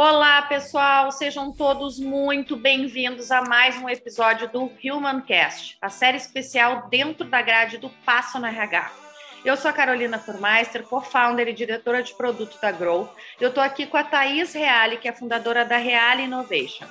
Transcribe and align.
Olá, 0.00 0.42
pessoal, 0.42 1.10
sejam 1.10 1.50
todos 1.50 1.98
muito 1.98 2.56
bem-vindos 2.56 3.32
a 3.32 3.42
mais 3.42 3.76
um 3.78 3.88
episódio 3.88 4.48
do 4.48 4.70
Human 4.84 5.20
Cast, 5.22 5.76
a 5.82 5.88
série 5.88 6.16
especial 6.16 6.86
dentro 6.88 7.24
da 7.24 7.42
grade 7.42 7.78
do 7.78 7.90
Passo 8.06 8.38
no 8.38 8.46
RH. 8.46 8.92
Eu 9.44 9.56
sou 9.56 9.68
a 9.68 9.74
Carolina 9.74 10.16
Furmeister, 10.16 10.84
co-founder 10.84 11.48
e 11.48 11.52
diretora 11.52 12.00
de 12.00 12.14
produto 12.14 12.60
da 12.62 12.70
Grow. 12.70 13.12
Eu 13.40 13.48
estou 13.48 13.60
aqui 13.60 13.86
com 13.86 13.96
a 13.96 14.04
Thaís 14.04 14.52
Reale, 14.52 14.98
que 14.98 15.08
é 15.08 15.12
fundadora 15.12 15.64
da 15.64 15.78
Reale 15.78 16.22
Innovation. 16.22 16.86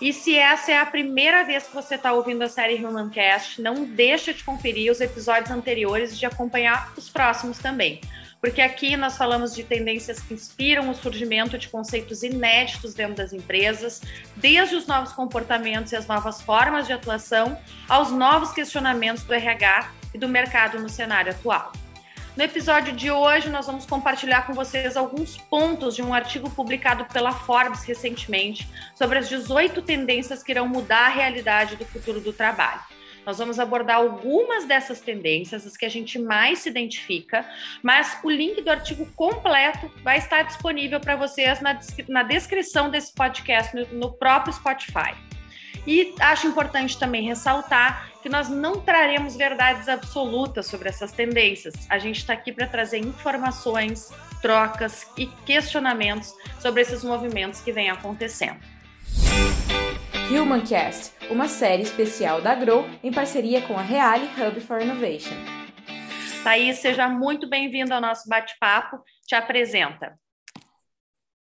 E 0.00 0.12
se 0.12 0.36
essa 0.36 0.72
é 0.72 0.78
a 0.78 0.84
primeira 0.84 1.44
vez 1.44 1.68
que 1.68 1.74
você 1.76 1.94
está 1.94 2.12
ouvindo 2.12 2.42
a 2.42 2.48
série 2.48 2.84
Humancast, 2.84 3.62
não 3.62 3.84
deixa 3.84 4.34
de 4.34 4.42
conferir 4.42 4.90
os 4.90 5.00
episódios 5.00 5.52
anteriores 5.52 6.12
e 6.12 6.16
de 6.16 6.26
acompanhar 6.26 6.92
os 6.96 7.08
próximos 7.08 7.58
também. 7.58 8.00
Porque 8.42 8.60
aqui 8.60 8.96
nós 8.96 9.16
falamos 9.16 9.54
de 9.54 9.62
tendências 9.62 10.18
que 10.18 10.34
inspiram 10.34 10.90
o 10.90 10.94
surgimento 10.96 11.56
de 11.56 11.68
conceitos 11.68 12.24
inéditos 12.24 12.92
dentro 12.92 13.14
das 13.14 13.32
empresas, 13.32 14.02
desde 14.34 14.74
os 14.74 14.84
novos 14.84 15.12
comportamentos 15.12 15.92
e 15.92 15.96
as 15.96 16.08
novas 16.08 16.42
formas 16.42 16.88
de 16.88 16.92
atuação, 16.92 17.56
aos 17.88 18.10
novos 18.10 18.50
questionamentos 18.50 19.22
do 19.22 19.32
RH 19.32 19.92
e 20.12 20.18
do 20.18 20.28
mercado 20.28 20.80
no 20.80 20.88
cenário 20.88 21.30
atual. 21.30 21.70
No 22.36 22.42
episódio 22.42 22.92
de 22.92 23.12
hoje, 23.12 23.48
nós 23.48 23.66
vamos 23.66 23.86
compartilhar 23.86 24.44
com 24.44 24.54
vocês 24.54 24.96
alguns 24.96 25.36
pontos 25.36 25.94
de 25.94 26.02
um 26.02 26.12
artigo 26.12 26.50
publicado 26.50 27.04
pela 27.04 27.30
Forbes 27.30 27.84
recentemente 27.84 28.68
sobre 28.96 29.18
as 29.18 29.28
18 29.28 29.80
tendências 29.82 30.42
que 30.42 30.50
irão 30.50 30.66
mudar 30.66 31.06
a 31.06 31.10
realidade 31.10 31.76
do 31.76 31.84
futuro 31.84 32.20
do 32.20 32.32
trabalho. 32.32 32.80
Nós 33.24 33.38
vamos 33.38 33.60
abordar 33.60 33.96
algumas 33.96 34.64
dessas 34.64 35.00
tendências, 35.00 35.66
as 35.66 35.76
que 35.76 35.86
a 35.86 35.88
gente 35.88 36.18
mais 36.18 36.60
se 36.60 36.68
identifica, 36.68 37.48
mas 37.82 38.18
o 38.22 38.30
link 38.30 38.60
do 38.62 38.70
artigo 38.70 39.06
completo 39.14 39.90
vai 40.02 40.18
estar 40.18 40.42
disponível 40.42 41.00
para 41.00 41.14
vocês 41.16 41.60
na, 41.60 41.78
na, 42.08 42.22
descrição 42.22 42.90
desse 42.90 43.12
podcast 43.14 43.74
no, 43.74 43.86
no 43.98 44.12
próprio 44.12 44.52
Spotify. 44.52 45.14
E 45.86 46.14
acho 46.20 46.46
importante 46.46 46.98
também 46.98 47.22
ressaltar 47.22 48.12
que 48.22 48.28
nós 48.28 48.48
não 48.48 48.80
traremos 48.80 49.36
verdades 49.36 49.88
absolutas 49.88 50.66
sobre 50.66 50.88
essas 50.88 51.10
tendências. 51.10 51.74
A 51.88 51.98
gente 51.98 52.18
está 52.18 52.32
aqui 52.32 52.52
para 52.52 52.68
trazer 52.68 52.98
informações, 52.98 54.10
trocas 54.40 55.08
e 55.16 55.26
questionamentos 55.26 56.34
sobre 56.60 56.82
esses 56.82 57.02
movimentos 57.02 57.60
que 57.60 57.72
vêm 57.72 57.90
acontecendo. 57.90 58.60
Humancast, 60.30 61.12
uma 61.30 61.48
série 61.48 61.82
especial 61.82 62.40
da 62.40 62.54
Grow 62.54 62.84
em 63.02 63.12
parceria 63.12 63.60
com 63.66 63.74
a 63.74 63.82
Reale 63.82 64.26
Hub 64.26 64.60
for 64.60 64.80
Innovation. 64.80 65.34
Thaís, 66.42 66.78
seja 66.78 67.08
muito 67.08 67.48
bem-vindo 67.48 67.92
ao 67.92 68.00
nosso 68.00 68.28
bate-papo. 68.28 69.02
Te 69.26 69.34
apresenta. 69.34 70.18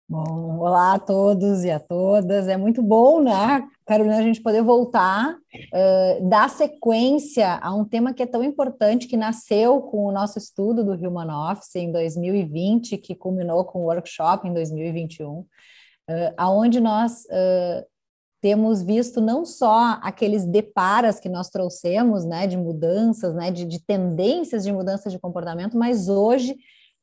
Bom, 0.09 0.59
olá 0.59 0.93
a 0.93 0.99
todos 0.99 1.63
e 1.63 1.71
a 1.71 1.79
todas. 1.79 2.47
É 2.47 2.55
muito 2.55 2.81
bom, 2.81 3.21
né, 3.21 3.67
Carolina, 3.85 4.17
a 4.17 4.21
gente 4.21 4.41
poder 4.41 4.61
voltar, 4.61 5.33
uh, 5.33 6.29
dar 6.29 6.49
sequência 6.49 7.59
a 7.61 7.73
um 7.73 7.83
tema 7.83 8.13
que 8.13 8.23
é 8.23 8.27
tão 8.27 8.43
importante, 8.43 9.07
que 9.07 9.17
nasceu 9.17 9.81
com 9.81 10.05
o 10.05 10.11
nosso 10.11 10.37
estudo 10.37 10.83
do 10.83 10.93
Human 10.93 11.51
Office 11.51 11.75
em 11.75 11.91
2020, 11.91 12.97
que 12.97 13.15
culminou 13.15 13.65
com 13.65 13.79
o 13.79 13.85
workshop 13.85 14.47
em 14.47 14.53
2021, 14.53 15.39
uh, 15.39 15.47
aonde 16.37 16.79
nós 16.79 17.23
uh, 17.25 17.96
temos 18.41 18.81
visto 18.81 19.19
não 19.19 19.45
só 19.45 19.99
aqueles 20.01 20.45
deparas 20.45 21.19
que 21.19 21.29
nós 21.29 21.49
trouxemos, 21.49 22.25
né, 22.25 22.47
de 22.47 22.57
mudanças, 22.57 23.33
né, 23.33 23.51
de, 23.51 23.65
de 23.65 23.79
tendências 23.79 24.63
de 24.63 24.71
mudança 24.71 25.09
de 25.09 25.19
comportamento, 25.19 25.77
mas 25.77 26.07
hoje 26.07 26.55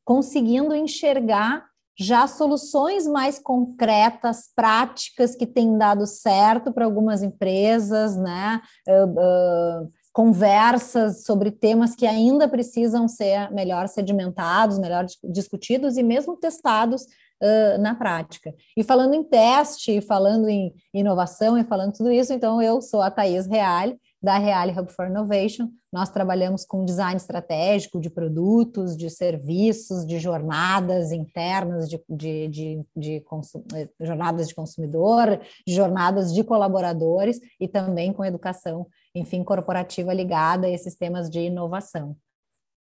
conseguindo 0.05 0.75
enxergar 0.75 1.65
já 1.99 2.27
soluções 2.27 3.07
mais 3.07 3.39
concretas, 3.39 4.51
práticas 4.55 5.37
que 5.37 5.47
têm 5.47 5.79
dado 5.79 6.07
certo 6.07 6.73
para 6.73 6.85
algumas 6.85 7.23
empresas, 7.23 8.17
né? 8.17 8.61
Uh, 8.89 9.85
uh, 9.85 9.93
conversas 10.13 11.25
sobre 11.25 11.51
temas 11.51 11.95
que 11.95 12.07
ainda 12.07 12.49
precisam 12.49 13.09
ser 13.09 13.51
melhor 13.53 13.89
sedimentados, 13.89 14.79
melhor 14.79 15.07
discutidos 15.25 15.97
e 15.97 16.03
mesmo 16.03 16.37
testados 16.37 17.07
na 17.79 17.95
prática. 17.95 18.55
E 18.77 18.83
falando 18.83 19.15
em 19.15 19.23
teste, 19.23 20.01
falando 20.01 20.49
em 20.49 20.75
inovação 20.93 21.59
e 21.59 21.65
falando 21.65 21.93
tudo 21.93 22.11
isso, 22.11 22.33
então 22.33 22.61
eu 22.63 22.81
sou 22.81 23.03
a 23.03 23.11
Thaís 23.11 23.47
Reale, 23.47 23.99
da 24.25 24.39
Reale 24.39 24.73
Hub 24.73 24.91
for 24.91 25.07
Innovation. 25.07 25.69
Nós 25.93 26.09
trabalhamos 26.09 26.65
com 26.65 26.85
design 26.85 27.17
estratégico 27.17 28.01
de 28.01 28.09
produtos, 28.09 28.97
de 28.97 29.11
serviços, 29.11 30.07
de 30.07 30.19
jornadas 30.19 31.13
internas 31.13 31.89
de, 31.89 32.03
de, 32.09 32.49
de, 32.49 32.85
de 32.97 33.25
eh, 33.75 33.89
jornadas 34.01 34.49
de 34.49 34.55
consumidor, 34.55 35.39
jornadas 35.69 36.33
de 36.33 36.43
colaboradores 36.43 37.39
e 37.61 37.69
também 37.69 38.15
com 38.15 38.25
educação, 38.25 38.87
enfim, 39.15 39.45
corporativa 39.45 40.15
ligada 40.15 40.67
a 40.67 40.71
esses 40.71 40.97
temas 40.97 41.29
de 41.29 41.41
inovação. 41.41 42.17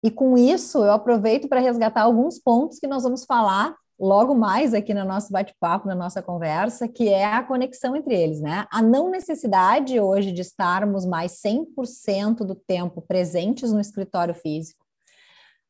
E 0.03 0.11
com 0.11 0.37
isso, 0.37 0.79
eu 0.79 0.93
aproveito 0.93 1.49
para 1.49 1.61
resgatar 1.61 2.03
alguns 2.03 2.39
pontos 2.39 2.79
que 2.79 2.87
nós 2.87 3.05
vamos 3.05 3.25
falar 3.25 3.75
logo 3.99 4.35
mais 4.35 4.73
aqui 4.73 4.95
no 4.95 5.05
nosso 5.05 5.33
bate-papo, 5.33 5.89
na 5.89 5.95
nossa 5.95 6.23
conversa, 6.23 6.87
que 6.87 7.09
é 7.09 7.25
a 7.25 7.43
conexão 7.43 7.97
entre 7.97 8.15
eles, 8.15 8.41
né? 8.41 8.67
A 8.71 8.81
não 8.81 9.11
necessidade 9.11 9.99
hoje 9.99 10.31
de 10.31 10.41
estarmos 10.41 11.05
mais 11.05 11.41
100% 11.45 12.39
do 12.45 12.55
tempo 12.55 13.03
presentes 13.03 13.73
no 13.73 13.81
escritório 13.81 14.35
físico. 14.35 14.87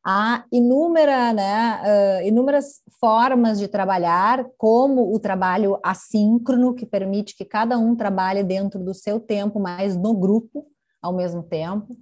Há 0.04 0.44
inúmera, 0.52 1.32
né, 1.32 1.82
uh, 1.82 2.26
inúmeras 2.26 2.80
formas 3.00 3.58
de 3.58 3.68
trabalhar, 3.68 4.46
como 4.56 5.14
o 5.14 5.18
trabalho 5.18 5.78
assíncrono, 5.82 6.74
que 6.74 6.86
permite 6.86 7.36
que 7.36 7.44
cada 7.44 7.78
um 7.78 7.96
trabalhe 7.96 8.42
dentro 8.42 8.82
do 8.82 8.94
seu 8.94 9.18
tempo, 9.18 9.58
mas 9.58 9.96
no 9.96 10.14
grupo 10.14 10.66
ao 11.02 11.12
mesmo 11.12 11.42
tempo 11.42 11.96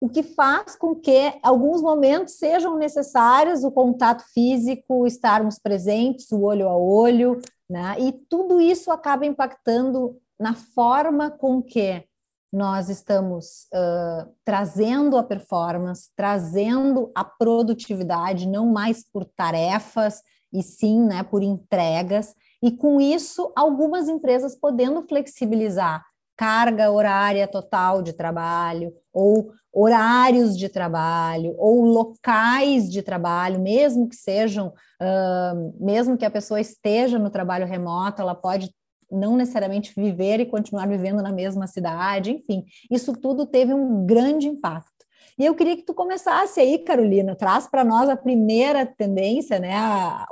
o 0.00 0.08
que 0.08 0.22
faz 0.22 0.76
com 0.76 0.94
que 0.94 1.34
alguns 1.42 1.82
momentos 1.82 2.34
sejam 2.34 2.76
necessários 2.76 3.64
o 3.64 3.70
contato 3.70 4.22
físico, 4.32 5.06
estarmos 5.06 5.58
presentes, 5.58 6.30
o 6.30 6.42
olho 6.42 6.68
a 6.68 6.76
olho, 6.76 7.40
né? 7.68 7.96
E 7.98 8.12
tudo 8.12 8.60
isso 8.60 8.90
acaba 8.92 9.26
impactando 9.26 10.16
na 10.38 10.54
forma 10.54 11.30
com 11.30 11.60
que 11.60 12.04
nós 12.52 12.88
estamos 12.88 13.66
uh, 13.74 14.30
trazendo 14.44 15.18
a 15.18 15.22
performance, 15.22 16.10
trazendo 16.16 17.10
a 17.14 17.24
produtividade, 17.24 18.48
não 18.48 18.66
mais 18.66 19.04
por 19.04 19.24
tarefas, 19.24 20.22
e 20.52 20.62
sim 20.62 21.00
né, 21.00 21.22
por 21.22 21.42
entregas, 21.42 22.34
e 22.62 22.72
com 22.72 23.00
isso, 23.00 23.52
algumas 23.54 24.08
empresas 24.08 24.54
podendo 24.54 25.02
flexibilizar 25.02 26.04
carga 26.38 26.88
horária 26.88 27.48
total 27.48 28.00
de 28.00 28.12
trabalho, 28.12 28.94
ou 29.12 29.50
horários 29.72 30.56
de 30.56 30.68
trabalho, 30.68 31.52
ou 31.58 31.84
locais 31.84 32.88
de 32.88 33.02
trabalho, 33.02 33.60
mesmo 33.60 34.08
que 34.08 34.14
sejam, 34.14 34.68
uh, 34.68 35.84
mesmo 35.84 36.16
que 36.16 36.24
a 36.24 36.30
pessoa 36.30 36.60
esteja 36.60 37.18
no 37.18 37.28
trabalho 37.28 37.66
remoto, 37.66 38.22
ela 38.22 38.36
pode 38.36 38.72
não 39.10 39.36
necessariamente 39.36 39.92
viver 39.96 40.38
e 40.38 40.46
continuar 40.46 40.86
vivendo 40.86 41.22
na 41.22 41.32
mesma 41.32 41.66
cidade, 41.66 42.30
enfim, 42.30 42.64
isso 42.88 43.12
tudo 43.14 43.44
teve 43.44 43.74
um 43.74 44.06
grande 44.06 44.46
impacto. 44.46 44.97
E 45.38 45.46
eu 45.46 45.54
queria 45.54 45.76
que 45.76 45.84
tu 45.84 45.94
começasse 45.94 46.58
aí, 46.58 46.80
Carolina, 46.80 47.36
traz 47.36 47.68
para 47.68 47.84
nós 47.84 48.08
a 48.08 48.16
primeira 48.16 48.84
tendência, 48.84 49.60
né? 49.60 49.72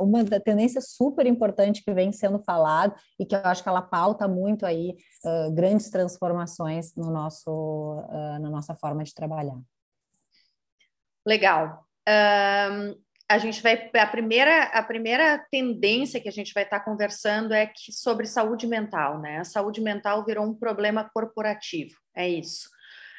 Uma 0.00 0.24
tendência 0.24 0.80
super 0.80 1.26
importante 1.26 1.84
que 1.84 1.94
vem 1.94 2.10
sendo 2.10 2.40
falado 2.40 2.92
e 3.16 3.24
que 3.24 3.36
eu 3.36 3.40
acho 3.44 3.62
que 3.62 3.68
ela 3.68 3.82
pauta 3.82 4.26
muito 4.26 4.66
aí 4.66 4.96
uh, 5.24 5.52
grandes 5.52 5.90
transformações 5.90 6.92
no 6.96 7.08
nosso, 7.12 7.50
uh, 7.50 8.40
na 8.40 8.50
nossa 8.50 8.74
forma 8.74 9.04
de 9.04 9.14
trabalhar. 9.14 9.60
Legal. 11.24 11.86
Um, 12.08 12.96
a 13.28 13.38
gente 13.38 13.62
vai 13.62 13.90
a 13.94 14.06
primeira 14.06 14.64
a 14.64 14.82
primeira 14.82 15.38
tendência 15.50 16.20
que 16.20 16.28
a 16.28 16.32
gente 16.32 16.52
vai 16.52 16.62
estar 16.62 16.80
conversando 16.80 17.52
é 17.52 17.66
que, 17.66 17.92
sobre 17.92 18.26
saúde 18.26 18.66
mental, 18.66 19.20
né? 19.20 19.38
A 19.38 19.44
saúde 19.44 19.80
mental 19.80 20.24
virou 20.24 20.44
um 20.44 20.54
problema 20.54 21.08
corporativo, 21.12 21.94
é 22.14 22.28
isso. 22.28 22.68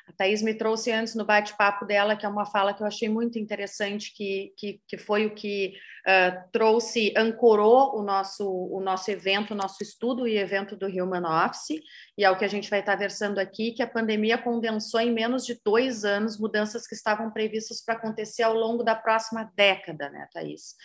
A 0.08 0.14
Thais 0.14 0.42
me 0.42 0.54
trouxe 0.54 0.90
antes 0.90 1.16
no 1.16 1.26
bate-papo 1.26 1.86
dela, 1.86 2.16
que 2.16 2.26
é 2.26 2.30
uma 2.30 2.46
fala 2.46 2.74
que 2.74 2.82
eu 2.82 2.88
achei 2.88 3.10
muito 3.10 3.38
interessante, 3.38 4.14
que, 4.16 4.54
que, 4.56 4.82
que 4.88 4.98
foi 4.98 5.26
o 5.26 5.36
que 5.36 5.74
uh, 6.08 6.50
trouxe, 6.50 7.14
ancorou 7.18 8.00
o 8.00 8.02
nosso, 8.02 8.50
o 8.50 8.80
nosso 8.80 9.12
evento, 9.12 9.52
o 9.52 9.58
nosso 9.58 9.84
estudo 9.84 10.26
e 10.26 10.38
evento 10.38 10.78
do 10.78 10.88
Human 10.88 11.46
Office, 11.46 11.82
e 12.18 12.24
é 12.24 12.32
o 12.32 12.38
que 12.38 12.46
a 12.46 12.48
gente 12.48 12.70
vai 12.70 12.80
estar 12.80 12.96
versando 12.96 13.38
aqui, 13.38 13.74
que 13.74 13.84
a 13.84 13.88
pandemia 13.88 14.38
condensou 14.38 15.02
em 15.02 15.12
menos 15.12 15.46
de 15.46 15.60
dois 15.62 16.06
anos 16.06 16.40
mudanças 16.40 16.88
que 16.88 16.96
estavam 16.96 17.30
previstas 17.30 17.84
para 17.84 17.96
acontecer 17.96 18.44
ao 18.44 18.54
longo 18.54 18.84
da 18.84 18.96
próxima 18.96 19.52
década, 19.58 20.10
né, 20.10 20.26
Thaís? 20.32 20.76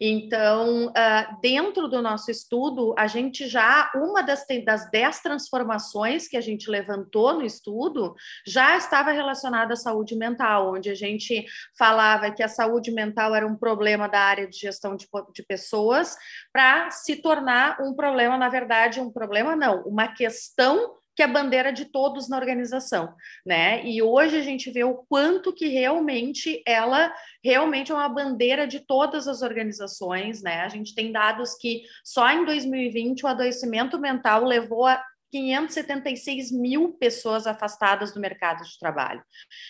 Então, 0.00 0.86
uh, 0.86 1.40
dentro 1.40 1.88
do 1.88 2.02
nosso 2.02 2.30
estudo, 2.30 2.94
a 2.98 3.06
gente 3.06 3.48
já, 3.48 3.90
uma 3.94 4.22
das, 4.22 4.44
das 4.64 4.90
dez 4.90 5.20
transformações 5.20 6.28
que 6.28 6.36
a 6.36 6.40
gente 6.40 6.70
levantou 6.70 7.34
no 7.34 7.44
estudo 7.44 8.14
já 8.46 8.76
estava 8.76 9.10
relacionada 9.10 9.74
à 9.74 9.76
saúde 9.76 10.16
mental, 10.16 10.74
onde 10.74 10.90
a 10.90 10.94
gente 10.94 11.44
falava 11.78 12.30
que 12.30 12.42
a 12.42 12.48
saúde 12.48 12.90
mental 12.90 13.34
era 13.34 13.46
um 13.46 13.56
problema 13.56 14.08
da 14.08 14.20
área 14.20 14.48
de 14.48 14.58
gestão 14.58 14.96
de, 14.96 15.08
de 15.32 15.42
pessoas, 15.42 16.16
para 16.52 16.90
se 16.90 17.16
tornar 17.16 17.80
um 17.80 17.94
problema, 17.94 18.36
na 18.36 18.48
verdade, 18.48 19.00
um 19.00 19.10
problema 19.10 19.56
não, 19.56 19.82
uma 19.82 20.08
questão 20.08 20.94
que 21.14 21.22
é 21.22 21.24
a 21.24 21.28
bandeira 21.28 21.72
de 21.72 21.84
todos 21.84 22.28
na 22.28 22.36
organização, 22.36 23.14
né? 23.44 23.84
E 23.84 24.02
hoje 24.02 24.36
a 24.36 24.42
gente 24.42 24.70
vê 24.70 24.84
o 24.84 25.04
quanto 25.08 25.52
que 25.52 25.68
realmente 25.68 26.62
ela 26.66 27.12
realmente 27.42 27.92
é 27.92 27.94
uma 27.94 28.08
bandeira 28.08 28.66
de 28.66 28.80
todas 28.80 29.28
as 29.28 29.42
organizações, 29.42 30.42
né? 30.42 30.60
A 30.62 30.68
gente 30.68 30.94
tem 30.94 31.12
dados 31.12 31.54
que 31.54 31.82
só 32.02 32.30
em 32.30 32.44
2020 32.44 33.24
o 33.24 33.28
adoecimento 33.28 33.98
mental 33.98 34.44
levou 34.44 34.86
a 34.86 35.02
576 35.34 36.52
mil 36.52 36.92
pessoas 36.92 37.44
afastadas 37.44 38.14
do 38.14 38.20
mercado 38.20 38.62
de 38.62 38.78
trabalho. 38.78 39.20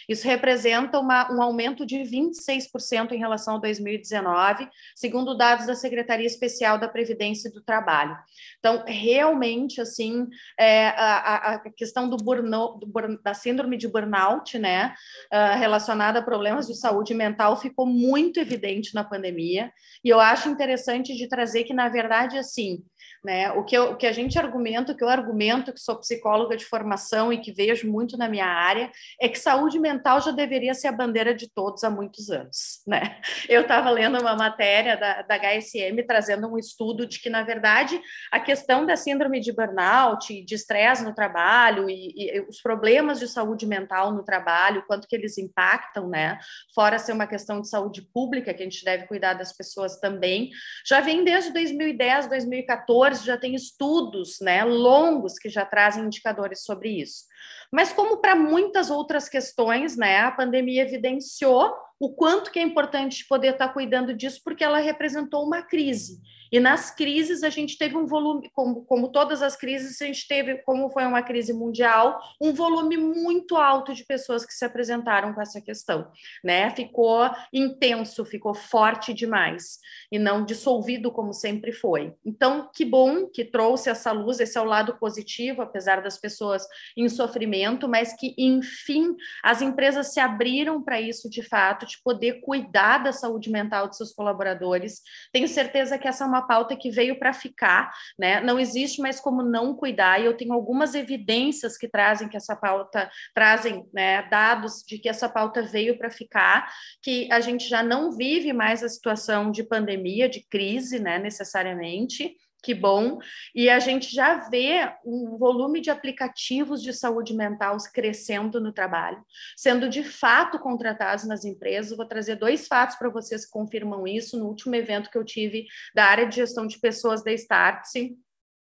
Isso 0.06 0.26
representa 0.28 0.98
uma, 0.98 1.32
um 1.32 1.40
aumento 1.40 1.86
de 1.86 1.96
26% 2.00 3.12
em 3.12 3.18
relação 3.18 3.56
a 3.56 3.60
2019, 3.60 4.68
segundo 4.94 5.34
dados 5.34 5.66
da 5.66 5.74
Secretaria 5.74 6.26
Especial 6.26 6.78
da 6.78 6.86
Previdência 6.86 7.48
e 7.48 7.52
do 7.52 7.62
Trabalho. 7.62 8.14
Então, 8.58 8.84
realmente, 8.86 9.80
assim, 9.80 10.26
é, 10.60 10.88
a, 10.88 11.54
a, 11.54 11.70
questão 11.70 12.10
do, 12.10 12.18
do 12.18 13.22
da 13.22 13.32
síndrome 13.32 13.78
de 13.78 13.88
burnout, 13.88 14.58
né, 14.58 14.94
uh, 15.32 15.58
relacionada 15.58 16.18
a 16.18 16.22
problemas 16.22 16.66
de 16.66 16.74
saúde 16.74 17.14
mental, 17.14 17.58
ficou 17.58 17.86
muito 17.86 18.38
evidente 18.38 18.94
na 18.94 19.02
pandemia. 19.02 19.72
E 20.04 20.10
eu 20.10 20.20
acho 20.20 20.50
interessante 20.50 21.14
de 21.16 21.26
trazer 21.26 21.64
que, 21.64 21.72
na 21.72 21.88
verdade, 21.88 22.36
assim, 22.36 22.84
né? 23.24 23.50
O, 23.52 23.64
que 23.64 23.76
eu, 23.76 23.96
que 23.96 24.06
a 24.06 24.12
gente 24.12 24.38
argumenta, 24.38 24.92
o 24.92 24.96
que 24.96 25.02
eu 25.02 25.08
argumento, 25.08 25.72
que 25.72 25.80
sou 25.80 25.96
psicóloga 25.96 26.56
de 26.56 26.64
formação 26.66 27.32
e 27.32 27.40
que 27.40 27.50
vejo 27.50 27.90
muito 27.90 28.18
na 28.18 28.28
minha 28.28 28.46
área, 28.46 28.90
é 29.18 29.28
que 29.28 29.38
saúde 29.38 29.78
mental 29.78 30.20
já 30.20 30.30
deveria 30.30 30.74
ser 30.74 30.88
a 30.88 30.92
bandeira 30.92 31.34
de 31.34 31.48
todos 31.48 31.82
há 31.82 31.90
muitos 31.90 32.30
anos. 32.30 32.82
Né? 32.86 33.18
Eu 33.48 33.62
estava 33.62 33.88
lendo 33.88 34.20
uma 34.20 34.36
matéria 34.36 34.96
da, 34.96 35.22
da 35.22 35.36
HSM 35.36 36.02
trazendo 36.06 36.46
um 36.52 36.58
estudo 36.58 37.06
de 37.06 37.18
que, 37.18 37.30
na 37.30 37.42
verdade, 37.42 37.98
a 38.30 38.38
questão 38.38 38.84
da 38.84 38.94
síndrome 38.94 39.40
de 39.40 39.52
burnout, 39.52 40.44
de 40.44 40.54
estresse 40.54 41.02
no 41.02 41.14
trabalho 41.14 41.88
e, 41.88 42.12
e, 42.14 42.40
os 42.42 42.60
problemas 42.60 43.18
de 43.18 43.26
saúde 43.26 43.66
mental 43.66 44.12
no 44.12 44.22
trabalho, 44.22 44.84
quanto 44.86 45.08
que 45.08 45.16
eles 45.16 45.38
impactam, 45.38 46.08
né? 46.08 46.38
Fora 46.74 46.98
ser 46.98 47.12
uma 47.12 47.26
questão 47.26 47.62
de 47.62 47.68
saúde 47.68 48.02
pública, 48.02 48.52
que 48.52 48.62
a 48.62 48.64
gente 48.64 48.84
deve 48.84 49.06
cuidar 49.06 49.32
das 49.32 49.52
pessoas 49.52 49.98
também, 49.98 50.50
já 50.86 51.00
vem 51.00 51.24
desde 51.24 51.52
2010, 51.52 52.28
2014 52.28 53.13
já 53.22 53.36
tem 53.36 53.54
estudos 53.54 54.38
né, 54.40 54.64
longos 54.64 55.38
que 55.38 55.48
já 55.48 55.64
trazem 55.64 56.04
indicadores 56.04 56.64
sobre 56.64 57.00
isso. 57.00 57.24
Mas 57.70 57.92
como 57.92 58.16
para 58.16 58.34
muitas 58.34 58.90
outras 58.90 59.28
questões, 59.28 59.96
né, 59.96 60.20
a 60.20 60.30
pandemia 60.30 60.82
evidenciou 60.82 61.74
o 62.00 62.14
quanto 62.14 62.50
que 62.50 62.58
é 62.58 62.62
importante 62.62 63.26
poder 63.28 63.52
estar 63.52 63.68
cuidando 63.68 64.14
disso, 64.14 64.40
porque 64.44 64.64
ela 64.64 64.78
representou 64.78 65.44
uma 65.44 65.62
crise. 65.62 66.20
E 66.54 66.60
nas 66.60 66.88
crises 66.88 67.42
a 67.42 67.50
gente 67.50 67.76
teve 67.76 67.96
um 67.96 68.06
volume, 68.06 68.48
como, 68.54 68.84
como 68.84 69.08
todas 69.10 69.42
as 69.42 69.56
crises, 69.56 70.00
a 70.00 70.06
gente 70.06 70.28
teve, 70.28 70.58
como 70.58 70.88
foi 70.88 71.04
uma 71.04 71.20
crise 71.20 71.52
mundial, 71.52 72.16
um 72.40 72.52
volume 72.52 72.96
muito 72.96 73.56
alto 73.56 73.92
de 73.92 74.04
pessoas 74.04 74.46
que 74.46 74.54
se 74.54 74.64
apresentaram 74.64 75.34
com 75.34 75.42
essa 75.42 75.60
questão, 75.60 76.08
né? 76.44 76.70
Ficou 76.70 77.28
intenso, 77.52 78.24
ficou 78.24 78.54
forte 78.54 79.12
demais 79.12 79.80
e 80.12 80.16
não 80.16 80.44
dissolvido 80.44 81.10
como 81.10 81.32
sempre 81.32 81.72
foi. 81.72 82.14
Então, 82.24 82.70
que 82.72 82.84
bom 82.84 83.26
que 83.26 83.44
trouxe 83.44 83.90
essa 83.90 84.12
luz, 84.12 84.38
esse 84.38 84.56
é 84.56 84.60
o 84.60 84.64
lado 84.64 84.96
positivo, 84.96 85.60
apesar 85.60 86.02
das 86.02 86.18
pessoas 86.18 86.64
em 86.96 87.08
sofrimento, 87.08 87.88
mas 87.88 88.14
que 88.14 88.32
enfim 88.38 89.16
as 89.42 89.60
empresas 89.60 90.14
se 90.14 90.20
abriram 90.20 90.80
para 90.80 91.00
isso 91.00 91.28
de 91.28 91.42
fato, 91.42 91.84
de 91.84 92.00
poder 92.00 92.42
cuidar 92.42 92.98
da 92.98 93.12
saúde 93.12 93.50
mental 93.50 93.88
de 93.88 93.96
seus 93.96 94.12
colaboradores. 94.12 95.02
Tenho 95.32 95.48
certeza 95.48 95.98
que 95.98 96.06
essa 96.06 96.22
é 96.22 96.26
uma 96.28 96.43
pauta 96.44 96.76
que 96.76 96.90
veio 96.90 97.18
para 97.18 97.32
ficar, 97.32 97.92
né? 98.18 98.40
Não 98.40 98.58
existe 98.58 99.00
mais 99.00 99.20
como 99.20 99.42
não 99.42 99.74
cuidar, 99.74 100.20
e 100.20 100.26
eu 100.26 100.36
tenho 100.36 100.52
algumas 100.52 100.94
evidências 100.94 101.76
que 101.76 101.88
trazem 101.88 102.28
que 102.28 102.36
essa 102.36 102.54
pauta, 102.54 103.10
trazem 103.34 103.84
né, 103.92 104.22
dados 104.28 104.84
de 104.86 104.98
que 104.98 105.08
essa 105.08 105.28
pauta 105.28 105.62
veio 105.62 105.98
para 105.98 106.10
ficar, 106.10 106.70
que 107.02 107.28
a 107.32 107.40
gente 107.40 107.68
já 107.68 107.82
não 107.82 108.12
vive 108.12 108.52
mais 108.52 108.82
a 108.82 108.88
situação 108.88 109.50
de 109.50 109.62
pandemia, 109.62 110.28
de 110.28 110.46
crise, 110.48 110.98
né, 110.98 111.18
necessariamente, 111.18 112.36
que 112.64 112.74
bom. 112.74 113.18
E 113.54 113.68
a 113.68 113.78
gente 113.78 114.12
já 114.12 114.48
vê 114.48 114.90
um 115.04 115.36
volume 115.36 115.80
de 115.80 115.90
aplicativos 115.90 116.82
de 116.82 116.92
saúde 116.92 117.34
mental 117.34 117.76
crescendo 117.92 118.58
no 118.60 118.72
trabalho, 118.72 119.22
sendo 119.56 119.88
de 119.88 120.02
fato 120.02 120.58
contratados 120.58 121.26
nas 121.26 121.44
empresas. 121.44 121.96
Vou 121.96 122.06
trazer 122.06 122.36
dois 122.36 122.66
fatos 122.66 122.96
para 122.96 123.10
vocês 123.10 123.44
que 123.44 123.52
confirmam 123.52 124.06
isso 124.06 124.38
no 124.38 124.46
último 124.46 124.74
evento 124.74 125.10
que 125.10 125.18
eu 125.18 125.24
tive 125.24 125.66
da 125.94 126.06
área 126.06 126.26
de 126.26 126.36
gestão 126.36 126.66
de 126.66 126.78
pessoas 126.78 127.22
da 127.22 127.32
Startse 127.32 128.16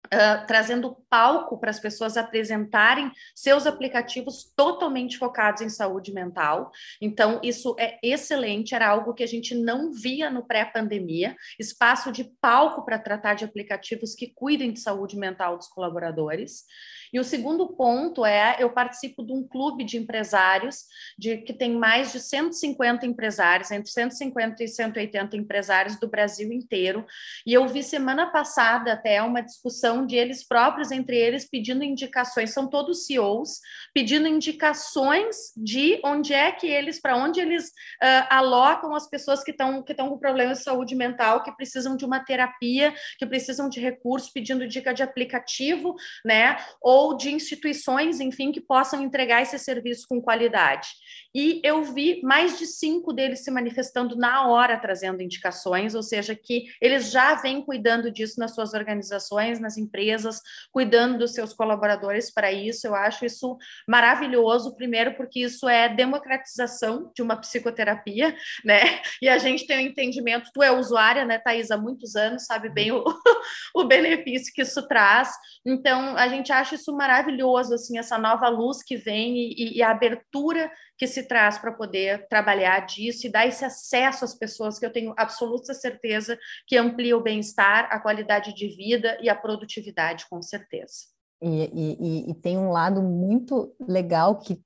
Uh, 0.06 0.46
trazendo 0.46 0.96
palco 1.10 1.58
para 1.58 1.72
as 1.72 1.80
pessoas 1.80 2.18
apresentarem 2.18 3.12
seus 3.34 3.66
aplicativos 3.66 4.52
totalmente 4.56 5.18
focados 5.18 5.62
em 5.62 5.70
saúde 5.70 6.14
mental. 6.14 6.72
Então, 7.02 7.40
isso 7.42 7.76
é 7.80 7.98
excelente, 8.04 8.76
era 8.76 8.90
algo 8.90 9.14
que 9.14 9.24
a 9.24 9.28
gente 9.28 9.56
não 9.56 9.92
via 9.92 10.30
no 10.30 10.46
pré-pandemia 10.46 11.36
espaço 11.58 12.12
de 12.12 12.26
palco 12.42 12.86
para 12.86 13.00
tratar 13.00 13.34
de 13.34 13.46
aplicativos 13.46 14.14
que 14.14 14.28
cuidem 14.28 14.74
de 14.74 14.82
saúde 14.82 15.18
mental 15.18 15.58
dos 15.58 15.68
colaboradores. 15.68 16.66
E 17.14 17.20
o 17.20 17.24
segundo 17.24 17.68
ponto 17.68 18.26
é, 18.26 18.58
eu 18.60 18.72
participo 18.72 19.24
de 19.24 19.32
um 19.32 19.48
clube 19.48 19.84
de 19.84 19.98
empresários, 19.98 20.86
de 21.18 21.38
que 21.38 21.54
tem 21.54 21.76
mais 21.76 22.12
de 22.12 22.20
150 22.20 23.06
empresários, 23.06 23.72
entre 23.72 23.92
150 23.92 24.64
e 24.64 24.68
180 24.68 25.38
empresários 25.38 26.00
do 26.00 26.08
Brasil 26.08 26.52
inteiro, 26.52 27.06
e 27.46 27.54
eu 27.54 27.68
vi 27.68 27.84
semana 27.84 28.28
passada 28.32 28.94
até 28.94 29.22
uma 29.22 29.42
discussão 29.42 30.06
de 30.06 30.16
eles 30.16 30.44
próprios, 30.46 30.92
entre 30.92 31.18
eles, 31.18 31.50
pedindo 31.50 31.84
indicações, 31.84 32.52
são 32.52 32.68
todos 32.68 33.06
CEOs, 33.06 33.60
pedindo 33.94 34.28
indicações 34.28 35.54
de 35.56 36.00
onde 36.04 36.34
é 36.34 36.52
que 36.52 36.68
eles, 36.68 37.00
para 37.00 37.16
onde 37.16 37.40
eles 37.40 37.68
uh, 37.68 38.28
alocam 38.30 38.96
as 38.96 39.08
pessoas 39.08 39.44
que 39.44 39.52
estão 39.52 39.84
que 39.84 39.94
com 39.94 40.18
problemas 40.18 40.60
de 40.60 40.64
saúde 40.64 40.96
mental, 40.96 41.44
que 41.44 41.52
precisam 41.52 41.96
de 41.96 42.06
uma 42.06 42.20
terapia, 42.20 42.94
que 43.18 43.26
precisam 43.26 43.70
de 43.70 43.80
recursos, 43.80 44.32
pedindo 44.32 44.68
dica 44.68 44.94
de 44.94 45.04
aplicativo, 45.04 45.96
né? 46.26 46.58
Ou 46.82 47.03
ou 47.04 47.18
de 47.18 47.32
instituições, 47.34 48.20
enfim, 48.20 48.52
que 48.52 48.62
possam 48.62 49.02
entregar 49.02 49.42
esse 49.42 49.60
serviço 49.60 50.06
com 50.08 50.22
qualidade. 50.22 50.88
E 51.34 51.60
eu 51.64 51.84
vi 51.84 52.22
mais 52.24 52.60
de 52.60 52.68
cinco 52.68 53.12
deles 53.12 53.44
se 53.44 53.50
manifestando 53.50 54.16
na 54.16 54.48
hora, 54.48 54.80
trazendo 54.80 55.22
indicações, 55.22 55.96
ou 55.96 56.04
seja, 56.04 56.36
que 56.36 56.66
eles 56.80 57.12
já 57.12 57.34
vêm 57.36 57.64
cuidando 57.64 58.12
disso 58.12 58.40
nas 58.40 58.54
suas 58.54 58.74
organizações, 58.74 59.60
nas 59.60 59.78
empresas, 59.78 60.42
cuidando 60.72 61.18
dos 61.18 61.34
seus 61.34 61.52
colaboradores 61.54 62.32
para 62.32 62.52
isso. 62.52 62.86
Eu 62.86 62.94
acho 62.94 63.26
isso 63.26 63.58
maravilhoso, 63.88 64.76
primeiro, 64.76 65.16
porque 65.16 65.40
isso 65.40 65.68
é 65.68 65.90
democratização 65.90 67.12
de 67.16 67.22
uma 67.24 67.36
psicoterapia, 67.36 68.36
né? 68.64 69.02
E 69.22 69.28
a 69.28 69.38
gente 69.40 69.66
tem 69.66 69.78
o 69.78 69.82
um 69.82 69.92
entendimento, 69.92 70.52
tu 70.54 70.62
é 70.62 70.72
usuária, 70.72 71.26
né, 71.26 71.40
Thais, 71.40 71.72
há 71.72 71.78
muitos 71.78 72.16
anos, 72.16 72.46
sabe 72.46 72.70
bem 72.70 72.92
o, 72.92 73.04
o 73.76 73.84
benefício 73.86 74.54
que 74.54 74.62
isso 74.62 74.88
traz. 74.88 75.32
Então, 75.66 76.16
a 76.16 76.28
gente 76.28 76.52
acha 76.52 76.76
isso 76.76 76.96
maravilhoso, 76.96 77.74
assim, 77.74 77.98
essa 77.98 78.18
nova 78.20 78.48
luz 78.50 78.84
que 78.84 78.96
vem 78.96 79.36
e, 79.36 79.78
e 79.78 79.82
a 79.82 79.90
abertura 79.90 80.72
que 80.98 81.08
se 81.08 81.23
traz 81.28 81.58
para 81.58 81.72
poder 81.72 82.28
trabalhar 82.28 82.86
disso 82.86 83.28
e 83.28 83.32
dar 83.32 83.48
esse 83.48 83.64
acesso 83.66 84.26
às 84.26 84.34
pessoas 84.34 84.80
que 84.80 84.86
eu 84.86 84.92
tenho 84.92 85.14
absoluta 85.18 85.74
certeza 85.74 86.38
que 86.68 86.78
amplia 86.78 87.18
o 87.18 87.22
bem-estar, 87.22 87.88
a 87.92 88.00
qualidade 88.00 88.54
de 88.54 88.68
vida 88.70 89.18
e 89.22 89.30
a 89.30 89.36
produtividade, 89.36 90.26
com 90.30 90.42
certeza. 90.42 91.14
E, 91.42 91.70
e, 91.74 92.32
e 92.32 92.34
tem 92.36 92.58
um 92.58 92.72
lado 92.72 93.02
muito 93.02 93.76
legal 93.80 94.38
que 94.40 94.62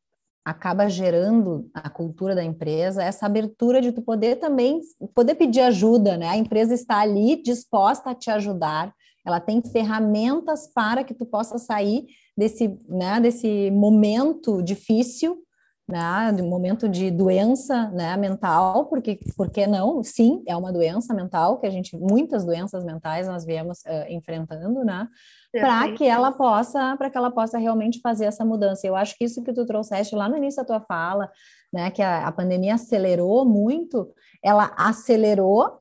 acaba 0.45 0.87
gerando 0.87 1.69
a 1.73 1.89
cultura 1.89 2.33
da 2.33 2.43
empresa, 2.43 3.03
essa 3.03 3.25
abertura 3.25 3.81
de 3.81 3.91
tu 3.91 4.01
poder 4.01 4.37
também 4.37 4.79
poder 5.13 5.35
pedir 5.35 5.59
ajuda, 5.59 6.15
né? 6.15 6.29
A 6.29 6.37
empresa 6.37 6.73
está 6.73 6.99
ali 6.99 7.41
disposta 7.43 8.11
a 8.11 8.15
te 8.15 8.31
ajudar, 8.31 8.93
ela 9.25 9.41
tem 9.41 9.61
ferramentas 9.61 10.71
para 10.73 11.03
que 11.03 11.13
tu 11.13 11.25
possa 11.25 11.57
sair 11.57 12.05
desse, 12.37 12.69
né, 12.87 13.19
desse 13.19 13.69
momento 13.71 14.61
difícil, 14.61 15.43
né, 15.87 16.33
de 16.35 16.41
momento 16.41 16.89
de 16.89 17.09
doença, 17.09 17.89
né, 17.91 18.17
mental, 18.17 18.87
porque 18.87 19.19
por 19.37 19.49
que 19.49 19.65
não? 19.65 20.03
Sim, 20.03 20.43
é 20.45 20.55
uma 20.55 20.71
doença 20.71 21.13
mental 21.13 21.59
que 21.59 21.65
a 21.65 21.69
gente 21.69 21.95
muitas 21.97 22.43
doenças 22.43 22.83
mentais 22.83 23.27
nós 23.27 23.45
viemos 23.45 23.79
uh, 23.79 24.11
enfrentando, 24.11 24.83
né? 24.83 25.07
Para 25.53 25.93
que 25.93 26.03
ela 26.03 26.31
possa, 26.31 26.95
para 26.97 27.09
que 27.09 27.17
ela 27.17 27.31
possa 27.31 27.57
realmente 27.57 28.01
fazer 28.01 28.25
essa 28.25 28.43
mudança. 28.43 28.85
Eu 28.85 28.95
acho 28.95 29.17
que 29.17 29.23
isso 29.23 29.41
que 29.41 29.53
tu 29.53 29.65
trouxeste 29.65 30.13
lá 30.13 30.27
no 30.27 30.35
início 30.35 30.61
da 30.61 30.67
tua 30.67 30.81
fala, 30.81 31.31
né, 31.71 31.89
que 31.89 32.01
a, 32.01 32.27
a 32.27 32.31
pandemia 32.33 32.75
acelerou 32.75 33.45
muito, 33.45 34.13
ela 34.43 34.73
acelerou 34.77 35.79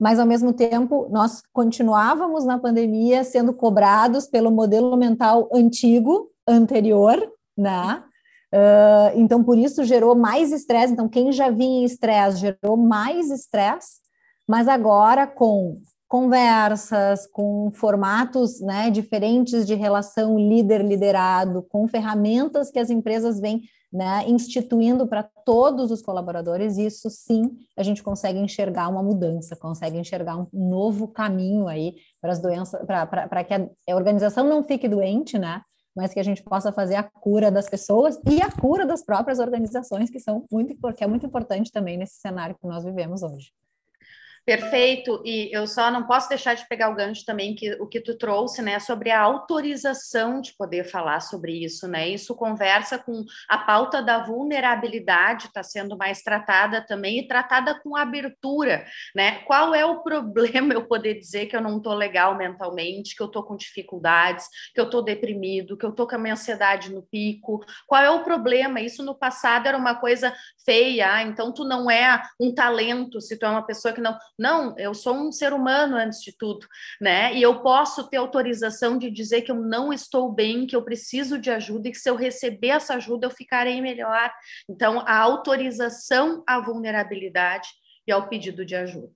mas 0.00 0.20
ao 0.20 0.26
mesmo 0.26 0.52
tempo 0.52 1.08
nós 1.10 1.42
continuávamos 1.52 2.44
na 2.44 2.56
pandemia 2.56 3.24
sendo 3.24 3.52
cobrados 3.52 4.28
pelo 4.28 4.48
modelo 4.48 4.96
mental 4.96 5.48
antigo, 5.52 6.30
anterior, 6.46 7.20
né? 7.56 8.04
Uh, 8.54 9.12
então, 9.14 9.44
por 9.44 9.58
isso 9.58 9.84
gerou 9.84 10.14
mais 10.14 10.52
estresse. 10.52 10.92
Então, 10.92 11.08
quem 11.08 11.32
já 11.32 11.50
vinha 11.50 11.82
em 11.82 11.84
estresse 11.84 12.38
gerou 12.38 12.76
mais 12.76 13.30
estresse, 13.30 13.98
mas 14.46 14.66
agora 14.68 15.26
com 15.26 15.80
conversas, 16.08 17.26
com 17.26 17.70
formatos 17.70 18.60
né, 18.62 18.90
diferentes 18.90 19.66
de 19.66 19.74
relação 19.74 20.38
líder-liderado, 20.38 21.62
com 21.68 21.86
ferramentas 21.86 22.70
que 22.70 22.78
as 22.78 22.88
empresas 22.88 23.38
vêm 23.38 23.62
né, 23.92 24.24
instituindo 24.26 25.06
para 25.06 25.28
todos 25.44 25.90
os 25.90 26.02
colaboradores, 26.02 26.78
isso 26.78 27.08
sim 27.10 27.50
a 27.76 27.82
gente 27.82 28.02
consegue 28.02 28.38
enxergar 28.38 28.88
uma 28.88 29.02
mudança, 29.02 29.56
consegue 29.56 29.98
enxergar 29.98 30.38
um 30.38 30.46
novo 30.52 31.08
caminho 31.08 31.68
aí 31.68 31.94
para 32.20 32.32
as 32.32 32.38
doenças, 32.38 32.80
para 32.86 33.44
que 33.44 33.54
a 33.54 33.94
organização 33.94 34.46
não 34.46 34.62
fique 34.62 34.88
doente, 34.88 35.38
né? 35.38 35.62
Mas 35.98 36.14
que 36.14 36.20
a 36.20 36.22
gente 36.22 36.44
possa 36.44 36.70
fazer 36.70 36.94
a 36.94 37.02
cura 37.02 37.50
das 37.50 37.68
pessoas 37.68 38.20
e 38.30 38.40
a 38.40 38.48
cura 38.48 38.86
das 38.86 39.04
próprias 39.04 39.40
organizações, 39.40 40.08
que 40.08 40.20
são 40.20 40.46
muito, 40.48 40.76
que 40.94 41.02
é 41.02 41.06
muito 41.08 41.26
importante 41.26 41.72
também 41.72 41.96
nesse 41.96 42.20
cenário 42.20 42.54
que 42.54 42.68
nós 42.68 42.84
vivemos 42.84 43.24
hoje. 43.24 43.50
Perfeito, 44.48 45.20
e 45.26 45.50
eu 45.52 45.66
só 45.66 45.90
não 45.90 46.04
posso 46.04 46.26
deixar 46.26 46.54
de 46.54 46.66
pegar 46.66 46.88
o 46.88 46.94
gancho 46.94 47.22
também 47.22 47.54
que 47.54 47.70
o 47.74 47.86
que 47.86 48.00
tu 48.00 48.16
trouxe, 48.16 48.62
né, 48.62 48.78
sobre 48.78 49.10
a 49.10 49.20
autorização 49.20 50.40
de 50.40 50.54
poder 50.56 50.84
falar 50.84 51.20
sobre 51.20 51.52
isso, 51.52 51.86
né? 51.86 52.08
Isso 52.08 52.34
conversa 52.34 52.98
com 52.98 53.26
a 53.46 53.58
pauta 53.58 54.00
da 54.00 54.24
vulnerabilidade, 54.24 55.48
está 55.48 55.62
sendo 55.62 55.98
mais 55.98 56.22
tratada 56.22 56.80
também 56.80 57.18
e 57.18 57.28
tratada 57.28 57.78
com 57.78 57.94
abertura, 57.94 58.86
né? 59.14 59.40
Qual 59.40 59.74
é 59.74 59.84
o 59.84 60.00
problema 60.02 60.72
eu 60.72 60.86
poder 60.86 61.18
dizer 61.18 61.44
que 61.44 61.54
eu 61.54 61.60
não 61.60 61.76
estou 61.76 61.92
legal 61.92 62.34
mentalmente, 62.34 63.14
que 63.14 63.22
eu 63.22 63.26
estou 63.26 63.42
com 63.42 63.54
dificuldades, 63.54 64.48
que 64.74 64.80
eu 64.80 64.84
estou 64.84 65.02
deprimido, 65.02 65.76
que 65.76 65.84
eu 65.84 65.90
estou 65.90 66.08
com 66.08 66.14
a 66.14 66.18
minha 66.18 66.32
ansiedade 66.32 66.90
no 66.90 67.02
pico? 67.02 67.62
Qual 67.86 68.02
é 68.02 68.08
o 68.08 68.24
problema? 68.24 68.80
Isso 68.80 69.02
no 69.02 69.14
passado 69.14 69.68
era 69.68 69.76
uma 69.76 69.96
coisa 69.96 70.34
feia, 70.64 71.12
ah, 71.12 71.22
então 71.22 71.52
tu 71.52 71.64
não 71.64 71.90
é 71.90 72.22
um 72.40 72.54
talento, 72.54 73.20
se 73.20 73.38
tu 73.38 73.44
é 73.44 73.50
uma 73.50 73.66
pessoa 73.66 73.92
que 73.92 74.00
não 74.00 74.16
não, 74.38 74.74
eu 74.78 74.94
sou 74.94 75.14
um 75.14 75.32
ser 75.32 75.52
humano 75.52 75.96
antes 75.96 76.22
de 76.22 76.32
tudo, 76.36 76.66
né? 77.00 77.34
E 77.34 77.42
eu 77.42 77.60
posso 77.60 78.08
ter 78.08 78.18
autorização 78.18 78.96
de 78.96 79.10
dizer 79.10 79.42
que 79.42 79.50
eu 79.50 79.56
não 79.56 79.92
estou 79.92 80.30
bem, 80.30 80.66
que 80.66 80.76
eu 80.76 80.82
preciso 80.82 81.38
de 81.38 81.50
ajuda 81.50 81.88
e 81.88 81.90
que 81.90 81.98
se 81.98 82.08
eu 82.08 82.14
receber 82.14 82.68
essa 82.68 82.94
ajuda 82.94 83.26
eu 83.26 83.30
ficarei 83.30 83.80
melhor. 83.80 84.30
Então, 84.68 85.00
a 85.00 85.18
autorização 85.18 86.44
à 86.46 86.60
vulnerabilidade 86.60 87.68
e 88.06 88.12
ao 88.12 88.28
pedido 88.28 88.64
de 88.64 88.76
ajuda. 88.76 89.12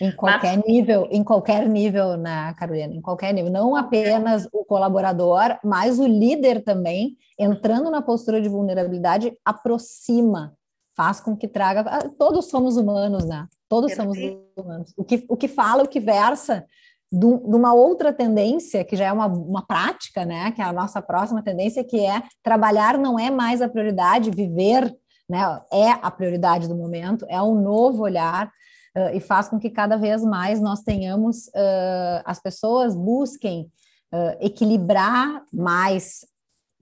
Em 0.00 0.10
qualquer 0.10 0.56
mas... 0.56 0.66
nível, 0.66 1.06
em 1.10 1.22
qualquer 1.22 1.68
nível, 1.68 2.16
né, 2.16 2.54
Carolina? 2.58 2.94
Em 2.94 3.00
qualquer 3.02 3.32
nível, 3.34 3.52
não 3.52 3.76
apenas 3.76 4.48
o 4.52 4.64
colaborador, 4.64 5.58
mas 5.62 5.98
o 5.98 6.06
líder 6.06 6.64
também, 6.64 7.16
entrando 7.38 7.90
na 7.90 8.00
postura 8.00 8.40
de 8.40 8.48
vulnerabilidade, 8.48 9.36
aproxima, 9.44 10.56
faz 10.96 11.20
com 11.20 11.36
que 11.36 11.46
traga. 11.46 11.82
Ah, 11.82 12.08
todos 12.18 12.48
somos 12.48 12.76
humanos, 12.76 13.26
né? 13.26 13.46
Todos 13.72 13.94
somos 13.94 14.18
humanos. 14.54 14.92
O 14.98 15.02
que, 15.02 15.24
o 15.26 15.36
que 15.36 15.48
fala, 15.48 15.82
o 15.82 15.88
que 15.88 15.98
versa 15.98 16.66
de 17.10 17.26
uma 17.26 17.72
outra 17.72 18.12
tendência, 18.12 18.84
que 18.84 18.96
já 18.96 19.06
é 19.06 19.12
uma, 19.12 19.26
uma 19.26 19.66
prática, 19.66 20.26
né? 20.26 20.50
Que 20.52 20.60
é 20.60 20.64
a 20.64 20.72
nossa 20.72 21.00
próxima 21.00 21.42
tendência, 21.42 21.82
que 21.82 22.04
é 22.04 22.22
trabalhar 22.42 22.98
não 22.98 23.18
é 23.18 23.30
mais 23.30 23.62
a 23.62 23.68
prioridade, 23.68 24.30
viver 24.30 24.94
né, 25.28 25.40
é 25.72 25.90
a 25.90 26.10
prioridade 26.10 26.68
do 26.68 26.74
momento, 26.74 27.24
é 27.30 27.40
um 27.40 27.54
novo 27.54 28.02
olhar, 28.02 28.48
uh, 28.94 29.16
e 29.16 29.20
faz 29.20 29.48
com 29.48 29.58
que 29.58 29.70
cada 29.70 29.96
vez 29.96 30.22
mais 30.22 30.60
nós 30.60 30.82
tenhamos, 30.82 31.46
uh, 31.48 32.22
as 32.26 32.38
pessoas 32.38 32.94
busquem 32.94 33.70
uh, 34.12 34.36
equilibrar 34.38 35.42
mais 35.50 36.26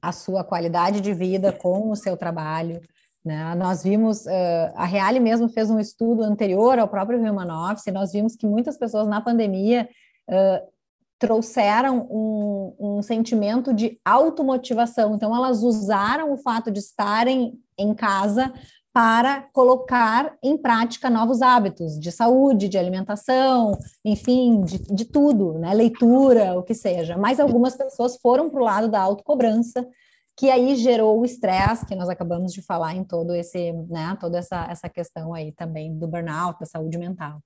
a 0.02 0.11
sua 0.11 0.42
qualidade 0.42 1.00
de 1.00 1.14
vida 1.14 1.52
com 1.52 1.90
o 1.90 1.97
seu 1.97 2.16
trabalho, 2.16 2.80
né? 3.24 3.54
Nós 3.54 3.82
vimos, 3.82 4.24
uh, 4.26 4.72
a 4.74 4.84
Reale 4.84 5.20
mesmo 5.20 5.48
fez 5.48 5.70
um 5.70 5.78
estudo 5.78 6.22
anterior 6.22 6.78
ao 6.78 6.88
próprio 6.88 7.18
Human 7.18 7.70
Office, 7.70 7.92
nós 7.92 8.12
vimos 8.12 8.34
que 8.34 8.46
muitas 8.46 8.78
pessoas 8.78 9.06
na 9.06 9.20
pandemia 9.20 9.88
uh, 10.28 10.70
trouxeram 11.18 12.08
um, 12.10 12.74
um, 12.80 13.02
sentimento 13.02 13.74
de 13.74 14.00
automotivação. 14.02 15.14
Então, 15.14 15.36
elas 15.36 15.62
usaram 15.62 16.32
o 16.32 16.38
fato 16.38 16.70
de 16.70 16.78
estarem 16.78 17.60
em 17.76 17.94
casa 17.94 18.50
para 18.92 19.42
colocar 19.52 20.34
em 20.42 20.56
prática 20.56 21.08
novos 21.08 21.42
hábitos 21.42 21.98
de 22.00 22.10
saúde, 22.10 22.68
de 22.68 22.78
alimentação, 22.78 23.78
enfim, 24.04 24.62
de, 24.62 24.78
de 24.78 25.04
tudo, 25.04 25.58
né? 25.58 25.72
leitura, 25.74 26.58
o 26.58 26.62
que 26.62 26.74
seja. 26.74 27.16
Mas 27.16 27.38
algumas 27.38 27.76
pessoas 27.76 28.16
foram 28.16 28.50
para 28.50 28.60
o 28.60 28.64
lado 28.64 28.88
da 28.88 29.00
autocobrança, 29.00 29.86
que 30.40 30.50
aí 30.50 30.75
gerou 30.75 31.20
o 31.20 31.25
estresse 31.26 31.85
que 31.85 31.94
nós 31.94 32.09
acabamos 32.09 32.50
de 32.54 32.62
falar 32.62 32.94
em 32.94 33.04
todo 33.04 33.35
esse, 33.35 33.75
né, 33.90 34.16
toda 34.18 34.38
essa, 34.38 34.66
essa 34.70 34.88
questão 34.88 35.35
aí 35.35 35.52
também 35.52 35.94
do 35.94 36.09
burnout, 36.09 36.59
da 36.59 36.64
saúde 36.64 36.97
mental. 36.97 37.42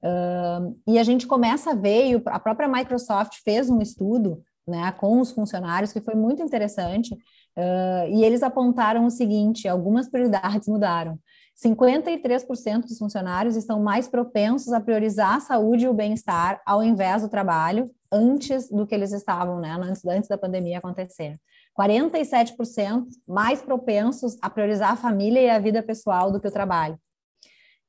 Uh, 0.00 0.78
e 0.86 0.96
a 0.96 1.02
gente 1.02 1.26
começa 1.26 1.72
a 1.72 1.74
ver, 1.74 2.22
a 2.26 2.38
própria 2.38 2.68
Microsoft 2.68 3.38
fez 3.42 3.68
um 3.68 3.82
estudo 3.82 4.40
né, 4.64 4.92
com 4.92 5.20
os 5.20 5.32
funcionários 5.32 5.92
que 5.92 6.00
foi 6.00 6.14
muito 6.14 6.40
interessante, 6.40 7.14
uh, 7.14 8.08
e 8.10 8.22
eles 8.22 8.44
apontaram 8.44 9.06
o 9.06 9.10
seguinte: 9.10 9.66
algumas 9.66 10.08
prioridades 10.08 10.68
mudaram. 10.68 11.18
53% 11.60 12.82
dos 12.82 12.98
funcionários 12.98 13.56
estão 13.56 13.82
mais 13.82 14.06
propensos 14.06 14.72
a 14.72 14.80
priorizar 14.80 15.34
a 15.34 15.40
saúde 15.40 15.86
e 15.86 15.88
o 15.88 15.94
bem-estar 15.94 16.62
ao 16.64 16.80
invés 16.84 17.22
do 17.22 17.28
trabalho 17.28 17.90
antes 18.12 18.68
do 18.68 18.86
que 18.86 18.94
eles 18.94 19.12
estavam, 19.12 19.58
né, 19.58 19.76
antes, 19.80 20.04
antes 20.04 20.28
da 20.28 20.38
pandemia 20.38 20.78
acontecer. 20.78 21.40
47% 21.78 23.06
mais 23.26 23.60
propensos 23.60 24.36
a 24.40 24.48
priorizar 24.48 24.92
a 24.92 24.96
família 24.96 25.40
e 25.40 25.50
a 25.50 25.58
vida 25.58 25.82
pessoal 25.82 26.32
do 26.32 26.40
que 26.40 26.48
o 26.48 26.52
trabalho. 26.52 26.98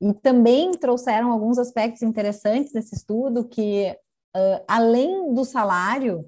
E 0.02 0.14
também 0.14 0.72
trouxeram 0.72 1.32
alguns 1.32 1.58
aspectos 1.58 2.04
interessantes 2.04 2.74
nesse 2.74 2.96
estudo 2.96 3.48
que, 3.48 3.96
uh, 4.36 4.64
além 4.68 5.34
do 5.34 5.44
salário, 5.44 6.26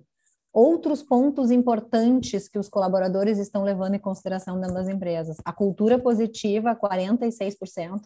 outros 0.51 1.03
pontos 1.03 1.51
importantes 1.51 2.47
que 2.47 2.57
os 2.57 2.67
colaboradores 2.67 3.37
estão 3.37 3.63
levando 3.63 3.95
em 3.95 3.99
consideração 3.99 4.59
dentro 4.59 4.75
das 4.75 4.87
empresas. 4.87 5.37
A 5.45 5.53
cultura 5.53 5.99
positiva, 5.99 6.75
46%. 6.75 8.01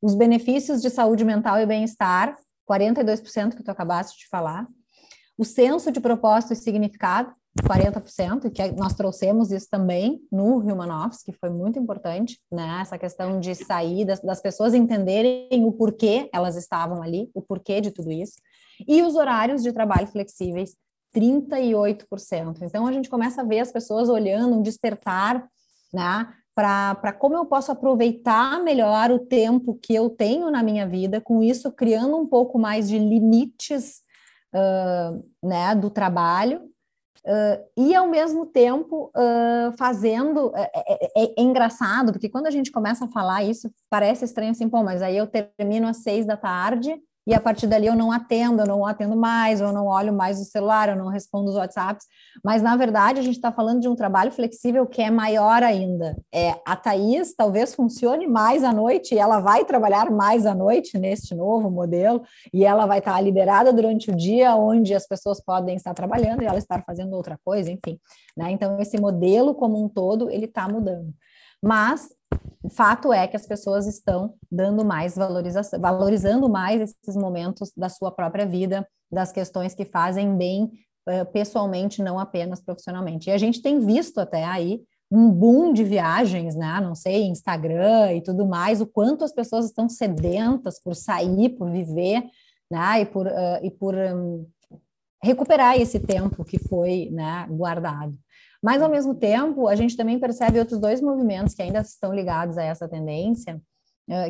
Os 0.00 0.14
benefícios 0.14 0.80
de 0.80 0.88
saúde 0.88 1.24
mental 1.24 1.58
e 1.60 1.66
bem-estar, 1.66 2.36
42% 2.68 3.54
que 3.54 3.62
tu 3.62 3.70
acabaste 3.70 4.18
de 4.18 4.28
falar. 4.28 4.66
O 5.36 5.44
senso 5.44 5.92
de 5.92 6.00
propósito 6.00 6.54
e 6.54 6.56
significado, 6.56 7.34
40%, 7.60 8.50
que 8.50 8.72
nós 8.72 8.94
trouxemos 8.94 9.50
isso 9.50 9.68
também 9.70 10.20
no 10.32 10.56
Human 10.58 11.04
Office, 11.04 11.22
que 11.22 11.32
foi 11.32 11.50
muito 11.50 11.78
importante, 11.78 12.40
né? 12.50 12.78
Essa 12.80 12.96
questão 12.96 13.38
de 13.38 13.54
sair, 13.54 14.06
das, 14.06 14.20
das, 14.20 14.40
pessoas 14.40 14.72
entenderem 14.72 15.64
o 15.66 15.72
porquê 15.72 16.30
elas 16.32 16.56
estavam 16.56 17.02
ali, 17.02 17.30
o 17.34 17.42
porquê 17.42 17.80
de 17.80 17.90
tudo 17.90 18.10
isso. 18.10 18.34
E 18.88 19.02
os 19.02 19.16
horários 19.16 19.62
de 19.62 19.72
trabalho 19.72 20.06
flexíveis, 20.06 20.76
38%. 21.14 22.62
Então, 22.62 22.86
a 22.86 22.92
gente 22.92 23.10
começa 23.10 23.42
a 23.42 23.44
ver 23.44 23.60
as 23.60 23.70
pessoas 23.70 24.08
olhando, 24.08 24.56
um 24.56 24.62
despertar, 24.62 25.46
né? 25.92 26.32
Para 26.54 27.12
como 27.18 27.36
eu 27.36 27.44
posso 27.44 27.70
aproveitar 27.70 28.62
melhor 28.62 29.10
o 29.10 29.18
tempo 29.18 29.78
que 29.82 29.94
eu 29.94 30.08
tenho 30.08 30.50
na 30.50 30.62
minha 30.62 30.86
vida, 30.86 31.20
com 31.20 31.42
isso 31.42 31.70
criando 31.70 32.16
um 32.16 32.26
pouco 32.26 32.58
mais 32.58 32.88
de 32.88 32.98
limites 32.98 34.02
uh, 34.54 35.22
né, 35.42 35.74
do 35.74 35.88
trabalho 35.88 36.71
Uh, 37.24 37.64
e 37.76 37.94
ao 37.94 38.08
mesmo 38.08 38.44
tempo 38.46 39.12
uh, 39.16 39.76
fazendo 39.78 40.50
é, 40.56 40.70
é, 40.74 41.04
é, 41.04 41.24
é, 41.24 41.40
engraçado 41.40 42.10
porque 42.10 42.28
quando 42.28 42.48
a 42.48 42.50
gente 42.50 42.72
começa 42.72 43.04
a 43.04 43.08
falar 43.08 43.44
isso 43.44 43.70
parece 43.88 44.24
estranho 44.24 44.50
assim 44.50 44.68
pô 44.68 44.82
mas 44.82 45.00
aí 45.00 45.16
eu 45.16 45.28
termino 45.28 45.86
às 45.86 45.98
seis 45.98 46.26
da 46.26 46.36
tarde 46.36 47.00
e 47.26 47.34
a 47.34 47.40
partir 47.40 47.66
dali 47.66 47.86
eu 47.86 47.94
não 47.94 48.10
atendo, 48.10 48.62
eu 48.62 48.66
não 48.66 48.86
atendo 48.86 49.16
mais, 49.16 49.60
eu 49.60 49.72
não 49.72 49.86
olho 49.86 50.12
mais 50.12 50.40
o 50.40 50.44
celular, 50.44 50.88
eu 50.88 50.96
não 50.96 51.08
respondo 51.08 51.50
os 51.50 51.56
WhatsApps, 51.56 52.06
mas 52.44 52.62
na 52.62 52.76
verdade 52.76 53.20
a 53.20 53.22
gente 53.22 53.36
está 53.36 53.52
falando 53.52 53.80
de 53.80 53.88
um 53.88 53.94
trabalho 53.94 54.32
flexível 54.32 54.86
que 54.86 55.00
é 55.00 55.10
maior 55.10 55.62
ainda. 55.62 56.16
É, 56.32 56.54
a 56.66 56.74
Thaís 56.76 57.34
talvez 57.34 57.74
funcione 57.74 58.26
mais 58.26 58.64
à 58.64 58.72
noite 58.72 59.14
e 59.14 59.18
ela 59.18 59.40
vai 59.40 59.64
trabalhar 59.64 60.10
mais 60.10 60.46
à 60.46 60.54
noite 60.54 60.98
neste 60.98 61.34
novo 61.34 61.70
modelo, 61.70 62.22
e 62.52 62.64
ela 62.64 62.86
vai 62.86 62.98
estar 62.98 63.20
liberada 63.20 63.72
durante 63.72 64.10
o 64.10 64.16
dia, 64.16 64.54
onde 64.54 64.94
as 64.94 65.06
pessoas 65.06 65.40
podem 65.40 65.76
estar 65.76 65.94
trabalhando 65.94 66.42
e 66.42 66.46
ela 66.46 66.58
estar 66.58 66.82
fazendo 66.84 67.14
outra 67.14 67.38
coisa, 67.44 67.70
enfim. 67.70 67.98
Né? 68.36 68.50
Então, 68.50 68.78
esse 68.80 69.00
modelo 69.00 69.54
como 69.54 69.82
um 69.82 69.88
todo, 69.88 70.30
ele 70.30 70.46
está 70.46 70.68
mudando. 70.68 71.12
Mas 71.62 72.08
fato 72.70 73.12
é 73.12 73.26
que 73.26 73.36
as 73.36 73.46
pessoas 73.46 73.86
estão 73.86 74.34
dando 74.50 74.84
mais 74.84 75.14
valorização, 75.14 75.80
valorizando 75.80 76.48
mais 76.48 76.80
esses 76.80 77.16
momentos 77.16 77.72
da 77.76 77.88
sua 77.88 78.10
própria 78.10 78.46
vida, 78.46 78.86
das 79.10 79.30
questões 79.30 79.74
que 79.74 79.84
fazem 79.84 80.36
bem 80.36 80.64
uh, 81.08 81.30
pessoalmente, 81.32 82.02
não 82.02 82.18
apenas 82.18 82.60
profissionalmente. 82.60 83.28
E 83.28 83.32
a 83.32 83.38
gente 83.38 83.60
tem 83.60 83.78
visto 83.78 84.18
até 84.18 84.44
aí 84.44 84.80
um 85.10 85.30
boom 85.30 85.74
de 85.74 85.84
viagens, 85.84 86.56
né? 86.56 86.80
Não 86.80 86.94
sei, 86.94 87.24
Instagram 87.24 88.14
e 88.14 88.22
tudo 88.22 88.46
mais, 88.46 88.80
o 88.80 88.86
quanto 88.86 89.24
as 89.24 89.32
pessoas 89.32 89.66
estão 89.66 89.88
sedentas 89.88 90.82
por 90.82 90.94
sair, 90.94 91.50
por 91.50 91.70
viver, 91.70 92.24
né? 92.70 93.02
E 93.02 93.06
por, 93.06 93.26
uh, 93.26 93.62
e 93.62 93.70
por 93.70 93.94
um, 93.94 94.46
recuperar 95.22 95.78
esse 95.80 96.00
tempo 96.00 96.44
que 96.44 96.58
foi 96.58 97.08
né, 97.12 97.46
guardado. 97.48 98.14
Mas, 98.62 98.80
ao 98.80 98.88
mesmo 98.88 99.14
tempo, 99.14 99.66
a 99.66 99.74
gente 99.74 99.96
também 99.96 100.18
percebe 100.18 100.58
outros 100.58 100.78
dois 100.78 101.00
movimentos 101.00 101.54
que 101.54 101.62
ainda 101.62 101.80
estão 101.80 102.14
ligados 102.14 102.56
a 102.56 102.62
essa 102.62 102.88
tendência, 102.88 103.60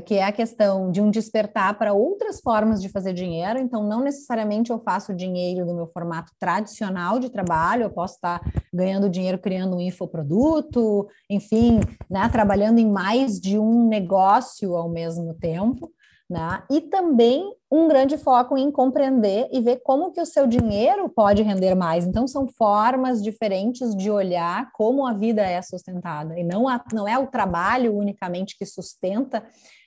que 0.07 0.15
é 0.15 0.25
a 0.25 0.33
questão 0.33 0.91
de 0.91 1.01
um 1.01 1.11
despertar 1.11 1.77
para 1.79 1.93
outras 1.93 2.41
formas 2.41 2.81
de 2.81 2.89
fazer 2.89 3.13
dinheiro. 3.13 3.59
Então, 3.59 3.83
não 3.87 4.01
necessariamente 4.03 4.71
eu 4.71 4.79
faço 4.79 5.15
dinheiro 5.15 5.67
no 5.67 5.75
meu 5.75 5.87
formato 5.87 6.33
tradicional 6.39 7.19
de 7.19 7.31
trabalho, 7.31 7.83
eu 7.83 7.91
posso 7.91 8.15
estar 8.15 8.41
ganhando 8.73 9.11
dinheiro 9.11 9.39
criando 9.39 9.77
um 9.77 9.81
infoproduto, 9.81 11.09
enfim, 11.29 11.81
né, 12.09 12.29
trabalhando 12.31 12.79
em 12.79 12.91
mais 12.91 13.41
de 13.41 13.59
um 13.59 13.89
negócio 13.89 14.77
ao 14.77 14.89
mesmo 14.89 15.35
tempo. 15.35 15.91
Né? 16.33 16.63
E 16.71 16.81
também 16.81 17.45
um 17.71 17.87
grande 17.87 18.17
foco 18.17 18.57
em 18.57 18.71
compreender 18.73 19.51
e 19.53 19.61
ver 19.61 19.83
como 19.85 20.13
que 20.13 20.21
o 20.21 20.25
seu 20.25 20.47
dinheiro 20.47 21.07
pode 21.11 21.43
render 21.43 21.75
mais. 21.75 22.07
Então, 22.07 22.27
são 22.27 22.49
formas 22.49 23.23
diferentes 23.23 23.95
de 23.95 24.11
olhar 24.11 24.73
como 24.73 25.07
a 25.07 25.13
vida 25.13 25.43
é 25.43 25.61
sustentada. 25.61 26.39
E 26.39 26.43
não, 26.43 26.67
a, 26.67 26.83
não 26.91 27.07
é 27.07 27.19
o 27.19 27.27
trabalho 27.27 27.95
unicamente 27.95 28.57
que 28.57 28.65
sustenta 28.65 29.45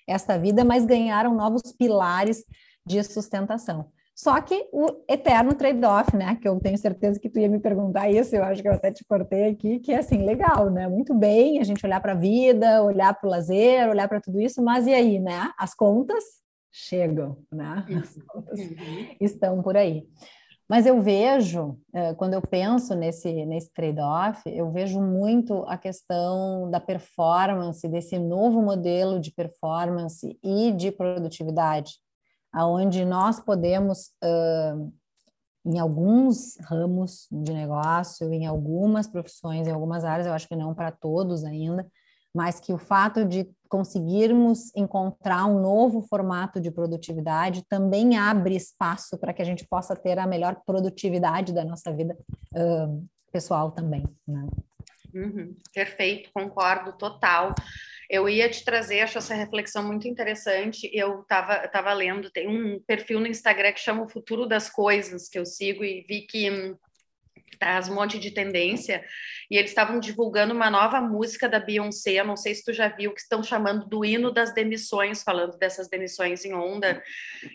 esta 0.08 0.38
vida, 0.38 0.64
mas 0.64 0.86
ganharam 0.86 1.34
novos 1.34 1.72
pilares 1.75 2.44
de 2.86 3.04
sustentação. 3.04 3.88
Só 4.16 4.40
que 4.42 4.70
o 4.72 5.04
eterno 5.10 5.54
trade-off, 5.54 6.16
né? 6.16 6.38
Que 6.42 6.48
eu 6.48 6.58
tenho 6.62 6.78
certeza 6.78 7.20
que 7.20 7.30
tu 7.30 7.38
ia 7.38 7.50
me 7.50 7.60
perguntar 7.60 8.10
isso, 8.10 8.34
eu 8.34 8.46
acho 8.46 8.62
que 8.62 8.68
eu 8.68 8.74
até 8.74 8.90
te 8.90 9.04
cortei 9.04 9.50
aqui, 9.50 9.80
que 9.80 9.92
é 9.92 9.98
assim, 9.98 10.26
legal, 10.26 10.70
né? 10.70 10.88
Muito 10.88 11.14
bem 11.14 11.60
a 11.60 11.66
gente 11.66 11.86
olhar 11.86 12.02
para 12.02 12.14
a 12.14 12.16
vida, 12.16 12.82
olhar 12.82 13.14
para 13.14 13.28
o 13.28 13.30
lazer, 13.30 13.90
olhar 13.90 14.08
para 14.08 14.22
tudo 14.22 14.40
isso, 14.40 14.64
mas 14.64 14.88
e 14.88 14.94
aí, 14.94 15.20
né? 15.20 15.52
As 15.58 15.76
contas 15.76 16.24
chegam, 16.72 17.38
né? 17.52 17.86
As 18.02 18.16
contas 18.26 18.58
uhum. 18.58 19.16
estão 19.20 19.62
por 19.62 19.76
aí. 19.76 20.08
Mas 20.68 20.86
eu 20.86 21.00
vejo, 21.02 21.78
é, 21.94 22.14
quando 22.16 22.34
eu 22.34 22.42
penso 22.42 22.96
nesse, 22.96 23.46
nesse 23.46 23.72
trade-off, 23.72 24.42
eu 24.48 24.72
vejo 24.72 25.00
muito 25.00 25.64
a 25.68 25.78
questão 25.78 26.70
da 26.72 26.80
performance, 26.80 27.88
desse 27.88 28.18
novo 28.18 28.62
modelo 28.62 29.20
de 29.20 29.32
performance 29.32 30.40
e 30.42 30.72
de 30.72 30.92
produtividade, 30.92 32.00
aonde 32.56 33.04
nós 33.04 33.40
podemos, 33.40 34.12
em 35.66 35.78
alguns 35.78 36.58
ramos 36.62 37.28
de 37.30 37.52
negócio, 37.52 38.32
em 38.32 38.46
algumas 38.46 39.08
profissões, 39.08 39.68
em 39.68 39.72
algumas 39.72 40.06
áreas, 40.06 40.26
eu 40.26 40.34
acho 40.34 40.48
que 40.48 40.56
não 40.56 40.74
para 40.74 40.92
todos 40.92 41.44
ainda, 41.44 41.86
mas 42.34 42.60
que 42.60 42.72
o 42.72 42.78
fato 42.78 43.26
de 43.26 43.50
conseguirmos 43.68 44.74
encontrar 44.76 45.46
um 45.46 45.62
novo 45.62 46.02
formato 46.02 46.62
de 46.62 46.72
produtividade 46.72 47.64
também 47.68 48.18
abre 48.18 48.56
espaço 48.56 49.18
para 49.18 49.34
que 49.34 49.42
a 49.42 49.46
gente 49.46 49.68
possa 49.68 49.96
ter 49.96 50.18
a 50.18 50.28
melhor 50.28 50.62
produtividade 50.66 51.54
da 51.54 51.66
nossa 51.66 51.92
vida 51.94 52.18
uh, 52.54 53.06
pessoal 53.32 53.72
também. 53.72 54.06
Né? 54.28 54.48
Uhum, 55.14 55.56
perfeito, 55.74 56.30
concordo 56.34 56.94
total. 56.94 57.54
Eu 58.10 58.30
ia 58.30 58.50
te 58.50 58.64
trazer, 58.64 59.02
acho 59.02 59.18
essa 59.18 59.34
reflexão 59.34 59.84
muito 59.84 60.08
interessante. 60.08 60.90
Eu 60.94 61.22
estava 61.22 61.68
tava 61.68 61.94
lendo, 61.94 62.30
tem 62.30 62.48
um 62.48 62.80
perfil 62.80 63.20
no 63.20 63.28
Instagram 63.28 63.72
que 63.74 63.80
chama 63.80 64.04
O 64.04 64.10
Futuro 64.10 64.48
das 64.48 64.70
Coisas, 64.70 65.28
que 65.28 65.40
eu 65.40 65.46
sigo, 65.46 65.84
e 65.84 66.06
vi 66.08 66.22
que 66.22 66.50
hum, 66.52 66.78
traz 67.60 67.90
um 67.90 67.96
monte 67.96 68.20
de 68.20 68.32
tendência, 68.32 69.04
e 69.50 69.58
eles 69.58 69.72
estavam 69.72 70.00
divulgando 70.00 70.54
uma 70.54 70.70
nova 70.70 71.02
música 71.02 71.48
da 71.48 71.60
Beyoncé, 71.60 72.24
não 72.24 72.38
sei 72.38 72.56
se 72.56 72.64
tu 72.64 72.74
já 72.74 72.88
viu, 72.88 73.14
que 73.14 73.22
estão 73.22 73.44
chamando 73.44 73.86
do 73.88 74.04
hino 74.04 74.32
das 74.32 74.54
demissões, 74.54 75.24
falando 75.24 75.58
dessas 75.58 75.88
demissões 75.90 76.46
em 76.46 76.54
onda, 76.54 77.02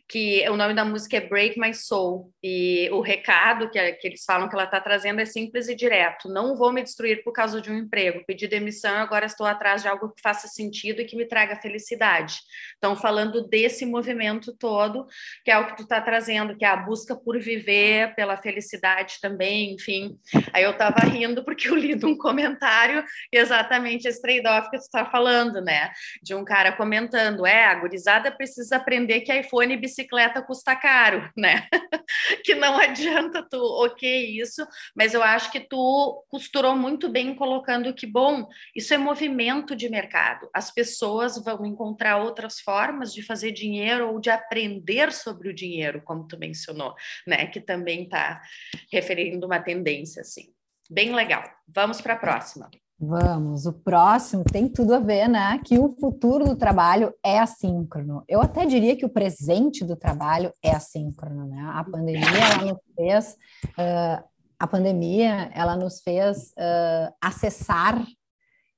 que 0.09 0.49
o 0.49 0.56
nome 0.56 0.75
da 0.75 0.85
música 0.85 1.16
é 1.16 1.20
Break 1.20 1.59
My 1.59 1.75
Soul, 1.75 2.32
e 2.42 2.88
o 2.92 3.00
recado 3.00 3.70
que, 3.70 3.92
que 3.92 4.09
eles 4.09 4.25
falam 4.25 4.49
que 4.49 4.54
ela 4.54 4.64
está 4.64 4.80
trazendo 4.80 5.20
é 5.20 5.25
simples 5.25 5.68
e 5.68 5.75
direto, 5.75 6.28
não 6.28 6.56
vou 6.56 6.73
me 6.73 6.82
destruir 6.82 7.23
por 7.23 7.32
causa 7.32 7.61
de 7.61 7.70
um 7.70 7.76
emprego, 7.76 8.25
pedi 8.26 8.47
demissão, 8.47 8.97
agora 8.97 9.26
estou 9.26 9.47
atrás 9.47 9.82
de 9.82 9.88
algo 9.88 10.11
que 10.11 10.23
faça 10.23 10.49
sentido 10.49 11.00
e 11.00 11.04
que 11.04 11.16
me 11.16 11.26
traga 11.26 11.56
felicidade. 11.56 12.40
Estão 12.75 12.97
falando 12.97 13.47
desse 13.49 13.85
movimento 13.87 14.56
todo, 14.56 15.06
que 15.44 15.50
é 15.50 15.59
o 15.59 15.66
que 15.66 15.76
tu 15.76 15.82
está 15.82 16.00
trazendo, 16.00 16.56
que 16.56 16.64
é 16.64 16.68
a 16.68 16.76
busca 16.76 17.16
por 17.16 17.38
viver, 17.38 18.14
pela 18.14 18.37
felicidade 18.37 19.18
também, 19.20 19.75
enfim. 19.75 20.18
Aí 20.52 20.62
eu 20.62 20.76
tava 20.76 21.00
rindo 21.00 21.44
porque 21.44 21.68
eu 21.68 21.79
li 21.80 21.99
um 22.04 22.16
comentário 22.16 23.05
exatamente 23.33 24.07
esse 24.07 24.20
trade-off 24.20 24.70
que 24.70 24.78
tu 24.78 24.90
tá 24.90 25.07
falando, 25.07 25.61
né? 25.61 25.90
De 26.22 26.35
um 26.35 26.44
cara 26.44 26.72
comentando, 26.72 27.46
é, 27.46 27.66
a 27.66 27.74
gurizada 27.74 28.31
precisa 28.31 28.76
aprender 28.76 29.20
que 29.20 29.33
iPhone 29.33 29.74
e 29.74 29.76
bicicleta 29.76 30.42
custa 30.42 30.76
caro, 30.76 31.31
né? 31.37 31.66
que 32.44 32.55
não 32.55 32.78
adianta 32.78 33.42
tu, 33.42 33.59
ok, 33.85 34.40
isso, 34.40 34.66
mas 34.94 35.14
eu 35.14 35.22
acho 35.22 35.50
que 35.50 35.61
tu 35.61 36.24
costurou 36.28 36.76
muito 36.76 37.09
bem 37.09 37.35
colocando 37.35 37.94
que, 37.94 38.07
bom, 38.07 38.48
isso 38.74 38.92
é 38.94 38.98
movimento 38.98 39.74
de 39.76 39.88
mercado. 39.88 40.48
As 40.55 40.70
pessoas 40.70 41.42
vão 41.42 41.64
encontrar 41.64 42.18
outras 42.18 42.61
formas 42.61 43.12
de 43.12 43.22
fazer 43.22 43.52
dinheiro 43.52 44.11
ou 44.11 44.20
de 44.20 44.31
aprender 44.31 45.12
sobre 45.12 45.48
o 45.48 45.55
dinheiro, 45.55 46.02
como 46.02 46.26
tu 46.26 46.38
mencionou, 46.38 46.94
né? 47.26 47.46
Que 47.46 47.61
também 47.61 48.05
está 48.05 48.40
referindo 48.92 49.46
uma 49.46 49.61
tendência, 49.61 50.20
assim. 50.22 50.52
Bem 50.90 51.14
legal. 51.14 51.44
Vamos 51.68 52.00
para 52.00 52.14
a 52.14 52.18
próxima. 52.18 52.68
Vamos, 52.98 53.64
o 53.64 53.72
próximo 53.72 54.42
tem 54.42 54.68
tudo 54.68 54.92
a 54.92 54.98
ver, 54.98 55.29
né? 55.29 55.61
Que 55.64 55.79
o 55.79 55.88
futuro 55.88 56.44
do 56.44 56.57
trabalho 56.57 57.14
é 57.24 57.38
assíncrono. 57.38 58.24
Eu 58.29 58.42
até 58.42 58.66
diria 58.66 58.96
que 58.96 59.07
o 59.07 59.09
presente 59.09 59.85
do 59.85 59.94
trabalho 59.94 60.53
é 60.61 60.72
assíncrono, 60.72 61.46
né? 61.46 61.62
A 61.74 61.85
pandemia 61.85 62.26
ela 62.26 62.64
nos 62.64 62.81
fez, 62.96 63.37
uh, 63.79 64.24
a 64.59 64.66
pandemia 64.66 65.50
ela 65.55 65.76
nos 65.76 66.00
fez 66.00 66.48
uh, 66.59 67.14
acessar 67.20 68.05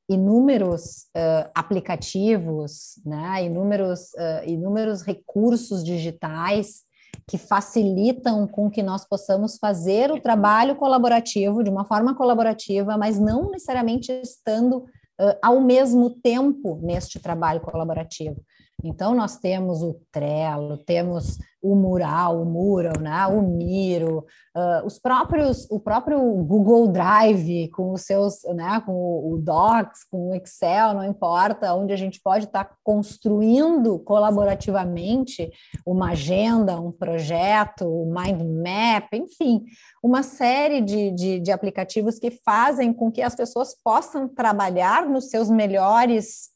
inúmeros 0.07 1.07
uh, 1.17 1.51
aplicativos, 1.55 3.01
né? 3.07 3.43
Inúmeros, 3.47 4.11
inúmeros 4.47 5.01
recursos 5.01 5.83
digitais 5.83 6.83
que 7.29 7.39
facilitam 7.39 8.47
com 8.47 8.71
que 8.71 8.83
nós 8.83 9.07
possamos 9.07 9.57
fazer 9.59 10.11
o 10.11 10.21
trabalho 10.21 10.77
colaborativo 10.77 11.63
de 11.63 11.71
uma 11.71 11.85
forma 11.85 12.15
colaborativa, 12.15 12.97
mas 12.97 13.19
não 13.19 13.51
necessariamente 13.51 14.13
estando 14.13 14.79
uh, 14.79 15.37
ao 15.43 15.61
mesmo 15.61 16.11
tempo 16.11 16.79
neste 16.83 17.21
trabalho 17.21 17.61
colaborativo. 17.61 18.37
Então, 18.85 19.15
nós 19.15 19.37
temos 19.37 19.83
o 19.83 19.95
Trello, 20.11 20.77
temos 20.77 21.39
o 21.63 21.77
Mural, 21.77 22.43
o 22.43 22.45
Mural, 22.45 22.99
né? 23.01 23.27
o 23.29 23.41
Miro, 23.41 24.27
uh, 24.57 24.85
os 24.85 24.99
próprios, 24.99 25.71
o 25.71 25.79
próprio 25.79 26.19
Google 26.43 26.89
Drive 26.89 27.69
com 27.69 27.93
os 27.93 28.03
seus, 28.03 28.43
né? 28.55 28.83
com 28.85 28.93
o 28.93 29.39
Docs, 29.39 30.03
com 30.11 30.31
o 30.31 30.35
Excel, 30.35 30.95
não 30.95 31.05
importa, 31.05 31.73
onde 31.75 31.93
a 31.93 31.97
gente 31.97 32.21
pode 32.21 32.47
estar 32.47 32.65
tá 32.65 32.75
construindo 32.83 34.01
colaborativamente 34.01 35.53
uma 35.87 36.11
agenda, 36.11 36.81
um 36.81 36.91
projeto, 36.91 37.87
o 37.87 38.07
Mind 38.07 38.43
Map, 38.43 39.13
enfim, 39.13 39.63
uma 40.03 40.25
série 40.25 40.81
de, 40.81 41.13
de, 41.13 41.39
de 41.39 41.53
aplicativos 41.53 42.19
que 42.19 42.33
fazem 42.45 42.93
com 42.93 43.13
que 43.13 43.23
as 43.23 43.37
pessoas 43.37 43.73
possam 43.85 44.27
trabalhar 44.27 45.09
nos 45.09 45.31
seus 45.31 45.49
melhores 45.49 46.52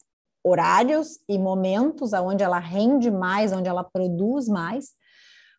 horários 0.47 1.19
e 1.29 1.37
momentos 1.37 2.13
onde 2.13 2.45
ela 2.45 2.61
rende 2.61 3.11
mais, 3.11 3.53
onde 3.53 3.69
ela 3.69 3.83
produz 3.83 4.47
mais, 4.47 4.91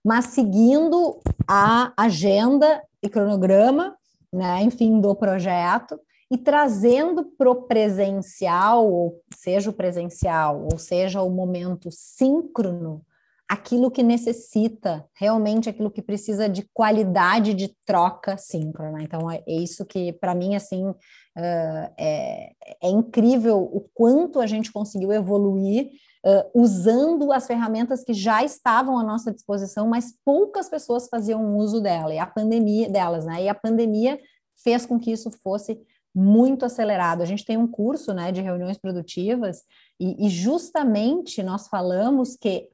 mas 0.04 0.28
seguindo 0.28 1.22
a 1.46 1.92
agenda 1.98 2.82
e 3.04 3.10
cronograma, 3.10 3.98
né, 4.32 4.64
enfim, 4.64 5.02
do 5.02 5.14
projeto 5.14 6.00
e 6.32 6.38
trazendo 6.38 7.26
para 7.38 7.50
o 7.50 7.64
presencial, 7.64 9.14
seja 9.36 9.70
o 9.70 9.74
presencial, 9.74 10.68
ou 10.72 10.78
seja 10.78 11.22
o 11.22 11.30
momento 11.30 11.90
síncrono, 11.92 13.02
aquilo 13.50 13.90
que 13.90 14.04
necessita, 14.04 15.06
realmente 15.14 15.70
aquilo 15.70 15.90
que 15.90 16.02
precisa 16.02 16.50
de 16.50 16.68
qualidade 16.74 17.54
de 17.54 17.74
troca 17.86 18.38
síncrona. 18.38 19.02
Então, 19.02 19.32
é 19.32 19.42
isso 19.48 19.86
que, 19.86 20.12
para 20.14 20.36
mim, 20.36 20.56
assim, 20.56 20.94
Uh, 21.38 21.94
é, 22.00 22.52
é, 22.82 22.90
incrível 22.90 23.60
o 23.60 23.88
quanto 23.94 24.40
a 24.40 24.48
gente 24.48 24.72
conseguiu 24.72 25.14
evoluir 25.14 25.92
uh, 26.26 26.60
usando 26.60 27.32
as 27.32 27.46
ferramentas 27.46 28.04
que 28.04 28.12
já 28.12 28.44
estavam 28.44 28.98
à 28.98 29.04
nossa 29.04 29.32
disposição, 29.32 29.88
mas 29.88 30.16
poucas 30.26 30.68
pessoas 30.68 31.08
faziam 31.08 31.56
uso 31.56 31.80
dela 31.80 32.12
e 32.12 32.18
a 32.18 32.26
pandemia 32.26 32.90
delas, 32.90 33.24
né? 33.24 33.44
E 33.44 33.50
a 33.50 33.54
pandemia 33.54 34.20
fez 34.64 34.84
com 34.84 35.00
que 35.00 35.12
isso 35.12 35.30
fosse 35.44 35.80
muito 36.14 36.66
acelerado. 36.66 37.22
A 37.22 37.26
gente 37.26 37.46
tem 37.46 37.58
um 37.58 37.68
curso, 37.68 38.16
né, 38.16 38.32
de 38.32 38.42
reuniões 38.42 38.80
produtivas 38.80 39.62
e, 40.00 40.26
e 40.26 40.30
justamente 40.30 41.44
nós 41.44 41.68
falamos 41.68 42.36
que 42.36 42.68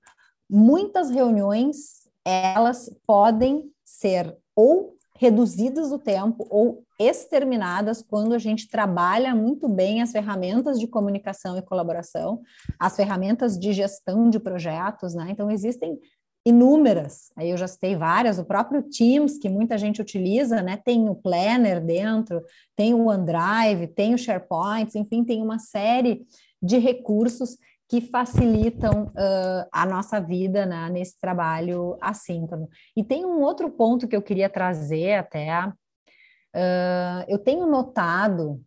muitas 0.54 1.10
reuniões 1.10 2.04
elas 2.24 2.90
podem 3.08 3.72
ser 3.84 4.38
ou 4.56 4.96
reduzidas 5.18 5.92
o 5.92 5.98
tempo 5.98 6.46
ou 6.50 6.84
exterminadas 7.00 8.02
quando 8.02 8.34
a 8.34 8.38
gente 8.38 8.68
trabalha 8.68 9.34
muito 9.34 9.68
bem 9.68 10.02
as 10.02 10.12
ferramentas 10.12 10.80
de 10.80 10.88
comunicação 10.88 11.58
e 11.58 11.62
colaboração, 11.62 12.42
as 12.80 12.96
ferramentas 12.96 13.58
de 13.58 13.74
gestão 13.74 14.30
de 14.30 14.40
projetos, 14.40 15.16
né? 15.16 15.28
Então 15.30 15.50
existem 15.50 16.00
inúmeras. 16.46 17.32
Aí 17.36 17.50
eu 17.50 17.58
já 17.58 17.68
citei 17.68 17.96
várias, 17.96 18.38
o 18.38 18.46
próprio 18.46 18.84
Teams, 18.84 19.38
que 19.38 19.50
muita 19.50 19.78
gente 19.78 20.02
utiliza, 20.02 20.62
né? 20.62 20.78
Tem 20.78 21.10
o 21.10 21.16
Planner 21.16 21.84
dentro, 21.84 22.44
tem 22.76 22.94
o 22.94 23.08
OneDrive, 23.08 23.88
tem 23.88 24.14
o 24.14 24.18
SharePoint, 24.18 24.98
enfim, 24.98 25.24
tem 25.24 25.42
uma 25.42 25.58
série 25.58 26.26
de 26.62 26.78
recursos 26.78 27.58
que 27.94 28.02
facilitam 28.02 29.04
uh, 29.04 29.70
a 29.72 29.86
nossa 29.86 30.20
vida 30.20 30.66
né, 30.66 30.90
nesse 30.90 31.20
trabalho 31.22 31.96
assíncrono. 32.02 32.68
E 32.98 33.04
tem 33.04 33.24
um 33.24 33.40
outro 33.40 33.70
ponto 33.70 34.08
que 34.08 34.16
eu 34.16 34.22
queria 34.24 34.50
trazer 34.50 35.14
até. 35.14 35.68
Uh, 35.68 37.22
eu 37.28 37.38
tenho 37.38 37.68
notado 37.68 38.60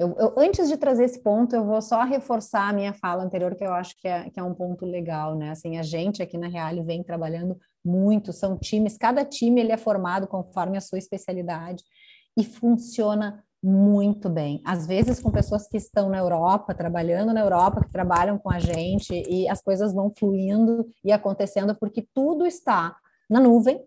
eu, 0.00 0.16
eu, 0.18 0.34
antes 0.38 0.66
de 0.66 0.78
trazer 0.78 1.04
esse 1.04 1.22
ponto, 1.22 1.54
eu 1.54 1.62
vou 1.62 1.82
só 1.82 2.02
reforçar 2.04 2.70
a 2.70 2.72
minha 2.72 2.94
fala 2.94 3.22
anterior, 3.22 3.54
que 3.54 3.64
eu 3.64 3.74
acho 3.74 3.94
que 4.00 4.08
é, 4.08 4.30
que 4.30 4.40
é 4.40 4.42
um 4.42 4.54
ponto 4.54 4.86
legal, 4.86 5.36
né? 5.36 5.50
Assim, 5.50 5.76
a 5.78 5.82
gente 5.82 6.22
aqui 6.22 6.38
na 6.38 6.48
Real 6.48 6.82
vem 6.82 7.02
trabalhando 7.02 7.58
muito, 7.84 8.32
são 8.32 8.58
times, 8.58 8.96
cada 8.96 9.26
time 9.26 9.60
ele 9.60 9.72
é 9.72 9.76
formado 9.76 10.26
conforme 10.26 10.78
a 10.78 10.80
sua 10.80 10.98
especialidade 10.98 11.84
e 12.36 12.42
funciona 12.42 13.43
muito 13.64 14.28
bem. 14.28 14.60
Às 14.62 14.86
vezes 14.86 15.18
com 15.20 15.30
pessoas 15.30 15.66
que 15.66 15.78
estão 15.78 16.10
na 16.10 16.18
Europa, 16.18 16.74
trabalhando 16.74 17.32
na 17.32 17.40
Europa, 17.40 17.82
que 17.82 17.90
trabalham 17.90 18.38
com 18.38 18.52
a 18.52 18.58
gente 18.58 19.14
e 19.26 19.48
as 19.48 19.62
coisas 19.62 19.94
vão 19.94 20.12
fluindo 20.14 20.86
e 21.02 21.10
acontecendo 21.10 21.74
porque 21.74 22.06
tudo 22.12 22.44
está 22.44 22.94
na 23.28 23.40
nuvem, 23.40 23.82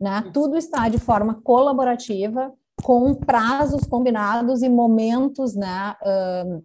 né? 0.00 0.30
Tudo 0.32 0.56
está 0.56 0.88
de 0.88 0.98
forma 0.98 1.42
colaborativa 1.42 2.52
com 2.84 3.12
prazos 3.14 3.84
combinados 3.86 4.62
e 4.62 4.68
momentos, 4.68 5.56
né, 5.56 5.96
uh, 6.02 6.64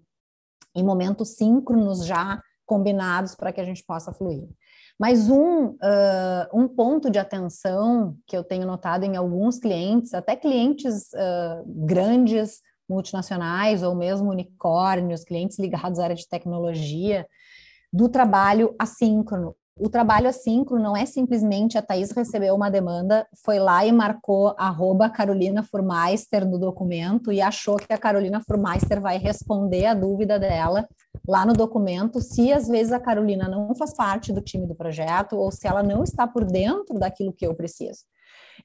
em 0.76 0.84
momentos 0.84 1.30
síncronos 1.38 2.06
já 2.06 2.44
combinados 2.64 3.34
para 3.34 3.52
que 3.52 3.60
a 3.60 3.66
gente 3.66 3.84
possa 3.84 4.14
fluir. 4.14 4.48
Mas 5.02 5.32
um, 5.32 5.70
uh, 5.70 6.48
um 6.54 6.68
ponto 6.68 7.10
de 7.10 7.18
atenção 7.18 8.16
que 8.28 8.38
eu 8.38 8.44
tenho 8.44 8.68
notado 8.68 9.04
em 9.04 9.16
alguns 9.16 9.58
clientes, 9.58 10.14
até 10.14 10.36
clientes 10.36 11.12
uh, 11.14 11.64
grandes, 11.66 12.62
multinacionais 12.88 13.82
ou 13.82 13.96
mesmo 13.96 14.30
unicórnios, 14.30 15.24
clientes 15.24 15.58
ligados 15.58 15.98
à 15.98 16.04
área 16.04 16.16
de 16.16 16.30
tecnologia, 16.30 17.26
do 17.92 18.08
trabalho 18.10 18.76
assíncrono 18.78 19.56
o 19.82 19.90
trabalho 19.90 20.30
assíncrono 20.30 20.84
não 20.84 20.96
é 20.96 21.08
simplesmente 21.08 21.76
a 21.76 21.82
Thaís 21.82 22.12
recebeu 22.12 22.54
uma 22.54 22.70
demanda, 22.70 23.28
foi 23.44 23.58
lá 23.58 23.84
e 23.84 23.92
marcou 23.92 24.54
arroba 24.56 25.10
Carolina 25.10 25.64
Furmeister 25.64 26.48
no 26.48 26.60
documento 26.60 27.32
e 27.32 27.42
achou 27.42 27.78
que 27.78 27.92
a 27.92 27.98
Carolina 27.98 28.40
Furmeister 28.46 29.02
vai 29.02 29.18
responder 29.18 29.88
a 29.88 29.96
dúvida 29.96 30.38
dela 30.38 30.88
lá 31.28 31.48
no 31.48 31.54
documento, 31.54 32.22
se 32.22 32.54
às 32.54 32.68
vezes 32.68 32.94
a 32.94 33.00
Carolina 33.00 33.48
não 33.48 33.74
faz 33.74 33.94
parte 33.96 34.32
do 34.32 34.40
time 34.40 34.68
do 34.68 34.76
projeto 34.76 35.36
ou 35.36 35.52
se 35.52 35.68
ela 35.68 35.82
não 35.82 36.04
está 36.04 36.28
por 36.28 36.46
dentro 36.46 37.00
daquilo 37.00 37.34
que 37.34 37.46
eu 37.46 37.56
preciso. 37.56 38.02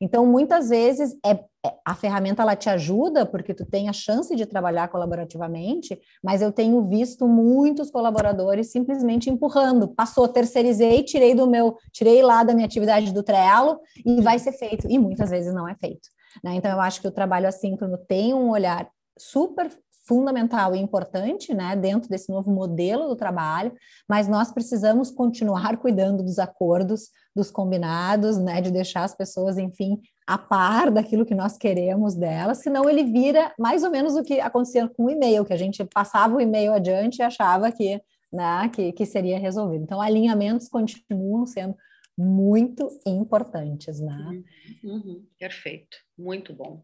Então, 0.01 0.27
muitas 0.27 0.69
vezes, 0.69 1.17
é, 1.25 1.33
é, 1.33 1.75
a 1.85 1.95
ferramenta 1.95 2.43
ela 2.43 2.57
te 2.57 2.69
ajuda, 2.69 3.27
porque 3.27 3.55
tu 3.55 3.65
tem 3.65 3.89
a 3.89 3.93
chance 3.93 4.35
de 4.35 4.47
trabalhar 4.47 4.89
colaborativamente, 4.89 5.99
mas 6.23 6.43
eu 6.43 6.53
tenho 6.53 6.83
visto 6.83 7.27
muitos 7.27 7.91
colaboradores 7.91 8.71
simplesmente 8.71 9.31
empurrando. 9.31 9.89
Passou, 9.89 10.29
terceirizei, 10.29 11.03
tirei 11.03 11.35
do 11.35 11.49
meu, 11.49 11.77
tirei 11.93 12.23
lá 12.23 12.45
da 12.45 12.55
minha 12.55 12.67
atividade 12.67 13.13
do 13.13 13.23
Trello 13.23 13.81
e 14.05 14.21
vai 14.21 14.39
ser 14.39 14.53
feito. 14.53 14.87
E 14.91 14.99
muitas 14.99 15.31
vezes 15.31 15.53
não 15.53 15.69
é 15.69 15.75
feito. 15.75 16.09
Né? 16.43 16.55
Então, 16.55 16.71
eu 16.71 16.81
acho 16.81 17.01
que 17.01 17.09
o 17.09 17.13
trabalho 17.13 17.49
assíncrono 17.49 17.99
tem 17.99 18.35
um 18.35 18.51
olhar 18.51 18.89
super 19.19 19.71
fundamental 20.07 20.75
e 20.75 20.79
importante, 20.79 21.53
né, 21.53 21.75
dentro 21.75 22.09
desse 22.09 22.31
novo 22.31 22.51
modelo 22.51 23.09
do 23.09 23.17
trabalho, 23.17 23.73
mas 24.09 24.29
nós 24.29 24.53
precisamos 24.53 25.11
continuar 25.11 25.77
cuidando 25.79 26.23
dos 26.23 26.39
acordos, 26.39 27.11
dos 27.35 27.51
combinados, 27.51 28.39
né, 28.39 28.61
de 28.61 28.71
deixar 28.71 29.05
as 29.05 29.15
pessoas, 29.15 29.59
enfim, 29.59 30.01
a 30.27 30.39
par 30.39 30.91
daquilo 30.91 31.27
que 31.27 31.35
nós 31.35 31.59
queremos 31.59 32.15
delas, 32.15 32.59
senão 32.59 32.89
ele 32.89 33.05
vira 33.05 33.53
mais 33.59 33.83
ou 33.83 33.91
menos 33.91 34.15
o 34.15 34.23
que 34.23 34.41
acontecia 34.41 34.89
com 34.89 35.05
o 35.05 35.11
e-mail, 35.11 35.45
que 35.45 35.53
a 35.53 35.59
gente 35.59 35.85
passava 35.85 36.37
o 36.37 36.41
e-mail 36.41 36.73
adiante 36.73 37.19
e 37.19 37.23
achava 37.23 37.71
que, 37.71 38.01
né, 38.33 38.69
que, 38.73 38.93
que 38.93 39.05
seria 39.05 39.39
resolvido. 39.39 39.85
Então, 39.85 40.01
alinhamentos 40.01 40.69
continuam 40.69 41.47
sendo 41.47 41.75
muito 42.17 42.89
importantes, 43.07 44.01
né? 44.01 44.43
Uhum, 44.83 44.95
uhum, 44.95 45.27
perfeito, 45.39 45.97
muito 46.19 46.55
bom. 46.55 46.83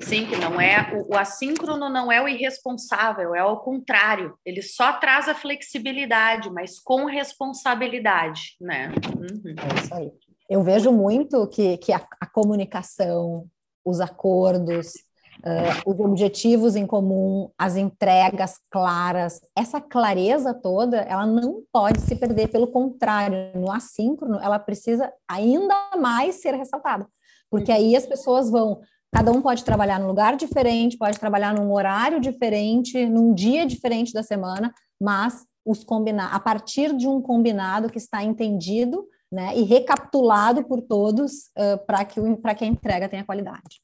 Sim, 0.00 0.26
que 0.26 0.36
não 0.36 0.60
é 0.60 0.94
o, 0.94 1.14
o, 1.14 1.16
assíncrono 1.16 1.88
não 1.88 2.10
é 2.10 2.22
o 2.22 2.28
irresponsável, 2.28 3.34
é 3.34 3.40
ao 3.40 3.60
contrário. 3.60 4.36
Ele 4.44 4.62
só 4.62 4.94
traz 4.94 5.28
a 5.28 5.34
flexibilidade, 5.34 6.50
mas 6.50 6.78
com 6.78 7.04
responsabilidade, 7.04 8.56
né? 8.60 8.92
Uhum. 9.16 9.54
É 9.58 9.80
isso 9.80 9.94
aí. 9.94 10.12
Eu 10.48 10.62
vejo 10.62 10.92
muito 10.92 11.46
que, 11.48 11.76
que 11.78 11.92
a, 11.92 12.06
a 12.20 12.26
comunicação, 12.26 13.48
os 13.84 14.00
acordos, 14.00 14.92
uh, 15.38 15.90
os 15.90 16.00
objetivos 16.00 16.76
em 16.76 16.86
comum, 16.86 17.50
as 17.58 17.76
entregas 17.76 18.58
claras, 18.70 19.40
essa 19.56 19.80
clareza 19.80 20.54
toda, 20.54 20.98
ela 20.98 21.26
não 21.26 21.62
pode 21.72 22.00
se 22.00 22.16
perder. 22.16 22.48
Pelo 22.48 22.66
contrário, 22.66 23.52
no 23.54 23.70
assíncrono, 23.70 24.38
ela 24.40 24.58
precisa 24.58 25.12
ainda 25.28 25.74
mais 25.98 26.36
ser 26.36 26.54
ressaltada, 26.54 27.06
porque 27.50 27.72
aí 27.72 27.96
as 27.96 28.06
pessoas 28.06 28.50
vão 28.50 28.80
Cada 29.14 29.30
um 29.30 29.42
pode 29.42 29.62
trabalhar 29.62 30.00
num 30.00 30.06
lugar 30.06 30.36
diferente, 30.36 30.96
pode 30.96 31.20
trabalhar 31.20 31.54
num 31.54 31.70
horário 31.70 32.18
diferente, 32.18 33.04
num 33.04 33.34
dia 33.34 33.66
diferente 33.66 34.10
da 34.10 34.22
semana, 34.22 34.72
mas 34.98 35.44
os 35.66 35.84
combinar 35.84 36.34
a 36.34 36.40
partir 36.40 36.96
de 36.96 37.06
um 37.06 37.20
combinado 37.20 37.90
que 37.90 37.98
está 37.98 38.24
entendido, 38.24 39.06
né, 39.30 39.56
e 39.56 39.62
recapitulado 39.62 40.64
por 40.64 40.82
todos 40.82 41.50
uh, 41.56 41.78
para 41.86 42.04
que 42.04 42.20
para 42.36 42.54
que 42.54 42.64
a 42.64 42.66
entrega 42.66 43.08
tenha 43.08 43.24
qualidade. 43.24 43.80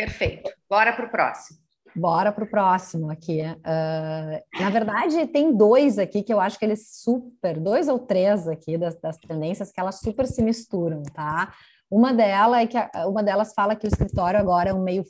Perfeito. 0.00 0.50
Bora 0.68 0.92
para 0.94 1.06
o 1.06 1.10
próximo. 1.10 1.58
Bora 1.94 2.32
para 2.32 2.44
o 2.44 2.46
próximo 2.46 3.10
aqui. 3.10 3.42
Uh, 3.42 4.60
na 4.62 4.70
verdade, 4.70 5.26
tem 5.26 5.54
dois 5.54 5.98
aqui 5.98 6.22
que 6.22 6.32
eu 6.32 6.40
acho 6.40 6.58
que 6.58 6.64
eles 6.64 7.00
super, 7.02 7.58
dois 7.58 7.88
ou 7.88 7.98
três 7.98 8.48
aqui 8.48 8.78
das, 8.78 8.98
das 8.98 9.18
tendências 9.18 9.70
que 9.72 9.80
elas 9.80 9.98
super 9.98 10.26
se 10.26 10.42
misturam, 10.42 11.02
tá? 11.12 11.52
Uma 11.90 12.14
delas 12.14 12.62
é 12.62 12.66
que 12.66 12.78
uma 13.06 13.22
delas 13.22 13.52
fala 13.52 13.74
que 13.74 13.86
o 13.86 13.88
escritório 13.88 14.38
agora 14.38 14.70
é 14.70 14.74
um 14.74 14.82
meio 14.82 15.04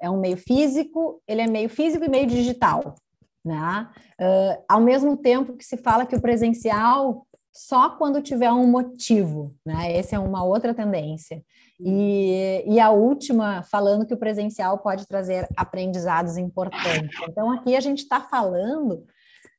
é 0.00 0.10
um 0.10 0.20
meio 0.20 0.36
físico, 0.36 1.20
ele 1.26 1.40
é 1.40 1.46
meio 1.46 1.70
físico 1.70 2.04
e 2.04 2.10
meio 2.10 2.26
digital, 2.26 2.94
né? 3.42 3.88
Uh, 4.20 4.62
ao 4.68 4.80
mesmo 4.82 5.16
tempo 5.16 5.56
que 5.56 5.64
se 5.64 5.78
fala 5.78 6.04
que 6.04 6.14
o 6.14 6.20
presencial 6.20 7.26
só 7.52 7.90
quando 7.90 8.22
tiver 8.22 8.52
um 8.52 8.66
motivo, 8.66 9.54
né? 9.64 9.96
Essa 9.96 10.16
é 10.16 10.18
uma 10.18 10.44
outra 10.44 10.74
tendência. 10.74 11.42
E, 11.82 12.64
e 12.66 12.78
a 12.78 12.90
última 12.90 13.62
falando 13.62 14.04
que 14.04 14.14
o 14.14 14.18
presencial 14.18 14.78
pode 14.78 15.06
trazer 15.06 15.48
aprendizados 15.56 16.36
importantes. 16.36 17.18
Então 17.28 17.50
aqui 17.50 17.74
a 17.74 17.80
gente 17.80 18.00
está 18.00 18.20
falando 18.20 19.04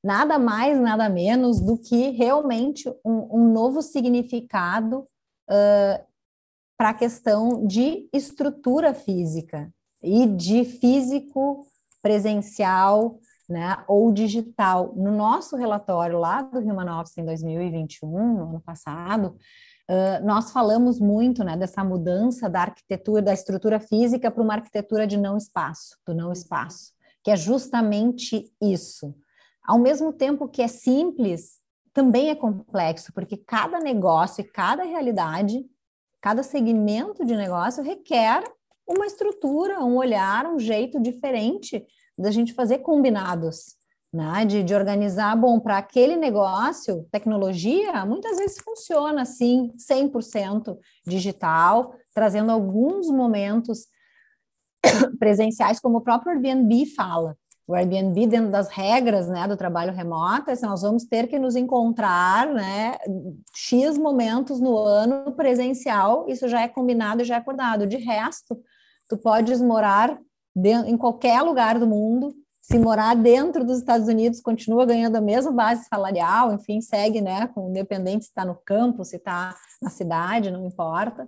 nada 0.03 0.37
mais, 0.37 0.79
nada 0.79 1.09
menos 1.09 1.59
do 1.59 1.77
que 1.77 2.09
realmente 2.09 2.89
um, 3.05 3.39
um 3.39 3.51
novo 3.51 3.81
significado 3.81 4.99
uh, 5.49 6.05
para 6.77 6.89
a 6.89 6.93
questão 6.93 7.65
de 7.65 8.09
estrutura 8.11 8.93
física 8.93 9.71
e 10.01 10.25
de 10.25 10.65
físico 10.65 11.65
presencial, 12.01 13.19
né, 13.47 13.83
ou 13.87 14.11
digital. 14.11 14.93
No 14.95 15.11
nosso 15.11 15.55
relatório 15.55 16.17
lá 16.17 16.41
do 16.41 16.59
Human 16.59 16.99
Office 16.99 17.17
em 17.17 17.25
2021, 17.25 18.09
no 18.09 18.49
ano 18.49 18.61
passado, 18.61 19.37
uh, 19.91 20.25
nós 20.25 20.51
falamos 20.51 20.99
muito, 20.99 21.43
né, 21.43 21.57
dessa 21.57 21.83
mudança 21.83 22.49
da 22.49 22.61
arquitetura, 22.61 23.21
da 23.21 23.33
estrutura 23.33 23.79
física 23.79 24.31
para 24.31 24.41
uma 24.41 24.53
arquitetura 24.53 25.05
de 25.05 25.17
não 25.17 25.37
espaço, 25.37 25.97
do 26.07 26.15
não 26.15 26.31
espaço, 26.31 26.93
que 27.23 27.29
é 27.29 27.35
justamente 27.35 28.51
isso. 28.61 29.13
Ao 29.63 29.77
mesmo 29.77 30.13
tempo 30.13 30.47
que 30.47 30.61
é 30.61 30.67
simples, 30.67 31.59
também 31.93 32.29
é 32.29 32.35
complexo, 32.35 33.11
porque 33.13 33.37
cada 33.37 33.79
negócio 33.79 34.41
e 34.41 34.45
cada 34.45 34.83
realidade 34.83 35.63
Cada 36.21 36.43
segmento 36.43 37.25
de 37.25 37.35
negócio 37.35 37.83
requer 37.83 38.43
uma 38.87 39.07
estrutura, 39.07 39.79
um 39.79 39.95
olhar, 39.95 40.45
um 40.45 40.59
jeito 40.59 41.01
diferente 41.01 41.83
da 42.15 42.29
gente 42.29 42.53
fazer 42.53 42.79
combinados, 42.79 43.75
né? 44.13 44.45
De, 44.45 44.63
de 44.63 44.73
organizar, 44.75 45.35
bom, 45.35 45.59
para 45.59 45.77
aquele 45.77 46.15
negócio, 46.15 47.07
tecnologia 47.11 48.05
muitas 48.05 48.37
vezes 48.37 48.59
funciona 48.59 49.21
assim, 49.21 49.71
100% 49.77 50.77
digital, 51.05 51.93
trazendo 52.13 52.51
alguns 52.51 53.07
momentos 53.07 53.87
presenciais, 55.19 55.79
como 55.79 55.99
o 55.99 56.01
próprio 56.01 56.33
Airbnb 56.33 56.85
fala 56.87 57.35
o 57.71 57.75
Airbnb 57.75 58.27
dentro 58.27 58.51
das 58.51 58.67
regras 58.67 59.29
né, 59.29 59.47
do 59.47 59.55
trabalho 59.55 59.93
remoto, 59.93 60.49
é 60.49 60.53
assim, 60.53 60.65
nós 60.65 60.81
vamos 60.81 61.05
ter 61.05 61.27
que 61.27 61.39
nos 61.39 61.55
encontrar 61.55 62.47
né, 62.47 62.97
X 63.55 63.97
momentos 63.97 64.59
no 64.59 64.77
ano 64.77 65.31
presencial, 65.31 66.25
isso 66.27 66.49
já 66.49 66.61
é 66.61 66.67
combinado 66.67 67.21
e 67.21 67.25
já 67.25 67.35
é 67.35 67.37
acordado. 67.37 67.87
De 67.87 67.95
resto, 67.95 68.59
tu 69.07 69.17
podes 69.17 69.61
morar 69.61 70.19
em 70.85 70.97
qualquer 70.97 71.41
lugar 71.41 71.79
do 71.79 71.87
mundo 71.87 72.33
se 72.61 72.77
morar 72.77 73.15
dentro 73.15 73.65
dos 73.65 73.79
Estados 73.79 74.07
Unidos, 74.07 74.39
continua 74.39 74.85
ganhando 74.85 75.15
a 75.15 75.21
mesma 75.21 75.51
base 75.51 75.85
salarial, 75.85 76.53
enfim, 76.53 76.79
segue, 76.79 77.19
né, 77.19 77.47
com 77.47 77.69
independente 77.69 78.25
se 78.25 78.29
está 78.29 78.45
no 78.45 78.55
campo, 78.55 79.03
se 79.03 79.15
está 79.15 79.55
na 79.81 79.89
cidade, 79.89 80.51
não 80.51 80.67
importa. 80.67 81.23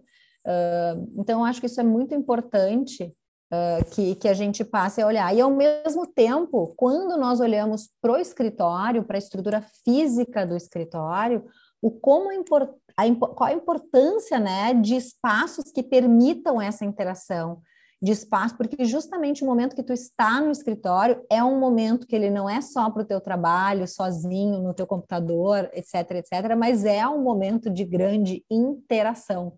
Uh, 0.46 1.12
então, 1.18 1.44
acho 1.44 1.60
que 1.60 1.66
isso 1.66 1.82
é 1.82 1.84
muito 1.84 2.14
importante 2.14 3.16
uh, 3.52 3.86
que, 3.92 4.14
que 4.16 4.28
a 4.28 4.34
gente 4.34 4.64
passe 4.64 5.02
a 5.02 5.08
olhar. 5.08 5.34
E, 5.36 5.42
ao 5.42 5.50
mesmo 5.50 6.06
tempo, 6.06 6.74
quando 6.78 7.18
nós 7.18 7.40
olhamos 7.40 7.90
para 8.00 8.12
o 8.12 8.18
escritório, 8.18 9.04
para 9.04 9.18
a 9.18 9.20
estrutura 9.20 9.66
física 9.84 10.46
do 10.46 10.56
escritório, 10.56 11.46
o 11.82 11.90
como 11.90 12.30
a, 12.32 13.16
qual 13.16 13.50
a 13.50 13.54
importância 13.54 14.40
né, 14.40 14.74
de 14.74 14.96
espaços 14.96 15.72
que 15.72 15.82
permitam 15.82 16.62
essa 16.62 16.86
interação, 16.86 17.62
de 18.04 18.12
espaço, 18.12 18.58
porque 18.58 18.84
justamente 18.84 19.46
o 19.46 19.48
momento 19.48 19.78
que 19.78 19.82
tu 19.82 19.94
está 19.94 20.42
no 20.42 20.52
escritório 20.52 21.24
é 21.32 21.42
um 21.42 21.58
momento 21.58 22.06
que 22.06 22.14
ele 22.14 22.30
não 22.30 22.50
é 22.50 22.60
só 22.60 22.90
para 22.92 23.02
o 23.02 23.06
teu 23.06 23.22
trabalho, 23.22 23.88
sozinho, 23.88 24.60
no 24.62 24.74
teu 24.74 24.86
computador, 24.86 25.70
etc, 25.72 26.12
etc, 26.12 26.54
mas 26.58 26.84
é 26.84 27.08
um 27.08 27.24
momento 27.24 27.70
de 27.70 27.86
grande 27.86 28.44
interação, 28.52 29.54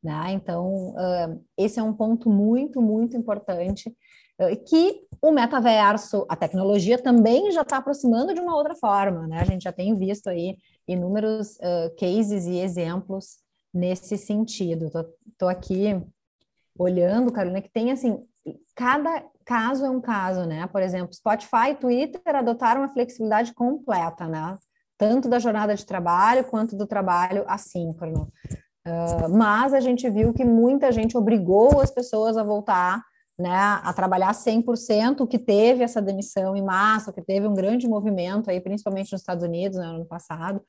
né? 0.00 0.30
Então, 0.30 0.90
uh, 0.90 1.44
esse 1.56 1.80
é 1.80 1.82
um 1.82 1.92
ponto 1.92 2.30
muito, 2.30 2.80
muito 2.80 3.16
importante, 3.16 3.92
que 4.68 5.00
o 5.20 5.32
metaverso, 5.32 6.24
a 6.28 6.36
tecnologia 6.36 6.96
também 6.96 7.50
já 7.50 7.62
está 7.62 7.78
aproximando 7.78 8.32
de 8.32 8.40
uma 8.40 8.54
outra 8.54 8.76
forma, 8.76 9.26
né? 9.26 9.40
A 9.40 9.44
gente 9.44 9.62
já 9.62 9.72
tem 9.72 9.92
visto 9.98 10.28
aí 10.28 10.56
inúmeros 10.86 11.56
uh, 11.56 11.92
cases 11.98 12.46
e 12.46 12.60
exemplos 12.60 13.38
nesse 13.74 14.16
sentido. 14.16 14.88
Tô 15.36 15.48
aqui 15.48 16.00
olhando, 16.78 17.32
Carolina, 17.32 17.60
que 17.60 17.70
tem 17.70 17.90
assim, 17.90 18.24
cada 18.74 19.24
caso 19.44 19.84
é 19.84 19.90
um 19.90 20.00
caso, 20.00 20.44
né? 20.46 20.66
Por 20.68 20.82
exemplo, 20.82 21.12
Spotify 21.12 21.70
e 21.70 21.74
Twitter 21.74 22.36
adotaram 22.36 22.82
a 22.82 22.88
flexibilidade 22.88 23.52
completa, 23.52 24.26
né? 24.26 24.56
Tanto 24.96 25.28
da 25.28 25.38
jornada 25.38 25.74
de 25.74 25.84
trabalho 25.84 26.44
quanto 26.44 26.76
do 26.76 26.86
trabalho 26.86 27.44
assíncrono. 27.46 28.32
Uh, 28.86 29.28
mas 29.36 29.74
a 29.74 29.80
gente 29.80 30.08
viu 30.08 30.32
que 30.32 30.44
muita 30.44 30.90
gente 30.92 31.16
obrigou 31.16 31.80
as 31.80 31.90
pessoas 31.90 32.36
a 32.36 32.42
voltar 32.42 33.02
né, 33.38 33.56
a 33.84 33.92
trabalhar 33.92 34.32
100%, 34.32 35.20
o 35.20 35.26
que 35.26 35.38
teve 35.38 35.84
essa 35.84 36.02
demissão 36.02 36.56
em 36.56 36.62
massa, 36.62 37.12
que 37.12 37.22
teve 37.22 37.46
um 37.46 37.54
grande 37.54 37.86
movimento 37.86 38.50
aí, 38.50 38.60
principalmente 38.60 39.12
nos 39.12 39.20
Estados 39.20 39.44
Unidos, 39.44 39.78
né, 39.78 39.86
no 39.86 39.96
ano 39.96 40.04
passado, 40.04 40.60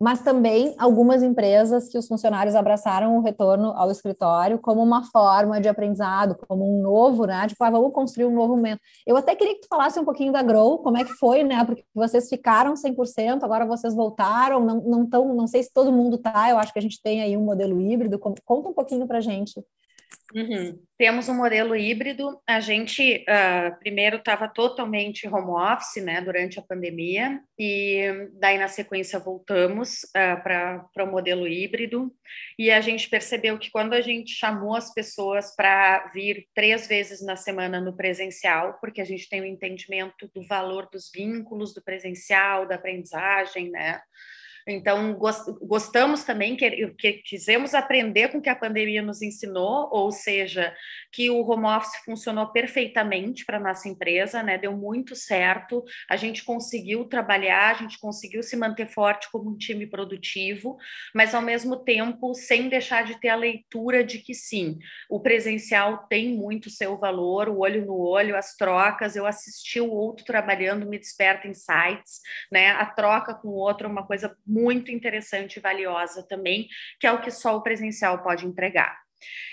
mas 0.00 0.20
também 0.22 0.74
algumas 0.78 1.22
empresas 1.22 1.88
que 1.88 1.96
os 1.96 2.08
funcionários 2.08 2.56
abraçaram 2.56 3.16
o 3.16 3.20
retorno 3.20 3.72
ao 3.76 3.90
escritório 3.90 4.58
como 4.58 4.82
uma 4.82 5.04
forma 5.04 5.60
de 5.60 5.68
aprendizado, 5.68 6.36
como 6.48 6.64
um 6.64 6.82
novo, 6.82 7.24
né? 7.24 7.46
Tipo, 7.46 7.62
ah, 7.62 7.70
vamos 7.70 7.92
construir 7.92 8.24
um 8.24 8.34
novo 8.34 8.56
momento. 8.56 8.80
Eu 9.06 9.16
até 9.16 9.36
queria 9.36 9.54
que 9.54 9.60
tu 9.60 9.68
falasse 9.68 10.00
um 10.00 10.04
pouquinho 10.04 10.32
da 10.32 10.42
Grow, 10.42 10.78
como 10.78 10.98
é 10.98 11.04
que 11.04 11.12
foi, 11.12 11.44
né? 11.44 11.64
Porque 11.64 11.84
vocês 11.94 12.28
ficaram 12.28 12.74
100%, 12.74 13.44
agora 13.44 13.64
vocês 13.64 13.94
voltaram, 13.94 14.64
não, 14.64 14.80
não 14.80 15.08
tão, 15.08 15.32
não 15.34 15.46
sei 15.46 15.62
se 15.62 15.72
todo 15.72 15.92
mundo 15.92 16.18
tá, 16.18 16.50
eu 16.50 16.58
acho 16.58 16.72
que 16.72 16.78
a 16.78 16.82
gente 16.82 17.00
tem 17.00 17.22
aí 17.22 17.36
um 17.36 17.44
modelo 17.44 17.80
híbrido, 17.80 18.18
conta 18.18 18.68
um 18.68 18.74
pouquinho 18.74 19.06
para 19.06 19.20
gente. 19.20 19.62
Uhum. 20.34 20.82
Temos 20.96 21.28
um 21.28 21.34
modelo 21.34 21.76
híbrido. 21.76 22.40
A 22.46 22.58
gente 22.58 23.24
uh, 23.28 23.78
primeiro 23.80 24.16
estava 24.16 24.48
totalmente 24.48 25.28
home 25.28 25.50
office, 25.50 26.02
né, 26.02 26.20
durante 26.20 26.58
a 26.58 26.62
pandemia, 26.62 27.40
e 27.58 28.30
daí 28.40 28.56
na 28.56 28.68
sequência 28.68 29.18
voltamos 29.18 30.04
uh, 30.04 30.42
para 30.42 31.04
o 31.04 31.06
modelo 31.06 31.46
híbrido. 31.46 32.10
E 32.58 32.70
a 32.70 32.80
gente 32.80 33.10
percebeu 33.10 33.58
que 33.58 33.70
quando 33.70 33.92
a 33.92 34.00
gente 34.00 34.32
chamou 34.32 34.74
as 34.74 34.92
pessoas 34.94 35.54
para 35.54 36.10
vir 36.14 36.46
três 36.54 36.86
vezes 36.86 37.20
na 37.24 37.36
semana 37.36 37.80
no 37.80 37.94
presencial, 37.94 38.78
porque 38.80 39.00
a 39.00 39.04
gente 39.04 39.28
tem 39.28 39.40
o 39.40 39.44
um 39.44 39.46
entendimento 39.46 40.30
do 40.34 40.46
valor 40.46 40.88
dos 40.90 41.10
vínculos 41.14 41.74
do 41.74 41.82
presencial, 41.82 42.66
da 42.66 42.76
aprendizagem, 42.76 43.70
né? 43.70 44.00
Então, 44.66 45.18
gostamos 45.60 46.24
também, 46.24 46.56
que, 46.56 46.88
que 46.98 47.12
quisemos 47.14 47.74
aprender 47.74 48.28
com 48.28 48.38
o 48.38 48.42
que 48.42 48.48
a 48.48 48.56
pandemia 48.56 49.02
nos 49.02 49.22
ensinou, 49.22 49.88
ou 49.90 50.10
seja, 50.10 50.74
que 51.12 51.30
o 51.30 51.42
home 51.42 51.66
office 51.66 52.04
funcionou 52.04 52.48
perfeitamente 52.48 53.44
para 53.44 53.56
a 53.56 53.60
nossa 53.60 53.88
empresa, 53.88 54.42
né? 54.42 54.58
Deu 54.58 54.76
muito 54.76 55.16
certo, 55.16 55.84
a 56.08 56.16
gente 56.16 56.44
conseguiu 56.44 57.04
trabalhar, 57.04 57.70
a 57.70 57.74
gente 57.74 57.98
conseguiu 57.98 58.42
se 58.42 58.56
manter 58.56 58.88
forte 58.88 59.30
como 59.30 59.50
um 59.50 59.56
time 59.56 59.86
produtivo, 59.86 60.76
mas 61.14 61.34
ao 61.34 61.42
mesmo 61.42 61.76
tempo 61.76 62.34
sem 62.34 62.68
deixar 62.68 63.04
de 63.04 63.20
ter 63.20 63.28
a 63.28 63.36
leitura 63.36 64.04
de 64.04 64.18
que 64.18 64.34
sim, 64.34 64.78
o 65.08 65.20
presencial 65.20 66.06
tem 66.08 66.36
muito 66.36 66.70
seu 66.70 66.96
valor, 66.98 67.48
o 67.48 67.58
olho 67.58 67.84
no 67.84 67.98
olho, 67.98 68.36
as 68.36 68.56
trocas, 68.56 69.16
eu 69.16 69.26
assisti 69.26 69.80
o 69.80 69.90
outro 69.90 70.24
trabalhando, 70.24 70.88
me 70.88 70.98
desperta 70.98 71.48
insights, 71.48 72.20
né? 72.50 72.70
A 72.70 72.86
troca 72.86 73.34
com 73.34 73.48
o 73.48 73.54
outro 73.54 73.86
é 73.86 73.90
uma 73.90 74.06
coisa 74.06 74.36
muito 74.52 74.90
interessante 74.90 75.56
e 75.56 75.60
valiosa 75.60 76.22
também, 76.22 76.68
que 77.00 77.06
é 77.06 77.12
o 77.12 77.20
que 77.20 77.30
só 77.30 77.56
o 77.56 77.62
presencial 77.62 78.22
pode 78.22 78.46
entregar. 78.46 79.00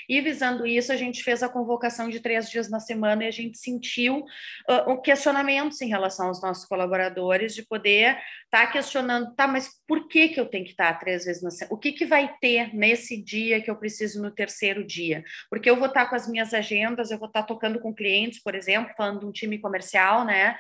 E 0.08 0.22
visando 0.22 0.66
isso, 0.66 0.92
a 0.92 0.96
gente 0.96 1.24
fez 1.24 1.44
a 1.44 1.50
convocação 1.50 2.10
de 2.10 2.20
três 2.20 2.50
dias 2.50 2.70
na 2.70 2.80
semana 2.80 3.24
e 3.24 3.28
a 3.28 3.32
gente 3.32 3.58
sentiu 3.58 4.26
uh, 4.70 5.02
questionamentos 5.02 5.82
em 5.82 5.88
relação 5.88 6.28
aos 6.28 6.42
nossos 6.42 6.66
colaboradores 6.66 7.54
de 7.54 7.66
poder 7.66 8.18
estar 8.46 8.66
tá 8.66 8.68
questionando, 8.68 9.36
tá, 9.36 9.48
mas 9.48 9.70
por 9.88 10.08
que, 10.08 10.30
que 10.30 10.40
eu 10.40 10.46
tenho 10.46 10.66
que 10.66 10.72
estar 10.72 10.98
três 11.00 11.26
vezes 11.26 11.44
na 11.44 11.52
semana? 11.52 11.76
O 11.76 11.78
que, 11.78 11.92
que 11.92 12.06
vai 12.06 12.34
ter 12.42 12.74
nesse 12.76 13.22
dia 13.22 13.62
que 13.62 13.70
eu 13.70 13.76
preciso 13.76 14.22
no 14.22 14.32
terceiro 14.32 14.84
dia? 14.86 15.24
Porque 15.50 15.70
eu 15.70 15.76
vou 15.76 15.88
estar 15.88 16.08
com 16.08 16.16
as 16.16 16.28
minhas 16.28 16.54
agendas, 16.54 17.12
eu 17.12 17.20
vou 17.20 17.28
estar 17.28 17.44
tocando 17.44 17.80
com 17.80 17.94
clientes, 17.94 18.42
por 18.42 18.56
exemplo, 18.56 18.94
falando 18.98 19.20
de 19.20 19.26
um 19.26 19.32
time 19.32 19.60
comercial, 19.60 20.26
né? 20.26 20.58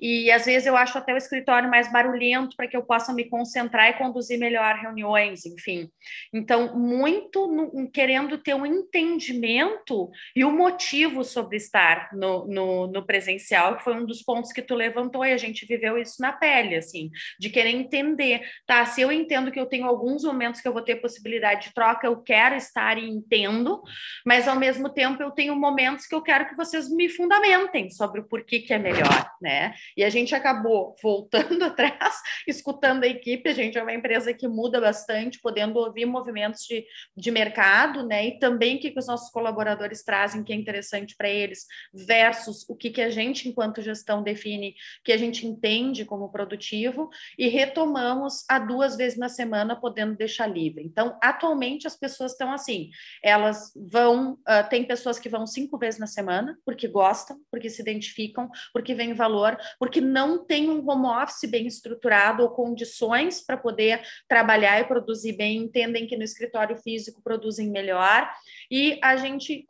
E 0.00 0.30
às 0.30 0.44
vezes 0.44 0.66
eu 0.66 0.76
acho 0.76 0.96
até 0.96 1.12
o 1.12 1.16
escritório 1.16 1.68
mais 1.68 1.90
barulhento 1.90 2.56
para 2.56 2.68
que 2.68 2.76
eu 2.76 2.82
possa 2.84 3.12
me 3.12 3.24
concentrar 3.28 3.90
e 3.90 3.94
conduzir 3.94 4.38
melhor 4.38 4.76
reuniões, 4.76 5.44
enfim. 5.44 5.90
Então, 6.32 6.76
muito 6.78 7.46
no, 7.46 7.90
querendo 7.90 8.38
ter 8.38 8.51
um 8.54 8.66
entendimento 8.66 10.10
e 10.34 10.44
o 10.44 10.50
motivo 10.50 11.24
sobre 11.24 11.56
estar 11.56 12.10
no, 12.12 12.46
no, 12.46 12.86
no, 12.86 13.06
presencial, 13.06 13.76
que 13.76 13.84
foi 13.84 13.94
um 13.94 14.04
dos 14.04 14.22
pontos 14.22 14.52
que 14.52 14.62
tu 14.62 14.74
levantou, 14.74 15.24
e 15.24 15.32
a 15.32 15.36
gente 15.36 15.66
viveu 15.66 15.98
isso 15.98 16.16
na 16.20 16.32
pele, 16.32 16.76
assim, 16.76 17.10
de 17.38 17.50
querer 17.50 17.70
entender, 17.70 18.42
tá? 18.66 18.84
Se 18.86 19.00
eu 19.00 19.12
entendo 19.12 19.50
que 19.50 19.60
eu 19.60 19.66
tenho 19.66 19.86
alguns 19.86 20.24
momentos 20.24 20.60
que 20.60 20.68
eu 20.68 20.72
vou 20.72 20.82
ter 20.82 20.96
possibilidade 20.96 21.68
de 21.68 21.74
troca, 21.74 22.06
eu 22.06 22.20
quero 22.22 22.54
estar 22.54 22.98
e 22.98 23.08
entendo, 23.08 23.82
mas 24.24 24.48
ao 24.48 24.56
mesmo 24.56 24.88
tempo 24.88 25.22
eu 25.22 25.30
tenho 25.30 25.54
momentos 25.54 26.06
que 26.06 26.14
eu 26.14 26.22
quero 26.22 26.48
que 26.48 26.56
vocês 26.56 26.88
me 26.88 27.08
fundamentem 27.08 27.90
sobre 27.90 28.20
o 28.20 28.28
porquê 28.28 28.60
que 28.60 28.72
é 28.72 28.78
melhor, 28.78 29.30
né? 29.40 29.74
E 29.96 30.04
a 30.04 30.10
gente 30.10 30.34
acabou 30.34 30.94
voltando 31.02 31.62
atrás, 31.64 32.16
escutando 32.46 33.04
a 33.04 33.08
equipe, 33.08 33.48
a 33.48 33.54
gente 33.54 33.78
é 33.78 33.82
uma 33.82 33.92
empresa 33.92 34.32
que 34.32 34.48
muda 34.48 34.80
bastante, 34.80 35.40
podendo 35.40 35.78
ouvir 35.78 36.06
movimentos 36.06 36.62
de, 36.62 36.84
de 37.16 37.30
mercado, 37.30 38.06
né? 38.06 38.26
E 38.26 38.38
também 38.42 38.76
que, 38.76 38.90
que 38.90 38.98
os 38.98 39.06
nossos 39.06 39.30
colaboradores 39.30 40.02
trazem 40.02 40.42
que 40.42 40.52
é 40.52 40.56
interessante 40.56 41.14
para 41.16 41.28
eles, 41.28 41.64
versus 41.94 42.68
o 42.68 42.74
que, 42.74 42.90
que 42.90 43.00
a 43.00 43.08
gente, 43.08 43.48
enquanto 43.48 43.80
gestão, 43.80 44.20
define 44.20 44.74
que 45.04 45.12
a 45.12 45.16
gente 45.16 45.46
entende 45.46 46.04
como 46.04 46.28
produtivo, 46.28 47.08
e 47.38 47.46
retomamos 47.46 48.44
a 48.50 48.58
duas 48.58 48.96
vezes 48.96 49.16
na 49.16 49.28
semana, 49.28 49.76
podendo 49.76 50.16
deixar 50.16 50.48
livre. 50.48 50.82
Então, 50.82 51.16
atualmente, 51.22 51.86
as 51.86 51.96
pessoas 51.96 52.32
estão 52.32 52.52
assim, 52.52 52.90
elas 53.22 53.70
vão, 53.76 54.32
uh, 54.32 54.68
tem 54.68 54.82
pessoas 54.82 55.20
que 55.20 55.28
vão 55.28 55.46
cinco 55.46 55.78
vezes 55.78 56.00
na 56.00 56.08
semana, 56.08 56.58
porque 56.64 56.88
gostam, 56.88 57.38
porque 57.48 57.70
se 57.70 57.80
identificam, 57.80 58.50
porque 58.72 58.92
vem 58.92 59.14
valor, 59.14 59.56
porque 59.78 60.00
não 60.00 60.44
tem 60.44 60.68
um 60.68 60.84
home 60.84 61.06
office 61.06 61.48
bem 61.48 61.68
estruturado 61.68 62.42
ou 62.42 62.50
condições 62.50 63.40
para 63.40 63.56
poder 63.56 64.02
trabalhar 64.26 64.80
e 64.80 64.84
produzir 64.84 65.34
bem, 65.36 65.58
entendem 65.58 66.08
que 66.08 66.16
no 66.16 66.24
escritório 66.24 66.74
físico 66.74 67.22
produzem 67.22 67.70
melhor 67.70 68.28
e 68.70 68.98
a 69.02 69.16
gente 69.16 69.64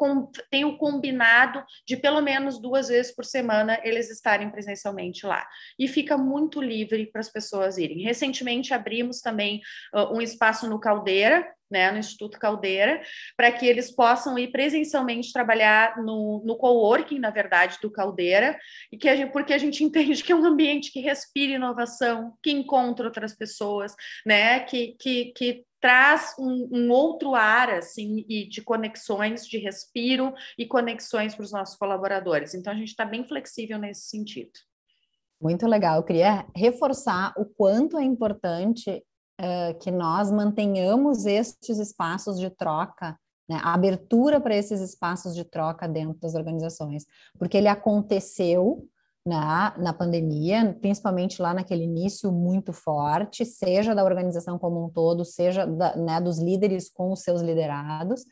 tem 0.50 0.64
o 0.64 0.76
combinado 0.76 1.64
de 1.86 1.96
pelo 1.96 2.20
menos 2.20 2.60
duas 2.60 2.88
vezes 2.88 3.14
por 3.14 3.24
semana 3.24 3.80
eles 3.82 4.10
estarem 4.10 4.50
presencialmente 4.50 5.26
lá. 5.26 5.46
E 5.78 5.88
fica 5.88 6.16
muito 6.16 6.60
livre 6.60 7.06
para 7.06 7.20
as 7.20 7.28
pessoas 7.28 7.78
irem. 7.78 8.02
Recentemente 8.02 8.72
abrimos 8.72 9.20
também 9.20 9.60
uh, 9.94 10.16
um 10.16 10.20
espaço 10.20 10.68
no 10.68 10.78
Caldeira, 10.78 11.46
né, 11.72 11.90
no 11.90 11.98
Instituto 11.98 12.38
Caldeira, 12.38 13.02
para 13.34 13.50
que 13.50 13.66
eles 13.66 13.90
possam 13.90 14.38
ir 14.38 14.52
presencialmente 14.52 15.32
trabalhar 15.32 15.96
no, 15.96 16.42
no 16.44 16.56
coworking, 16.56 17.18
na 17.18 17.30
verdade, 17.30 17.78
do 17.80 17.90
Caldeira, 17.90 18.58
e 18.92 18.98
que 18.98 19.08
a 19.08 19.16
gente, 19.16 19.32
porque 19.32 19.54
a 19.54 19.58
gente 19.58 19.82
entende 19.82 20.22
que 20.22 20.30
é 20.30 20.36
um 20.36 20.44
ambiente 20.44 20.92
que 20.92 21.00
respira 21.00 21.54
inovação, 21.54 22.34
que 22.42 22.50
encontra 22.50 23.06
outras 23.06 23.34
pessoas, 23.34 23.94
né, 24.24 24.60
que, 24.60 24.94
que, 25.00 25.32
que 25.34 25.64
traz 25.82 26.34
um, 26.38 26.68
um, 26.72 26.90
outro 26.90 27.34
ar 27.34 27.68
assim 27.68 28.24
e 28.28 28.48
de 28.48 28.62
conexões, 28.62 29.46
de 29.46 29.58
respiro 29.58 30.32
e 30.56 30.64
conexões 30.64 31.34
para 31.34 31.44
os 31.44 31.52
nossos 31.52 31.76
colaboradores. 31.76 32.54
Então 32.54 32.72
a 32.72 32.76
gente 32.76 32.88
está 32.88 33.04
bem 33.04 33.26
flexível 33.26 33.78
nesse 33.78 34.08
sentido. 34.08 34.52
Muito 35.40 35.66
legal. 35.66 35.96
Eu 35.96 36.04
queria 36.04 36.46
reforçar 36.54 37.34
o 37.36 37.44
quanto 37.44 37.98
é 37.98 38.04
importante 38.04 39.04
uh, 39.40 39.78
que 39.80 39.90
nós 39.90 40.30
mantenhamos 40.30 41.26
estes 41.26 41.78
espaços 41.78 42.38
de 42.38 42.48
troca 42.48 43.18
né? 43.48 43.60
A 43.62 43.74
abertura 43.74 44.40
para 44.40 44.56
esses 44.56 44.80
espaços 44.80 45.34
de 45.34 45.44
troca 45.44 45.88
dentro 45.88 46.18
das 46.20 46.34
organizações, 46.34 47.04
porque 47.38 47.56
ele 47.56 47.68
aconteceu 47.68 48.88
na, 49.24 49.72
na 49.78 49.92
pandemia, 49.92 50.76
principalmente 50.80 51.40
lá 51.40 51.54
naquele 51.54 51.84
início 51.84 52.32
muito 52.32 52.72
forte, 52.72 53.44
seja 53.44 53.94
da 53.94 54.04
organização 54.04 54.58
como 54.58 54.84
um 54.84 54.88
todo, 54.88 55.24
seja 55.24 55.64
da, 55.64 55.96
né, 55.96 56.20
dos 56.20 56.40
líderes 56.40 56.90
com 56.90 57.12
os 57.12 57.20
seus 57.20 57.40
liderados, 57.40 58.22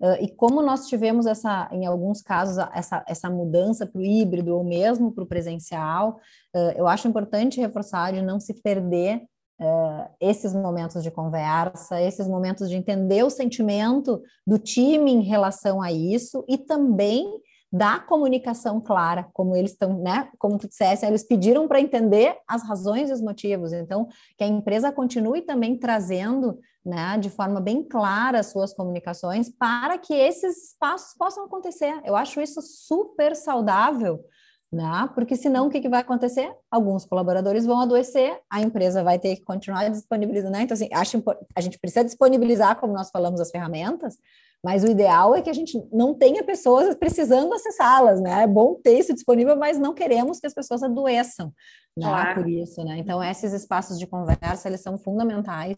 uh, 0.00 0.16
e 0.20 0.28
como 0.28 0.62
nós 0.62 0.86
tivemos 0.86 1.26
essa, 1.26 1.68
em 1.72 1.84
alguns 1.84 2.22
casos, 2.22 2.64
essa, 2.72 3.04
essa 3.08 3.28
mudança 3.28 3.86
para 3.86 4.00
o 4.00 4.04
híbrido 4.04 4.56
ou 4.56 4.62
mesmo 4.62 5.12
para 5.12 5.24
o 5.24 5.26
presencial, 5.26 6.20
uh, 6.54 6.72
eu 6.76 6.86
acho 6.86 7.08
importante 7.08 7.60
reforçar 7.60 8.12
de 8.12 8.22
não 8.22 8.38
se 8.38 8.54
perder 8.54 9.22
Uh, 9.58 10.04
esses 10.20 10.52
momentos 10.52 11.02
de 11.02 11.10
conversa, 11.10 11.98
esses 11.98 12.28
momentos 12.28 12.68
de 12.68 12.76
entender 12.76 13.24
o 13.24 13.30
sentimento 13.30 14.20
do 14.46 14.58
time 14.58 15.10
em 15.10 15.22
relação 15.22 15.80
a 15.80 15.90
isso 15.90 16.44
e 16.46 16.58
também 16.58 17.26
da 17.72 17.98
comunicação 17.98 18.80
clara, 18.80 19.28
como 19.32 19.56
eles 19.56 19.72
estão, 19.72 19.98
né? 19.98 20.28
Como 20.38 20.58
tu 20.58 20.68
dissesse, 20.68 21.04
eles 21.04 21.24
pediram 21.24 21.66
para 21.66 21.80
entender 21.80 22.36
as 22.46 22.62
razões 22.62 23.10
e 23.10 23.12
os 23.12 23.20
motivos. 23.20 23.72
Então, 23.72 24.08
que 24.38 24.44
a 24.44 24.46
empresa 24.46 24.92
continue 24.92 25.42
também 25.42 25.76
trazendo, 25.76 26.58
né, 26.84 27.18
de 27.18 27.28
forma 27.28 27.60
bem 27.60 27.82
clara 27.82 28.38
as 28.38 28.46
suas 28.46 28.72
comunicações 28.72 29.50
para 29.50 29.98
que 29.98 30.14
esses 30.14 30.70
espaços 30.70 31.14
possam 31.18 31.44
acontecer. 31.44 32.00
Eu 32.04 32.14
acho 32.14 32.40
isso 32.40 32.62
super 32.62 33.34
saudável. 33.34 34.24
Né? 34.72 35.08
Porque 35.14 35.36
senão 35.36 35.68
o 35.68 35.70
que, 35.70 35.80
que 35.80 35.88
vai 35.88 36.00
acontecer? 36.00 36.52
Alguns 36.70 37.04
colaboradores 37.04 37.64
vão 37.64 37.80
adoecer, 37.80 38.40
a 38.50 38.60
empresa 38.60 39.02
vai 39.02 39.18
ter 39.18 39.36
que 39.36 39.42
continuar 39.42 39.88
disponibilizando. 39.88 40.52
Né? 40.52 40.62
Então, 40.62 40.74
assim, 40.74 40.88
acho 40.92 41.22
a 41.54 41.60
gente 41.60 41.78
precisa 41.78 42.04
disponibilizar, 42.04 42.78
como 42.78 42.92
nós 42.92 43.10
falamos, 43.10 43.40
as 43.40 43.50
ferramentas, 43.50 44.18
mas 44.64 44.82
o 44.82 44.90
ideal 44.90 45.34
é 45.34 45.42
que 45.42 45.50
a 45.50 45.52
gente 45.52 45.80
não 45.92 46.14
tenha 46.14 46.42
pessoas 46.42 46.94
precisando 46.94 47.54
acessá-las, 47.54 48.20
né? 48.20 48.42
É 48.42 48.46
bom 48.46 48.74
ter 48.74 48.98
isso 48.98 49.14
disponível, 49.14 49.56
mas 49.56 49.78
não 49.78 49.94
queremos 49.94 50.40
que 50.40 50.46
as 50.46 50.54
pessoas 50.54 50.82
adoeçam 50.82 51.52
né? 51.96 52.06
Claro. 52.06 52.42
por 52.42 52.50
isso, 52.50 52.84
né? 52.84 52.98
Então, 52.98 53.22
esses 53.22 53.52
espaços 53.52 53.98
de 53.98 54.06
conversa, 54.06 54.68
eles 54.68 54.82
são 54.82 54.98
fundamentais 54.98 55.76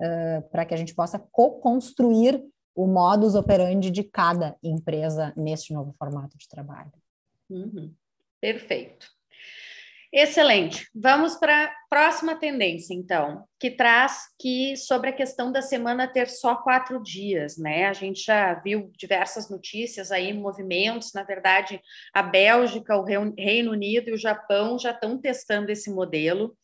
uh, 0.00 0.48
para 0.50 0.64
que 0.64 0.72
a 0.72 0.76
gente 0.76 0.94
possa 0.94 1.18
co-construir 1.30 2.42
o 2.74 2.86
modus 2.86 3.34
operandi 3.34 3.90
de 3.90 4.02
cada 4.02 4.56
empresa 4.62 5.32
neste 5.36 5.72
novo 5.74 5.94
formato 5.98 6.38
de 6.38 6.48
trabalho. 6.48 6.92
Uhum. 7.50 7.92
Perfeito. 8.40 9.08
Excelente. 10.12 10.88
Vamos 10.94 11.36
para 11.36 11.64
a 11.64 11.72
próxima 11.90 12.34
tendência, 12.34 12.94
então, 12.94 13.44
que 13.60 13.70
traz 13.70 14.22
que 14.40 14.74
sobre 14.74 15.10
a 15.10 15.12
questão 15.12 15.52
da 15.52 15.60
semana 15.60 16.08
ter 16.08 16.28
só 16.28 16.56
quatro 16.56 17.02
dias, 17.02 17.58
né? 17.58 17.86
A 17.86 17.92
gente 17.92 18.24
já 18.24 18.54
viu 18.54 18.90
diversas 18.96 19.50
notícias 19.50 20.10
aí, 20.10 20.32
movimentos. 20.32 21.12
Na 21.12 21.22
verdade, 21.24 21.78
a 22.14 22.22
Bélgica, 22.22 22.96
o 22.96 23.04
Reino 23.04 23.72
Unido 23.72 24.08
e 24.08 24.14
o 24.14 24.18
Japão 24.18 24.78
já 24.78 24.92
estão 24.92 25.18
testando 25.18 25.70
esse 25.70 25.90
modelo 25.90 26.56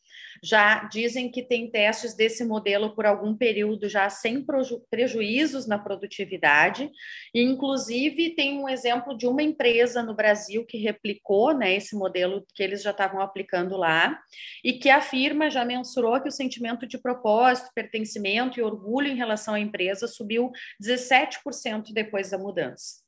já 0.43 0.83
dizem 0.85 1.31
que 1.31 1.43
tem 1.43 1.69
testes 1.69 2.15
desse 2.15 2.43
modelo 2.43 2.95
por 2.95 3.05
algum 3.05 3.35
período 3.35 3.87
já 3.89 4.09
sem 4.09 4.45
prejuízos 4.89 5.67
na 5.67 5.77
produtividade, 5.77 6.89
e 7.33 7.41
inclusive 7.41 8.35
tem 8.35 8.59
um 8.59 8.69
exemplo 8.69 9.17
de 9.17 9.27
uma 9.27 9.41
empresa 9.41 10.03
no 10.03 10.15
Brasil 10.15 10.65
que 10.65 10.77
replicou 10.77 11.53
né, 11.53 11.75
esse 11.75 11.95
modelo 11.95 12.45
que 12.53 12.61
eles 12.61 12.81
já 12.81 12.91
estavam 12.91 13.21
aplicando 13.21 13.77
lá, 13.77 14.19
e 14.63 14.73
que 14.73 14.89
afirma, 14.89 15.49
já 15.49 15.63
mensurou 15.63 16.19
que 16.21 16.29
o 16.29 16.31
sentimento 16.31 16.85
de 16.85 16.97
propósito, 16.97 17.71
pertencimento 17.73 18.59
e 18.59 18.63
orgulho 18.63 19.07
em 19.07 19.15
relação 19.15 19.53
à 19.53 19.59
empresa 19.59 20.07
subiu 20.07 20.51
17% 20.81 21.93
depois 21.93 22.31
da 22.31 22.37
mudança. 22.37 23.04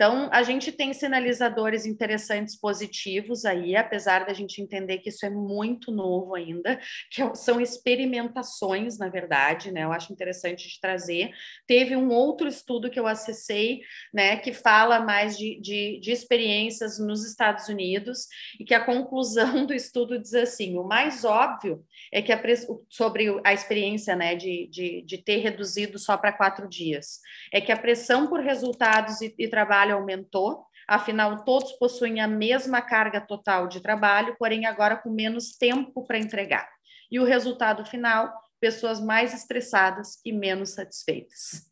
Então, 0.00 0.30
a 0.32 0.42
gente 0.42 0.72
tem 0.72 0.94
sinalizadores 0.94 1.84
interessantes 1.84 2.58
positivos 2.58 3.44
aí, 3.44 3.76
apesar 3.76 4.24
da 4.24 4.32
gente 4.32 4.62
entender 4.62 4.96
que 4.96 5.10
isso 5.10 5.26
é 5.26 5.28
muito 5.28 5.92
novo 5.92 6.34
ainda, 6.34 6.80
que 7.10 7.20
é 7.20 7.34
são 7.34 7.60
experimentações, 7.60 8.96
na 8.96 9.10
verdade, 9.10 9.70
né? 9.70 9.84
Eu 9.84 9.92
acho 9.92 10.10
interessante 10.10 10.66
de 10.66 10.80
trazer. 10.80 11.32
Teve 11.66 11.96
um 11.96 12.08
outro 12.08 12.48
estudo 12.48 12.88
que 12.88 12.98
eu 12.98 13.06
acessei, 13.06 13.82
né, 14.10 14.38
que 14.38 14.54
fala 14.54 15.00
mais 15.00 15.36
de, 15.36 15.60
de, 15.60 16.00
de 16.00 16.10
experiências 16.10 16.98
nos 16.98 17.22
Estados 17.22 17.68
Unidos, 17.68 18.26
e 18.58 18.64
que 18.64 18.72
a 18.72 18.82
conclusão 18.82 19.66
do 19.66 19.74
estudo 19.74 20.18
diz 20.18 20.32
assim: 20.32 20.78
o 20.78 20.82
mais 20.82 21.26
óbvio 21.26 21.84
é 22.12 22.22
que 22.22 22.32
a, 22.32 22.40
sobre 22.88 23.40
a 23.44 23.52
experiência 23.52 24.14
né, 24.14 24.34
de, 24.34 24.68
de, 24.70 25.02
de 25.02 25.18
ter 25.18 25.38
reduzido 25.38 25.98
só 25.98 26.16
para 26.16 26.32
quatro 26.32 26.68
dias, 26.68 27.20
é 27.52 27.60
que 27.60 27.72
a 27.72 27.78
pressão 27.78 28.26
por 28.28 28.40
resultados 28.40 29.20
e, 29.20 29.34
e 29.38 29.48
trabalho 29.48 29.70
trabalho 29.70 29.94
aumentou, 29.94 30.66
afinal, 30.86 31.44
todos 31.44 31.72
possuem 31.72 32.20
a 32.20 32.26
mesma 32.26 32.82
carga 32.82 33.20
total 33.20 33.68
de 33.68 33.80
trabalho, 33.80 34.36
porém 34.38 34.66
agora 34.66 34.96
com 34.96 35.10
menos 35.10 35.56
tempo 35.56 36.04
para 36.04 36.18
entregar. 36.18 36.68
E 37.10 37.18
o 37.18 37.24
resultado 37.24 37.84
final 37.84 38.32
pessoas 38.60 39.00
mais 39.00 39.32
estressadas 39.32 40.20
e 40.24 40.32
menos 40.32 40.70
satisfeitas. 40.70 41.70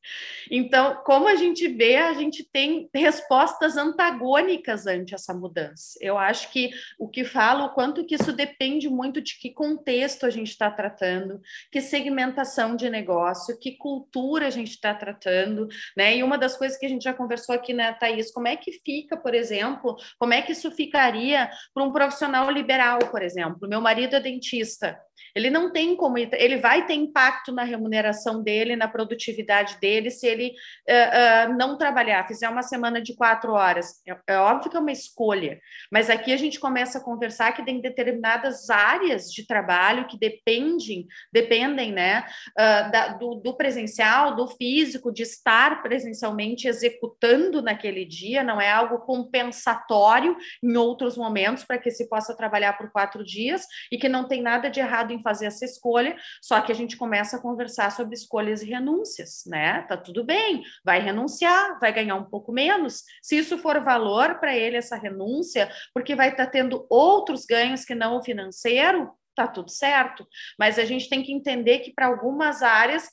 Então, 0.50 1.02
como 1.04 1.28
a 1.28 1.36
gente 1.36 1.68
vê, 1.68 1.96
a 1.96 2.14
gente 2.14 2.42
tem 2.42 2.88
respostas 2.94 3.76
antagônicas 3.76 4.86
ante 4.86 5.14
essa 5.14 5.34
mudança. 5.34 5.98
Eu 6.00 6.16
acho 6.16 6.50
que 6.50 6.70
o 6.98 7.08
que 7.08 7.24
falo, 7.24 7.66
o 7.66 7.74
quanto 7.74 8.04
que 8.06 8.14
isso 8.14 8.32
depende 8.32 8.88
muito 8.88 9.20
de 9.20 9.38
que 9.38 9.50
contexto 9.50 10.24
a 10.24 10.30
gente 10.30 10.48
está 10.48 10.70
tratando, 10.70 11.40
que 11.70 11.80
segmentação 11.80 12.74
de 12.74 12.88
negócio, 12.88 13.58
que 13.58 13.76
cultura 13.76 14.46
a 14.46 14.50
gente 14.50 14.70
está 14.70 14.94
tratando, 14.94 15.68
né? 15.96 16.16
E 16.16 16.22
uma 16.22 16.38
das 16.38 16.56
coisas 16.56 16.78
que 16.78 16.86
a 16.86 16.88
gente 16.88 17.02
já 17.02 17.12
conversou 17.12 17.54
aqui, 17.54 17.74
né, 17.74 17.92
Thaís, 17.92 18.32
como 18.32 18.48
é 18.48 18.56
que 18.56 18.72
fica, 18.84 19.16
por 19.16 19.34
exemplo, 19.34 19.96
como 20.18 20.32
é 20.32 20.40
que 20.40 20.52
isso 20.52 20.70
ficaria 20.70 21.50
para 21.74 21.84
um 21.84 21.92
profissional 21.92 22.50
liberal, 22.50 22.98
por 23.10 23.22
exemplo? 23.22 23.68
Meu 23.68 23.80
marido 23.80 24.16
é 24.16 24.20
dentista, 24.20 24.98
ele 25.34 25.50
não 25.50 25.72
tem 25.72 25.96
como, 25.96 26.18
ele 26.18 26.56
vai 26.58 26.86
ter 26.86 26.94
impacto 26.94 27.52
na 27.52 27.64
remuneração 27.64 28.42
dele, 28.42 28.76
na 28.76 28.88
produtividade 28.88 29.78
dele, 29.80 30.10
se 30.10 30.26
ele 30.26 30.52
uh, 30.88 31.50
uh, 31.50 31.56
não 31.56 31.76
trabalhar, 31.76 32.26
fizer 32.26 32.48
uma 32.48 32.62
semana 32.62 33.00
de 33.00 33.14
quatro 33.14 33.52
horas. 33.52 34.02
É, 34.06 34.34
é, 34.34 34.38
óbvio 34.38 34.70
que 34.70 34.76
é 34.76 34.80
uma 34.80 34.92
escolha, 34.92 35.60
mas 35.90 36.10
aqui 36.10 36.32
a 36.32 36.36
gente 36.36 36.58
começa 36.58 36.98
a 36.98 37.04
conversar 37.04 37.52
que 37.52 37.64
tem 37.64 37.80
determinadas 37.80 38.70
áreas 38.70 39.32
de 39.32 39.46
trabalho 39.46 40.06
que 40.06 40.18
dependem, 40.18 41.06
dependem, 41.32 41.92
né, 41.92 42.24
uh, 42.50 42.90
da, 42.90 43.08
do, 43.08 43.34
do 43.36 43.56
presencial, 43.56 44.34
do 44.34 44.46
físico, 44.48 45.12
de 45.12 45.22
estar 45.22 45.82
presencialmente 45.82 46.66
executando 46.66 47.62
naquele 47.62 48.04
dia, 48.04 48.42
não 48.42 48.60
é 48.60 48.70
algo 48.70 49.00
compensatório 49.00 50.36
em 50.62 50.76
outros 50.76 51.16
momentos 51.16 51.64
para 51.64 51.78
que 51.78 51.90
se 51.90 52.08
possa 52.08 52.36
trabalhar 52.36 52.74
por 52.74 52.90
quatro 52.90 53.24
dias 53.24 53.62
e 53.90 53.98
que 53.98 54.08
não 54.08 54.26
tem 54.26 54.42
nada 54.42 54.70
de 54.70 54.80
errado 54.80 55.07
em 55.12 55.22
fazer 55.22 55.46
essa 55.46 55.64
escolha, 55.64 56.16
só 56.42 56.60
que 56.60 56.72
a 56.72 56.74
gente 56.74 56.96
começa 56.96 57.36
a 57.36 57.40
conversar 57.40 57.90
sobre 57.92 58.14
escolhas 58.14 58.62
e 58.62 58.66
renúncias, 58.66 59.42
né? 59.46 59.82
Tá 59.82 59.96
tudo 59.96 60.24
bem, 60.24 60.62
vai 60.84 61.00
renunciar, 61.00 61.78
vai 61.80 61.92
ganhar 61.92 62.16
um 62.16 62.24
pouco 62.24 62.52
menos. 62.52 63.02
Se 63.22 63.36
isso 63.36 63.58
for 63.58 63.82
valor 63.82 64.38
para 64.38 64.56
ele, 64.56 64.76
essa 64.76 64.96
renúncia, 64.96 65.70
porque 65.94 66.14
vai 66.14 66.30
estar 66.30 66.46
tá 66.46 66.50
tendo 66.50 66.86
outros 66.88 67.44
ganhos 67.44 67.84
que 67.84 67.94
não 67.94 68.18
o 68.18 68.22
financeiro, 68.22 69.10
tá 69.34 69.46
tudo 69.46 69.70
certo. 69.70 70.26
Mas 70.58 70.78
a 70.78 70.84
gente 70.84 71.08
tem 71.08 71.22
que 71.22 71.32
entender 71.32 71.80
que 71.80 71.92
para 71.92 72.06
algumas 72.06 72.62
áreas 72.62 73.08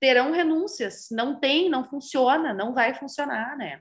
terão 0.00 0.32
renúncias. 0.32 1.08
Não 1.10 1.38
tem, 1.38 1.68
não 1.68 1.84
funciona, 1.84 2.54
não 2.54 2.72
vai 2.72 2.94
funcionar, 2.94 3.56
né? 3.56 3.80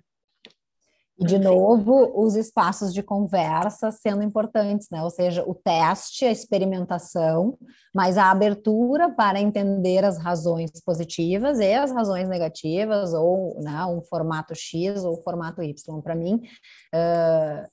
E, 1.17 1.25
de 1.25 1.39
novo, 1.39 2.12
os 2.13 2.36
espaços 2.36 2.93
de 2.93 3.01
conversa 3.01 3.89
sendo 3.89 4.21
importantes, 4.21 4.88
né? 4.91 5.01
Ou 5.01 5.10
seja, 5.10 5.43
o 5.47 5.56
teste, 5.56 6.25
a 6.25 6.32
experimentação, 6.32 7.58
mas 7.93 8.17
a 8.17 8.30
abertura 8.30 9.10
para 9.10 9.39
entender 9.39 10.04
as 10.04 10.17
razões 10.17 10.71
positivas 10.86 11.60
e 11.60 11.73
as 11.73 11.91
razões 11.91 12.28
negativas, 12.28 13.13
ou 13.13 13.62
né, 13.62 13.86
um 13.86 14.01
formato 14.01 14.54
X 14.54 15.06
ou 15.06 15.23
formato 15.23 15.63
Y. 15.63 16.01
Para 16.01 16.15
mim, 16.15 16.41
uh, 16.93 17.65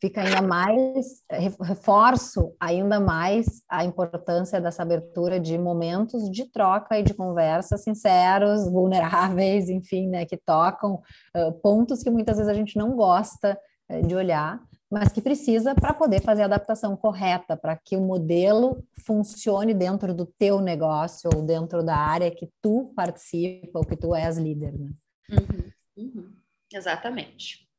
fica 0.00 0.22
ainda 0.22 0.42
mais, 0.42 1.22
reforço 1.60 2.54
ainda 2.58 2.98
mais 3.00 3.62
a 3.68 3.84
importância 3.84 4.60
dessa 4.60 4.82
abertura 4.82 5.38
de 5.38 5.56
momentos 5.56 6.30
de 6.30 6.44
troca 6.50 6.98
e 6.98 7.02
de 7.02 7.14
conversa 7.14 7.76
sinceros, 7.76 8.70
vulneráveis, 8.70 9.68
enfim, 9.68 10.08
né, 10.08 10.24
que 10.24 10.36
tocam 10.36 11.02
uh, 11.36 11.52
pontos 11.60 12.02
que 12.02 12.10
muitas 12.10 12.36
vezes 12.36 12.50
a 12.50 12.54
gente 12.54 12.76
não 12.76 12.96
gosta 12.96 13.58
uh, 13.90 14.06
de 14.06 14.14
olhar, 14.14 14.60
mas 14.90 15.12
que 15.12 15.20
precisa 15.20 15.74
para 15.74 15.94
poder 15.94 16.20
fazer 16.20 16.42
a 16.42 16.46
adaptação 16.46 16.96
correta, 16.96 17.56
para 17.56 17.76
que 17.76 17.96
o 17.96 18.00
modelo 18.00 18.84
funcione 19.06 19.72
dentro 19.72 20.12
do 20.12 20.26
teu 20.26 20.60
negócio 20.60 21.30
ou 21.32 21.42
dentro 21.42 21.82
da 21.82 21.96
área 21.96 22.30
que 22.30 22.50
tu 22.60 22.92
participa 22.96 23.78
ou 23.78 23.84
que 23.84 23.96
tu 23.96 24.14
és 24.14 24.36
líder, 24.36 24.76
né? 24.76 24.90
Uhum, 25.30 25.70
uhum. 25.96 26.32
Exatamente. 26.72 27.69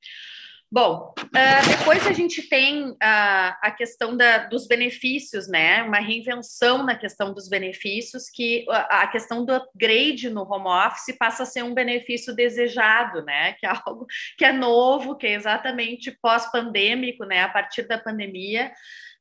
Bom, 0.74 1.14
uh, 1.20 1.70
depois 1.78 2.08
a 2.08 2.14
gente 2.14 2.44
tem 2.44 2.92
uh, 2.92 2.96
a 3.02 3.76
questão 3.78 4.16
da, 4.16 4.46
dos 4.48 4.68
benefícios, 4.68 5.50
né? 5.50 5.84
Uma 5.84 6.00
reinvenção 6.00 6.86
na 6.86 6.96
questão 6.96 7.34
dos 7.34 7.50
benefícios, 7.50 8.30
que 8.30 8.66
a, 8.70 9.02
a 9.02 9.08
questão 9.08 9.44
do 9.44 9.54
upgrade 9.54 10.30
no 10.30 10.50
home 10.50 10.70
office 10.70 11.14
passa 11.18 11.44
a 11.44 11.46
ser 11.46 11.62
um 11.66 11.74
benefício 11.74 12.34
desejado, 12.34 13.22
né? 13.24 13.54
Que 13.60 13.66
é 13.66 13.70
algo 13.70 14.08
que 14.38 14.46
é 14.46 14.54
novo, 14.54 15.18
que 15.18 15.28
é 15.28 15.34
exatamente 15.34 16.10
pós-pandêmico, 16.22 17.26
né? 17.26 17.44
A 17.44 17.50
partir 17.50 17.86
da 17.86 17.98
pandemia. 17.98 18.72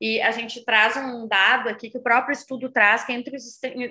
E 0.01 0.21
a 0.23 0.31
gente 0.31 0.65
traz 0.65 0.97
um 0.97 1.29
dado 1.29 1.69
aqui 1.69 1.91
que 1.91 1.99
o 1.99 2.03
próprio 2.03 2.33
estudo 2.33 2.71
traz, 2.71 3.05
que 3.05 3.13
entre 3.13 3.37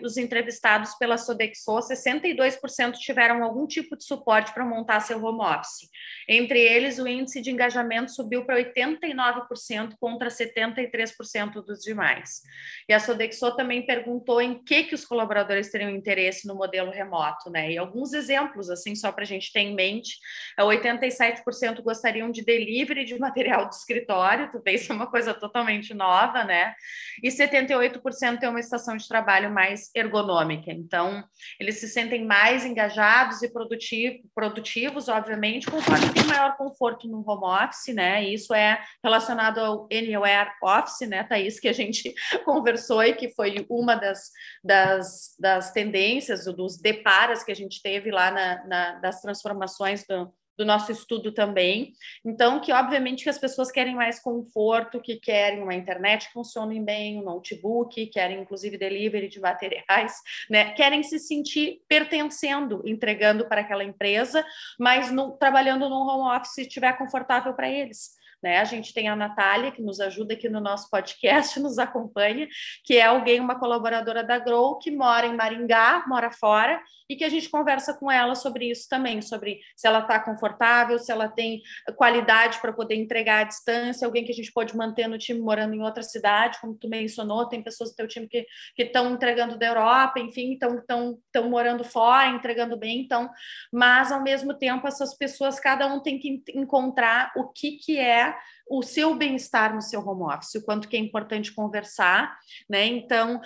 os 0.04 0.18
entrevistados 0.18 0.96
pela 0.96 1.18
Sodexo, 1.18 1.72
62% 1.72 2.94
tiveram 2.94 3.44
algum 3.44 3.68
tipo 3.68 3.96
de 3.96 4.04
suporte 4.04 4.52
para 4.52 4.66
montar 4.66 5.02
seu 5.02 5.24
home 5.24 5.42
office. 5.42 5.88
Entre 6.28 6.60
eles, 6.60 6.98
o 6.98 7.08
índice 7.08 7.42
de 7.42 7.52
engajamento 7.52 8.12
subiu 8.12 8.44
para 8.44 8.58
89% 8.58 9.96
contra 10.00 10.30
73% 10.30 11.64
dos 11.64 11.80
demais. 11.82 12.42
E 12.88 12.94
a 12.94 13.00
Sodexo 13.00 13.56
também 13.56 13.86
perguntou 13.86 14.42
em 14.42 14.64
que, 14.64 14.86
que 14.86 14.96
os 14.96 15.06
colaboradores 15.06 15.70
teriam 15.70 15.92
interesse 15.92 16.48
no 16.48 16.56
modelo 16.56 16.92
remoto, 16.92 17.52
né? 17.52 17.72
E 17.72 17.78
alguns 17.78 18.14
exemplos, 18.14 18.70
assim, 18.70 18.96
só 18.96 19.12
para 19.12 19.24
a 19.24 19.28
gente 19.28 19.54
ter 19.54 19.60
em 19.60 19.76
mente, 19.76 20.18
87% 20.60 21.84
gostariam 21.84 22.32
de 22.32 22.44
delivery 22.44 23.06
de 23.06 23.18
material 23.20 23.70
de 23.70 23.76
escritório, 23.76 24.52
também 24.52 24.76
isso 24.76 24.92
é 24.92 24.96
uma 24.96 25.08
coisa 25.08 25.34
totalmente 25.34 25.94
nova, 26.00 26.46
né? 26.46 26.74
E 27.22 27.28
78% 27.28 28.40
tem 28.40 28.50
uma 28.50 28.62
estação 28.62 28.96
de 28.96 29.08
trabalho 29.08 29.52
mais 29.52 29.92
ergonômica. 29.94 30.72
Então, 30.72 31.22
eles 31.60 31.80
se 31.80 31.90
sentem 31.90 32.26
mais 32.26 32.66
engajados 32.66 33.44
e 33.44 33.52
produtivo, 33.52 34.20
produtivos, 34.34 35.10
obviamente, 35.10 35.70
conforme 35.70 36.14
tem 36.14 36.24
maior 36.24 36.56
conforto 36.56 37.08
no 37.08 37.24
home 37.28 37.66
office, 37.66 37.94
né? 37.94 38.24
E 38.24 38.34
isso 38.34 38.54
é 38.54 38.82
relacionado 39.04 39.60
ao 39.60 39.88
Anywhere 39.92 40.52
Office, 40.64 41.08
né, 41.08 41.24
Thaís, 41.24 41.60
que 41.60 41.68
a 41.68 41.74
gente 41.74 42.14
conversou 42.46 43.04
e 43.04 43.14
que 43.14 43.34
foi 43.36 43.66
uma 43.70 43.96
das, 43.96 44.32
das, 44.64 45.36
das 45.38 45.72
tendências, 45.72 46.46
dos 46.46 46.80
deparas 46.80 47.44
que 47.44 47.52
a 47.52 47.56
gente 47.56 47.82
teve 47.82 48.10
lá 48.12 48.32
na, 48.32 48.66
na 48.66 49.00
das 49.00 49.22
transformações 49.22 50.06
do, 50.08 50.32
do 50.60 50.66
nosso 50.66 50.92
estudo 50.92 51.32
também. 51.32 51.94
Então, 52.24 52.60
que 52.60 52.74
obviamente 52.74 53.24
que 53.24 53.30
as 53.30 53.38
pessoas 53.38 53.72
querem 53.72 53.96
mais 53.96 54.20
conforto, 54.20 55.00
que 55.00 55.16
querem 55.16 55.64
uma 55.64 55.74
internet 55.74 56.28
que 56.28 56.34
funcione 56.34 56.78
bem, 56.82 57.18
um 57.18 57.24
notebook, 57.24 58.06
querem 58.08 58.42
inclusive 58.42 58.78
delivery 58.78 59.30
de 59.30 59.40
materiais, 59.40 60.18
né? 60.52 60.74
Querem 60.74 61.02
se 61.02 61.18
sentir 61.18 61.82
pertencendo, 61.88 62.84
entregando 62.86 63.48
para 63.48 63.62
aquela 63.62 63.86
empresa, 63.86 64.46
mas 64.78 65.10
no, 65.10 65.32
trabalhando 65.38 65.88
no 65.88 65.96
home 65.96 66.36
office 66.36 66.56
se 66.56 66.62
estiver 66.64 66.92
confortável 66.98 67.54
para 67.54 67.70
eles. 67.70 68.19
Né? 68.42 68.58
A 68.58 68.64
gente 68.64 68.94
tem 68.94 69.10
a 69.10 69.16
Natália, 69.16 69.72
que 69.72 69.82
nos 69.82 70.00
ajuda 70.00 70.34
aqui 70.34 70.48
no 70.48 70.62
nosso 70.62 70.90
podcast, 70.90 71.60
nos 71.60 71.78
acompanha, 71.78 72.48
que 72.84 72.98
é 72.98 73.04
alguém, 73.04 73.40
uma 73.40 73.60
colaboradora 73.60 74.24
da 74.24 74.40
Grow, 74.40 74.78
que 74.78 74.92
mora 74.92 75.28
em 75.28 75.36
Maringá, 75.36 76.04
mora 76.08 76.32
fora, 76.32 76.82
e 77.10 77.16
que 77.16 77.24
a 77.24 77.30
gente 77.30 77.50
conversa 77.50 77.94
com 77.94 78.10
ela 78.10 78.36
sobre 78.36 78.70
isso 78.70 78.88
também, 78.88 79.22
sobre 79.22 79.60
se 79.76 79.88
ela 79.88 80.00
está 80.00 80.20
confortável, 80.20 80.98
se 81.00 81.12
ela 81.12 81.28
tem 81.28 81.62
qualidade 81.96 82.60
para 82.60 82.72
poder 82.72 82.96
entregar 82.96 83.42
à 83.42 83.44
distância, 83.44 84.06
alguém 84.06 84.24
que 84.24 84.32
a 84.32 84.36
gente 84.36 84.52
pode 84.54 84.76
manter 84.78 85.08
no 85.08 85.18
time 85.18 85.40
morando 85.40 85.74
em 85.74 85.82
outra 85.82 86.04
cidade, 86.04 86.60
como 86.62 86.76
tu 86.76 86.88
mencionou, 86.88 87.48
tem 87.48 87.62
pessoas 87.62 87.92
do 87.92 87.96
teu 87.96 88.08
time 88.08 88.28
que 88.28 88.46
estão 88.78 89.12
entregando 89.12 89.58
da 89.58 89.66
Europa, 89.66 90.20
enfim, 90.20 90.54
estão 90.54 91.50
morando 91.50 91.84
fora, 91.84 92.28
entregando 92.28 92.78
bem, 92.78 93.02
então, 93.02 93.30
mas 93.72 94.12
ao 94.12 94.22
mesmo 94.22 94.54
tempo 94.54 94.88
essas 94.88 95.16
pessoas, 95.18 95.60
cada 95.60 95.88
um 95.88 96.00
tem 96.00 96.18
que 96.20 96.44
encontrar 96.54 97.32
o 97.36 97.48
que, 97.50 97.72
que 97.72 97.98
é 97.98 98.29
o 98.70 98.84
seu 98.84 99.16
bem-estar 99.16 99.74
no 99.74 99.82
seu 99.82 100.00
home 100.00 100.32
office, 100.34 100.56
o 100.56 100.64
quanto 100.64 100.88
que 100.88 100.96
é 100.96 101.00
importante 101.00 101.54
conversar, 101.54 102.38
né? 102.70 102.86
Então, 102.86 103.42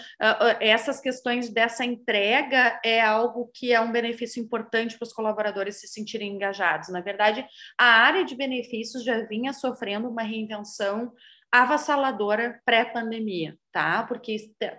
essas 0.60 1.00
questões 1.00 1.50
dessa 1.50 1.86
entrega 1.86 2.80
é 2.84 3.02
algo 3.02 3.50
que 3.54 3.72
é 3.72 3.80
um 3.80 3.92
benefício 3.92 4.44
importante 4.44 4.98
para 4.98 5.06
os 5.06 5.14
colaboradores 5.14 5.80
se 5.80 5.88
sentirem 5.88 6.36
engajados. 6.36 6.90
Na 6.90 7.00
verdade, 7.02 7.46
a 7.80 7.86
área 7.86 8.26
de 8.26 8.36
benefícios 8.36 9.04
já 9.04 9.26
vinha 9.26 9.54
sofrendo 9.54 10.10
uma 10.10 10.24
reinvenção 10.24 11.14
avassaladora 11.54 12.60
pré-pandemia, 12.66 13.56
tá? 13.72 14.02
Porque 14.08 14.36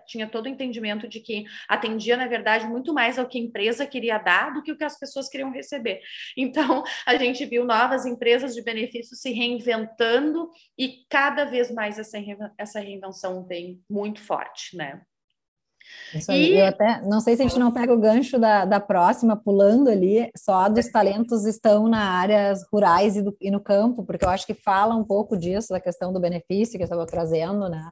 tinha 0.08 0.28
todo 0.28 0.46
o 0.46 0.48
entendimento 0.48 1.06
de 1.06 1.20
que 1.20 1.44
atendia, 1.68 2.16
na 2.16 2.26
verdade, 2.26 2.66
muito 2.66 2.92
mais 2.92 3.16
ao 3.16 3.28
que 3.28 3.38
a 3.38 3.40
empresa 3.40 3.86
queria 3.86 4.18
dar 4.18 4.52
do 4.52 4.60
que 4.60 4.72
o 4.72 4.76
que 4.76 4.82
as 4.82 4.98
pessoas 4.98 5.28
queriam 5.28 5.52
receber. 5.52 6.00
Então, 6.36 6.82
a 7.06 7.16
gente 7.16 7.46
viu 7.46 7.64
novas 7.64 8.04
empresas 8.04 8.54
de 8.54 8.62
benefícios 8.62 9.20
se 9.20 9.32
reinventando 9.32 10.50
e 10.76 11.04
cada 11.08 11.44
vez 11.44 11.70
mais 11.70 11.98
essa, 11.98 12.18
essa 12.58 12.80
reinvenção 12.80 13.46
vem 13.46 13.80
muito 13.88 14.20
forte, 14.20 14.76
né? 14.76 15.00
Isso 16.14 16.30
aí. 16.30 16.52
E... 16.52 16.58
Eu 16.58 16.66
até 16.66 17.00
não 17.02 17.20
sei 17.20 17.36
se 17.36 17.42
a 17.42 17.46
gente 17.46 17.58
não 17.58 17.72
pega 17.72 17.92
o 17.92 18.00
gancho 18.00 18.38
da, 18.38 18.64
da 18.64 18.80
próxima, 18.80 19.36
pulando 19.36 19.88
ali, 19.88 20.30
só 20.36 20.68
dos 20.68 20.88
talentos 20.88 21.44
estão 21.44 21.88
na 21.88 22.10
áreas 22.18 22.64
rurais 22.72 23.16
e, 23.16 23.22
do, 23.22 23.36
e 23.40 23.50
no 23.50 23.60
campo, 23.60 24.04
porque 24.04 24.24
eu 24.24 24.30
acho 24.30 24.46
que 24.46 24.54
fala 24.54 24.94
um 24.94 25.04
pouco 25.04 25.36
disso, 25.36 25.72
da 25.72 25.80
questão 25.80 26.12
do 26.12 26.20
benefício 26.20 26.76
que 26.76 26.82
eu 26.82 26.86
estava 26.86 27.06
trazendo, 27.06 27.68
né? 27.68 27.88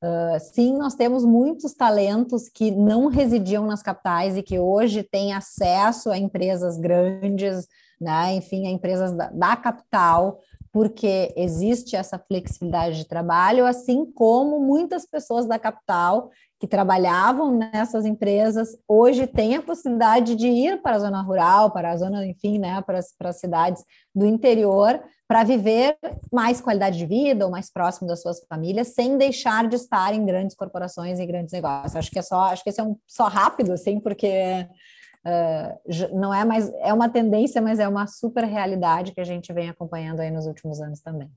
Uh, 0.00 0.38
sim, 0.38 0.78
nós 0.78 0.94
temos 0.94 1.24
muitos 1.24 1.74
talentos 1.74 2.48
que 2.48 2.70
não 2.70 3.08
residiam 3.08 3.66
nas 3.66 3.82
capitais 3.82 4.36
e 4.36 4.42
que 4.44 4.56
hoje 4.56 5.02
têm 5.02 5.32
acesso 5.32 6.10
a 6.10 6.16
empresas 6.16 6.78
grandes, 6.78 7.66
né? 8.00 8.34
enfim, 8.34 8.68
a 8.68 8.70
empresas 8.70 9.12
da, 9.12 9.28
da 9.30 9.56
capital, 9.56 10.38
porque 10.72 11.32
existe 11.36 11.96
essa 11.96 12.18
flexibilidade 12.18 12.98
de 12.98 13.04
trabalho, 13.06 13.66
assim 13.66 14.04
como 14.04 14.60
muitas 14.60 15.06
pessoas 15.06 15.46
da 15.46 15.58
capital 15.58 16.30
que 16.60 16.66
trabalhavam 16.66 17.56
nessas 17.56 18.04
empresas 18.04 18.76
hoje 18.86 19.26
têm 19.26 19.56
a 19.56 19.62
possibilidade 19.62 20.34
de 20.34 20.48
ir 20.48 20.82
para 20.82 20.96
a 20.96 20.98
zona 20.98 21.22
rural, 21.22 21.70
para 21.70 21.92
a 21.92 21.96
zona, 21.96 22.26
enfim, 22.26 22.58
né, 22.58 22.82
para 22.82 22.98
as, 22.98 23.14
para 23.16 23.30
as 23.30 23.38
cidades 23.38 23.84
do 24.12 24.26
interior, 24.26 25.00
para 25.28 25.44
viver 25.44 25.96
mais 26.32 26.60
qualidade 26.60 26.98
de 26.98 27.06
vida 27.06 27.44
ou 27.44 27.50
mais 27.50 27.70
próximo 27.70 28.08
das 28.08 28.22
suas 28.22 28.40
famílias, 28.48 28.88
sem 28.88 29.16
deixar 29.16 29.68
de 29.68 29.76
estar 29.76 30.12
em 30.14 30.24
grandes 30.24 30.56
corporações 30.56 31.20
e 31.20 31.26
grandes 31.26 31.52
negócios. 31.52 31.94
Acho 31.94 32.10
que 32.10 32.18
é 32.18 32.22
só, 32.22 32.40
acho 32.44 32.64
que 32.64 32.70
esse 32.70 32.80
é 32.80 32.84
um 32.84 32.96
só 33.06 33.28
rápido, 33.28 33.72
assim, 33.72 34.00
porque 34.00 34.66
uh, 35.28 36.16
não 36.18 36.32
é 36.32 36.44
mais, 36.44 36.72
é 36.80 36.92
uma 36.92 37.08
tendência, 37.08 37.60
mas 37.60 37.78
é 37.78 37.86
uma 37.86 38.06
super 38.06 38.44
realidade 38.44 39.12
que 39.12 39.20
a 39.20 39.24
gente 39.24 39.52
vem 39.52 39.68
acompanhando 39.68 40.20
aí 40.20 40.30
nos 40.30 40.46
últimos 40.46 40.80
anos 40.80 41.00
também. 41.00 41.30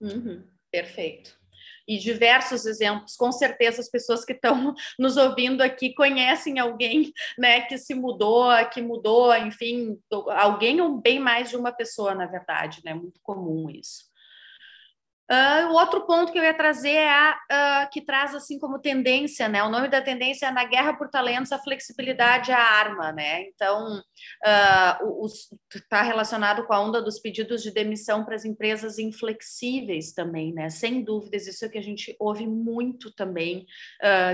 Uhum, 0.00 0.42
perfeito 0.70 1.38
e 1.86 1.98
diversos 1.98 2.64
exemplos. 2.66 3.16
Com 3.16 3.30
certeza 3.30 3.80
as 3.80 3.88
pessoas 3.88 4.24
que 4.24 4.32
estão 4.32 4.74
nos 4.98 5.16
ouvindo 5.16 5.62
aqui 5.62 5.94
conhecem 5.94 6.58
alguém, 6.58 7.12
né, 7.38 7.62
que 7.62 7.76
se 7.78 7.94
mudou, 7.94 8.50
que 8.72 8.80
mudou, 8.80 9.34
enfim, 9.36 9.98
alguém 10.30 10.80
ou 10.80 10.98
bem 10.98 11.20
mais 11.20 11.50
de 11.50 11.56
uma 11.56 11.72
pessoa, 11.72 12.14
na 12.14 12.26
verdade, 12.26 12.80
né? 12.84 12.94
Muito 12.94 13.20
comum 13.22 13.68
isso. 13.70 14.04
Uh, 15.30 15.68
o 15.70 15.72
outro 15.72 16.04
ponto 16.06 16.30
que 16.30 16.38
eu 16.38 16.44
ia 16.44 16.52
trazer 16.52 16.90
é 16.90 17.10
a 17.10 17.86
uh, 17.86 17.90
que 17.90 18.02
traz 18.02 18.34
assim 18.34 18.58
como 18.58 18.78
tendência, 18.78 19.48
né? 19.48 19.62
O 19.62 19.70
nome 19.70 19.88
da 19.88 20.02
tendência 20.02 20.46
é 20.46 20.50
na 20.50 20.64
guerra 20.64 20.92
por 20.92 21.08
talentos, 21.08 21.50
a 21.50 21.58
flexibilidade 21.58 22.52
a 22.52 22.58
arma, 22.58 23.10
né? 23.10 23.44
Então 23.44 24.02
está 25.74 26.02
uh, 26.02 26.04
relacionado 26.04 26.66
com 26.66 26.74
a 26.74 26.80
onda 26.80 27.00
dos 27.00 27.18
pedidos 27.18 27.62
de 27.62 27.70
demissão 27.70 28.22
para 28.22 28.34
as 28.34 28.44
empresas 28.44 28.98
inflexíveis 28.98 30.12
também, 30.12 30.52
né? 30.52 30.68
Sem 30.68 31.02
dúvidas, 31.02 31.46
isso 31.46 31.64
é 31.64 31.70
que 31.70 31.78
a 31.78 31.82
gente 31.82 32.14
ouve 32.18 32.46
muito 32.46 33.10
também 33.10 33.66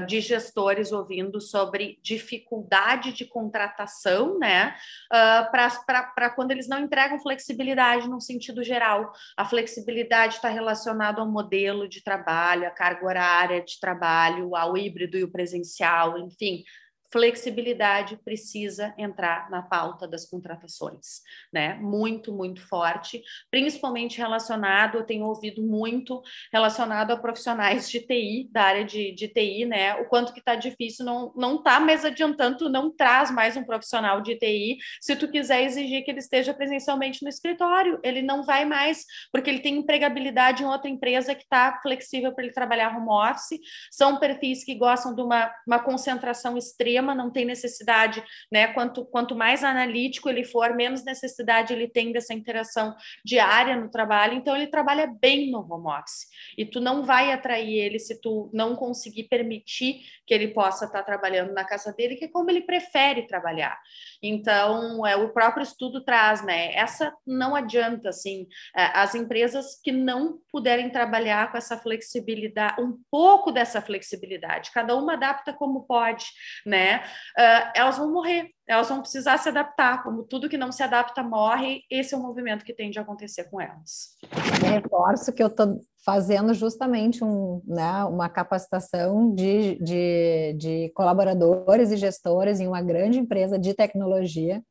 de 0.07 0.21
gestores 0.21 0.93
ouvindo 0.93 1.41
sobre 1.41 1.99
dificuldade 2.03 3.13
de 3.13 3.25
contratação, 3.25 4.39
né? 4.39 4.75
para 5.11 6.31
quando 6.31 6.51
eles 6.51 6.69
não 6.69 6.81
entregam 6.81 7.19
flexibilidade 7.21 8.09
no 8.09 8.21
sentido 8.21 8.63
geral. 8.63 9.13
A 9.37 9.45
flexibilidade 9.45 10.37
está 10.37 10.49
relacionada 10.49 10.80
relacionado 10.81 11.21
ao 11.21 11.31
modelo 11.31 11.89
de 11.89 12.03
trabalho, 12.03 12.67
à 12.67 12.71
carga 12.71 13.05
horária 13.05 13.63
de 13.63 13.79
trabalho, 13.79 14.57
ao 14.57 14.77
híbrido 14.77 15.19
e 15.19 15.25
o 15.25 15.31
presencial, 15.31 16.19
enfim, 16.19 16.65
flexibilidade 17.13 18.17
precisa 18.17 18.95
entrar 18.97 19.51
na 19.51 19.63
pauta 19.63 20.07
das 20.07 20.25
contratações, 20.25 21.23
né? 21.53 21.75
Muito, 21.75 22.33
muito 22.33 22.67
forte, 22.67 23.23
principalmente 23.51 24.19
relacionado, 24.19 24.99
eu 24.99 25.05
tenho 25.05 25.27
ouvido 25.27 25.63
muito 25.63 26.23
relacionado 26.53 27.11
a 27.11 27.17
profissionais 27.17 27.91
de 27.91 28.01
TI, 28.01 28.49
da 28.53 28.63
área 28.63 28.85
de, 28.85 29.13
de 29.13 29.29
TI, 29.29 29.65
né? 29.65 29.95
O 29.97 30.07
quanto 30.07 30.33
que 30.33 30.39
está 30.39 30.55
difícil, 30.55 31.05
não, 31.05 31.33
não 31.37 31.63
tá 31.63 31.81
mais 31.81 32.05
adiantando, 32.05 32.69
não 32.69 32.91
traz 32.91 33.31
mais 33.31 33.57
um 33.57 33.65
profissional 33.65 34.21
de 34.21 34.37
TI, 34.37 34.79
se 35.01 35.17
tu 35.17 35.29
quiser 35.29 35.65
exigir 35.65 36.05
que 36.05 36.11
ele 36.11 36.21
esteja 36.21 36.55
presencialmente 36.55 37.23
no 37.23 37.29
escritório, 37.29 37.99
ele 38.05 38.23
não 38.23 38.45
vai 38.45 38.65
mais, 38.65 39.05
porque 39.33 39.51
ele 39.51 39.61
tem 39.61 39.79
empregabilidade 39.79 40.63
em 40.63 40.67
outra 40.67 40.89
empresa 40.89 41.35
que 41.35 41.43
está 41.43 41.81
flexível 41.83 42.33
para 42.33 42.45
ele 42.45 42.53
trabalhar 42.53 42.97
home 42.97 43.11
office, 43.11 43.59
são 43.91 44.19
perfis 44.19 44.65
que 44.65 44.75
gostam 44.75 45.15
de 45.15 45.23
uma, 45.23 45.53
uma 45.67 45.79
concentração 45.81 46.57
extrema 46.57 47.00
sistema, 47.01 47.15
não 47.15 47.31
tem 47.31 47.45
necessidade, 47.45 48.23
né? 48.53 48.69
Quanto, 48.69 49.05
quanto 49.07 49.35
mais 49.35 49.65
analítico 49.65 50.29
ele 50.29 50.45
for, 50.45 50.75
menos 50.75 51.05
necessidade 51.05 51.73
ele 51.73 51.89
tem 51.89 52.13
dessa 52.13 52.35
interação 52.35 52.95
diária 53.25 53.77
no 53.77 53.91
trabalho, 53.91 54.35
então 54.35 54.55
ele 54.55 54.67
trabalha 54.67 55.07
bem 55.21 55.51
no 55.51 55.61
home 55.61 55.89
office. 55.89 56.29
E 56.57 56.65
tu 56.65 56.81
não 56.81 57.05
vai 57.05 57.33
atrair 57.33 57.79
ele 57.79 57.99
se 57.99 58.21
tu 58.21 58.51
não 58.53 58.77
conseguir 58.77 59.25
permitir 59.25 60.01
que 60.27 60.35
ele 60.35 60.49
possa 60.49 60.85
estar 60.85 61.03
trabalhando 61.03 61.53
na 61.53 61.65
casa 61.65 61.93
dele, 61.93 62.17
que 62.17 62.27
é 62.27 62.29
como 62.29 62.51
ele 62.51 62.63
prefere 62.63 63.27
trabalhar. 63.27 63.79
Então, 64.23 65.07
é, 65.07 65.17
o 65.17 65.31
próprio 65.31 65.63
estudo 65.63 66.05
traz, 66.05 66.45
né? 66.45 66.75
Essa 66.75 67.13
não 67.27 67.55
adianta, 67.55 68.11
assim, 68.11 68.47
é, 68.77 68.85
as 68.99 69.15
empresas 69.15 69.81
que 69.83 69.93
não 69.93 70.39
puderem 70.53 70.91
trabalhar 70.91 71.51
com 71.51 71.59
essa 71.59 71.77
flexibilidade, 71.79 72.81
um 72.81 72.99
pouco 73.11 73.51
dessa 73.51 73.81
flexibilidade, 73.81 74.71
cada 74.73 74.95
uma 74.97 75.15
adapta 75.15 75.53
como 75.53 75.85
pode, 75.87 76.27
né? 76.67 76.99
Uh, 77.39 77.73
elas 77.75 77.99
vão 77.99 78.13
morrer, 78.13 78.51
elas 78.71 78.89
vão 78.89 79.01
precisar 79.01 79.37
se 79.39 79.49
adaptar, 79.49 80.05
como 80.05 80.23
tudo 80.23 80.49
que 80.49 80.57
não 80.57 80.71
se 80.71 80.81
adapta 80.81 81.25
morre, 81.25 81.83
esse 81.91 82.15
é 82.15 82.17
o 82.17 82.23
movimento 82.23 82.65
que 82.65 82.73
tende 82.73 83.01
a 83.01 83.03
acontecer 83.03 83.51
com 83.51 83.61
elas. 83.61 84.17
reforço 84.63 85.33
que 85.33 85.43
eu 85.43 85.49
estou 85.49 85.81
fazendo 86.05 86.55
justamente 86.55 87.25
um, 87.25 87.61
né, 87.67 88.05
uma 88.05 88.29
capacitação 88.29 89.35
de, 89.35 89.77
de, 89.83 90.55
de 90.57 90.93
colaboradores 90.95 91.91
e 91.91 91.97
gestores 91.97 92.61
em 92.61 92.69
uma 92.69 92.81
grande 92.81 93.19
empresa 93.19 93.59
de 93.59 93.75
tecnologia, 93.75 94.63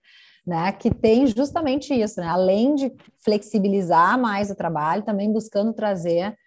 né, 0.48 0.72
que 0.72 0.96
tem 0.96 1.28
justamente 1.28 1.94
isso, 1.94 2.22
né, 2.22 2.28
além 2.28 2.76
de 2.76 2.94
flexibilizar 3.22 4.18
mais 4.18 4.50
o 4.50 4.56
trabalho, 4.56 5.04
também 5.04 5.30
buscando 5.30 5.74
trazer 5.74 6.38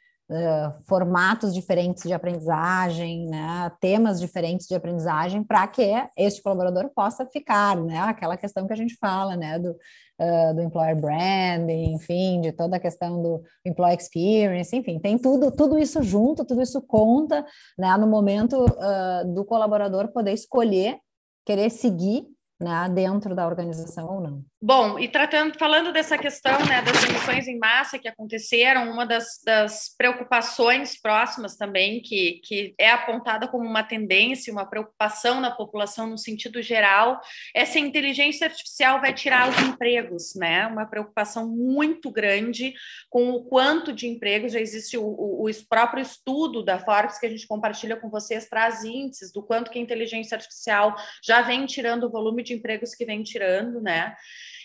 formatos 0.87 1.55
diferentes 1.55 2.05
de 2.05 2.13
aprendizagem, 2.13 3.27
né, 3.27 3.71
temas 3.81 4.21
diferentes 4.21 4.67
de 4.67 4.75
aprendizagem, 4.75 5.43
para 5.43 5.67
que 5.67 5.91
este 6.17 6.43
colaborador 6.43 6.91
possa 6.95 7.27
ficar, 7.27 7.77
né, 7.77 7.99
aquela 7.99 8.37
questão 8.37 8.67
que 8.67 8.73
a 8.73 8.77
gente 8.77 8.97
fala, 8.97 9.37
né, 9.37 9.59
do, 9.59 9.71
uh, 9.71 10.55
do 10.55 10.63
employer 10.63 10.99
branding, 11.01 11.93
enfim, 11.93 12.41
de 12.41 12.53
toda 12.53 12.77
a 12.77 12.81
questão 12.81 13.23
do 13.23 13.43
employee 13.65 13.97
experience, 13.97 14.75
enfim, 14.77 14.99
tem 14.99 15.19
tudo, 15.19 15.51
tudo 15.51 15.79
isso 15.79 16.03
junto, 16.03 16.45
tudo 16.45 16.63
isso 16.63 16.81
conta, 16.83 17.45
né, 17.79 17.97
no 17.97 18.07
momento 18.07 18.65
uh, 18.65 19.35
do 19.35 19.45
colaborador 19.45 20.09
poder 20.09 20.33
escolher, 20.33 20.99
querer 21.45 21.71
seguir 21.71 22.27
né, 22.63 22.89
dentro 22.95 23.35
da 23.35 23.47
organização 23.47 24.09
ou 24.09 24.21
não. 24.21 24.45
Bom, 24.65 24.97
e 24.97 25.09
tratando, 25.09 25.59
falando 25.59 25.93
dessa 25.93 26.17
questão 26.17 26.57
né, 26.67 26.81
das 26.83 27.03
emissões 27.03 27.49
em 27.49 27.59
massa 27.59 27.99
que 27.99 28.07
aconteceram, 28.07 28.93
uma 28.93 29.05
das, 29.05 29.41
das, 29.45 29.93
preocupações 29.99 31.01
próximas 31.01 31.57
também, 31.57 32.01
que, 32.01 32.41
que 32.45 32.73
é 32.79 32.91
apontada 32.91 33.49
como 33.49 33.69
uma 33.69 33.83
tendência, 33.83 34.53
uma 34.53 34.65
preocupação 34.65 35.41
na 35.41 35.51
população 35.51 36.07
no 36.07 36.17
sentido 36.17 36.63
geral, 36.63 37.21
é 37.55 37.65
se 37.65 37.79
a 37.79 37.81
inteligência 37.81 38.47
artificial 38.47 39.01
vai 39.01 39.13
tirar 39.13 39.49
os 39.49 39.59
empregos, 39.59 40.35
né? 40.37 40.69
Uma 40.69 40.87
preocupação 40.87 41.49
muito 41.49 42.09
grande 42.09 42.73
com 43.11 43.31
o 43.31 43.43
quanto 43.43 43.93
de 43.93 44.07
empregos 44.07 44.53
já 44.53 44.61
existe 44.61 44.97
o, 44.97 45.05
o, 45.05 45.49
o 45.49 45.69
próprio 45.69 46.03
estudo 46.03 46.65
da 46.65 46.79
Forbes 46.79 47.19
que 47.19 47.27
a 47.27 47.31
gente 47.31 47.49
compartilha 47.49 47.97
com 47.97 48.09
vocês 48.09 48.49
traz 48.49 48.85
índices 48.85 49.33
do 49.33 49.43
quanto 49.43 49.73
que 49.73 49.79
a 49.81 49.83
inteligência 49.83 50.37
artificial 50.37 50.95
já 51.25 51.43
vem 51.43 51.67
tirando 51.67 52.05
o 52.05 52.11
volume 52.11 52.45
de 52.45 52.52
empregos 52.53 52.95
que 52.95 53.05
vem 53.05 53.23
tirando, 53.23 53.81
né? 53.81 54.15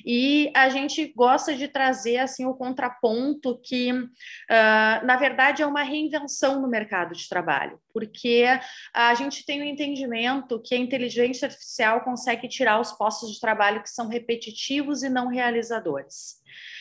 E 0.05 0.51
a 0.55 0.69
gente 0.69 1.11
gosta 1.15 1.55
de 1.55 1.67
trazer 1.67 2.17
assim 2.17 2.45
o 2.45 2.53
contraponto 2.53 3.59
que, 3.63 3.91
uh, 3.91 5.05
na 5.05 5.15
verdade, 5.17 5.63
é 5.63 5.65
uma 5.65 5.83
reinvenção 5.83 6.61
no 6.61 6.67
mercado 6.67 7.13
de 7.13 7.27
trabalho, 7.27 7.79
porque 7.93 8.45
a 8.93 9.13
gente 9.15 9.45
tem 9.45 9.61
o 9.61 9.63
um 9.63 9.67
entendimento 9.67 10.61
que 10.61 10.75
a 10.75 10.77
inteligência 10.77 11.47
artificial 11.47 12.01
consegue 12.01 12.47
tirar 12.47 12.79
os 12.79 12.91
postos 12.91 13.33
de 13.33 13.39
trabalho 13.39 13.81
que 13.81 13.89
são 13.89 14.07
repetitivos 14.07 15.03
e 15.03 15.09
não 15.09 15.27
realizadores. 15.27 16.37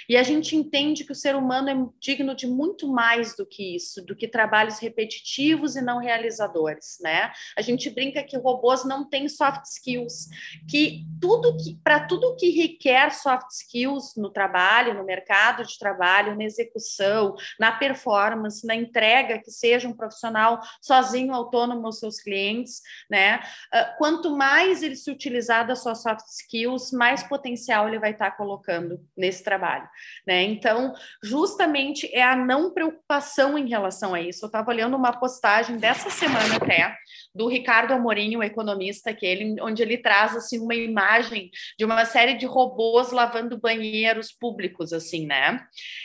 E 0.08 0.16
a 0.16 0.22
gente 0.22 0.56
entende 0.56 1.04
que 1.04 1.12
o 1.12 1.14
ser 1.14 1.34
humano 1.34 1.68
é 1.68 1.88
digno 2.00 2.34
de 2.34 2.46
muito 2.46 2.88
mais 2.88 3.36
do 3.36 3.46
que 3.46 3.74
isso, 3.76 4.04
do 4.04 4.14
que 4.14 4.28
trabalhos 4.28 4.78
repetitivos 4.78 5.76
e 5.76 5.82
não 5.82 5.98
realizadores, 5.98 6.98
né? 7.00 7.32
A 7.56 7.62
gente 7.62 7.90
brinca 7.90 8.22
que 8.22 8.36
robôs 8.36 8.84
não 8.84 9.08
têm 9.08 9.28
soft 9.28 9.64
skills, 9.64 10.28
que 10.68 11.04
tudo 11.20 11.56
que 11.56 11.78
para 11.82 12.06
tudo 12.06 12.36
que 12.36 12.50
requer 12.50 13.10
soft 13.12 13.50
skills 13.50 14.14
no 14.16 14.30
trabalho, 14.30 14.94
no 14.94 15.04
mercado 15.04 15.64
de 15.64 15.78
trabalho, 15.78 16.36
na 16.36 16.44
execução, 16.44 17.34
na 17.58 17.72
performance, 17.72 18.66
na 18.66 18.74
entrega, 18.74 19.38
que 19.38 19.50
seja 19.50 19.88
um 19.88 19.96
profissional 19.96 20.60
sozinho, 20.80 21.34
autônomo 21.34 21.86
aos 21.86 21.98
seus 21.98 22.20
clientes, 22.20 22.80
né? 23.10 23.40
Ah, 23.72 23.94
quanto 23.98 24.36
mais 24.36 24.82
ele 24.82 24.96
se 24.96 25.10
utilizar 25.10 25.66
das 25.66 25.82
suas 25.82 26.02
soft 26.02 26.26
skills, 26.28 26.92
mais 26.92 27.22
potencial 27.22 27.88
ele 27.88 27.98
vai 27.98 28.12
estar 28.12 28.30
colocando 28.32 29.00
nesse 29.16 29.42
trabalho. 29.42 29.88
Né? 30.26 30.42
Então, 30.44 30.94
justamente 31.22 32.08
é 32.14 32.22
a 32.22 32.36
não 32.36 32.72
preocupação 32.72 33.56
em 33.56 33.68
relação 33.68 34.14
a 34.14 34.20
isso. 34.20 34.44
Eu 34.44 34.48
estava 34.48 34.70
olhando 34.70 34.96
uma 34.96 35.12
postagem 35.12 35.76
dessa 35.78 36.10
semana 36.10 36.56
até 36.56 36.96
do 37.36 37.48
Ricardo 37.48 37.92
Amorim, 37.92 38.36
o 38.36 38.42
economista, 38.42 39.12
que 39.12 39.26
ele, 39.26 39.60
onde 39.60 39.82
ele 39.82 39.98
traz 39.98 40.34
assim 40.34 40.58
uma 40.58 40.74
imagem 40.74 41.50
de 41.78 41.84
uma 41.84 42.04
série 42.04 42.34
de 42.34 42.46
robôs 42.46 43.12
lavando 43.12 43.60
banheiros 43.60 44.32
públicos, 44.32 44.92
assim, 44.92 45.26
né? 45.26 45.60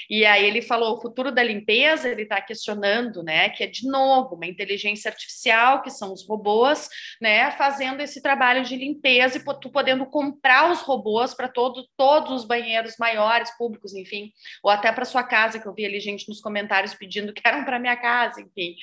E 0.10 0.26
aí 0.26 0.46
ele 0.46 0.62
falou 0.62 0.98
o 0.98 1.02
futuro 1.02 1.32
da 1.32 1.42
limpeza, 1.42 2.10
ele 2.10 2.24
está 2.24 2.42
questionando, 2.42 3.24
né? 3.24 3.50
Que 3.50 3.64
é 3.64 3.68
de 3.68 3.88
novo 3.88 4.36
uma 4.36 4.46
inteligência 4.46 5.10
artificial, 5.10 5.82
que 5.82 5.90
são 5.90 6.12
os 6.12 6.28
robôs, 6.28 6.90
né? 7.22 7.50
Fazendo 7.52 8.02
esse 8.02 8.22
trabalho 8.22 8.64
de 8.64 8.76
limpeza 8.76 9.38
e 9.38 9.60
tu 9.62 9.72
podendo 9.72 10.06
comprar 10.06 10.72
os 10.72 10.82
robôs 10.82 11.34
para 11.34 11.48
todo, 11.48 11.88
todos 11.96 12.32
os 12.42 12.46
banheiros 12.46 12.96
maiores 13.00 13.56
públicos, 13.58 13.94
enfim, 13.94 14.32
ou 14.62 14.70
até 14.70 14.92
para 14.92 15.06
sua 15.06 15.24
casa, 15.24 15.60
que 15.60 15.68
eu 15.68 15.74
vi 15.74 15.86
ali 15.86 16.00
gente 16.00 16.28
nos 16.28 16.42
comentários 16.42 16.94
pedindo 16.94 17.34
que 17.34 17.42
eram 17.46 17.64
para 17.64 17.80
minha 17.80 17.96
casa, 17.96 18.42
enfim. 18.42 18.76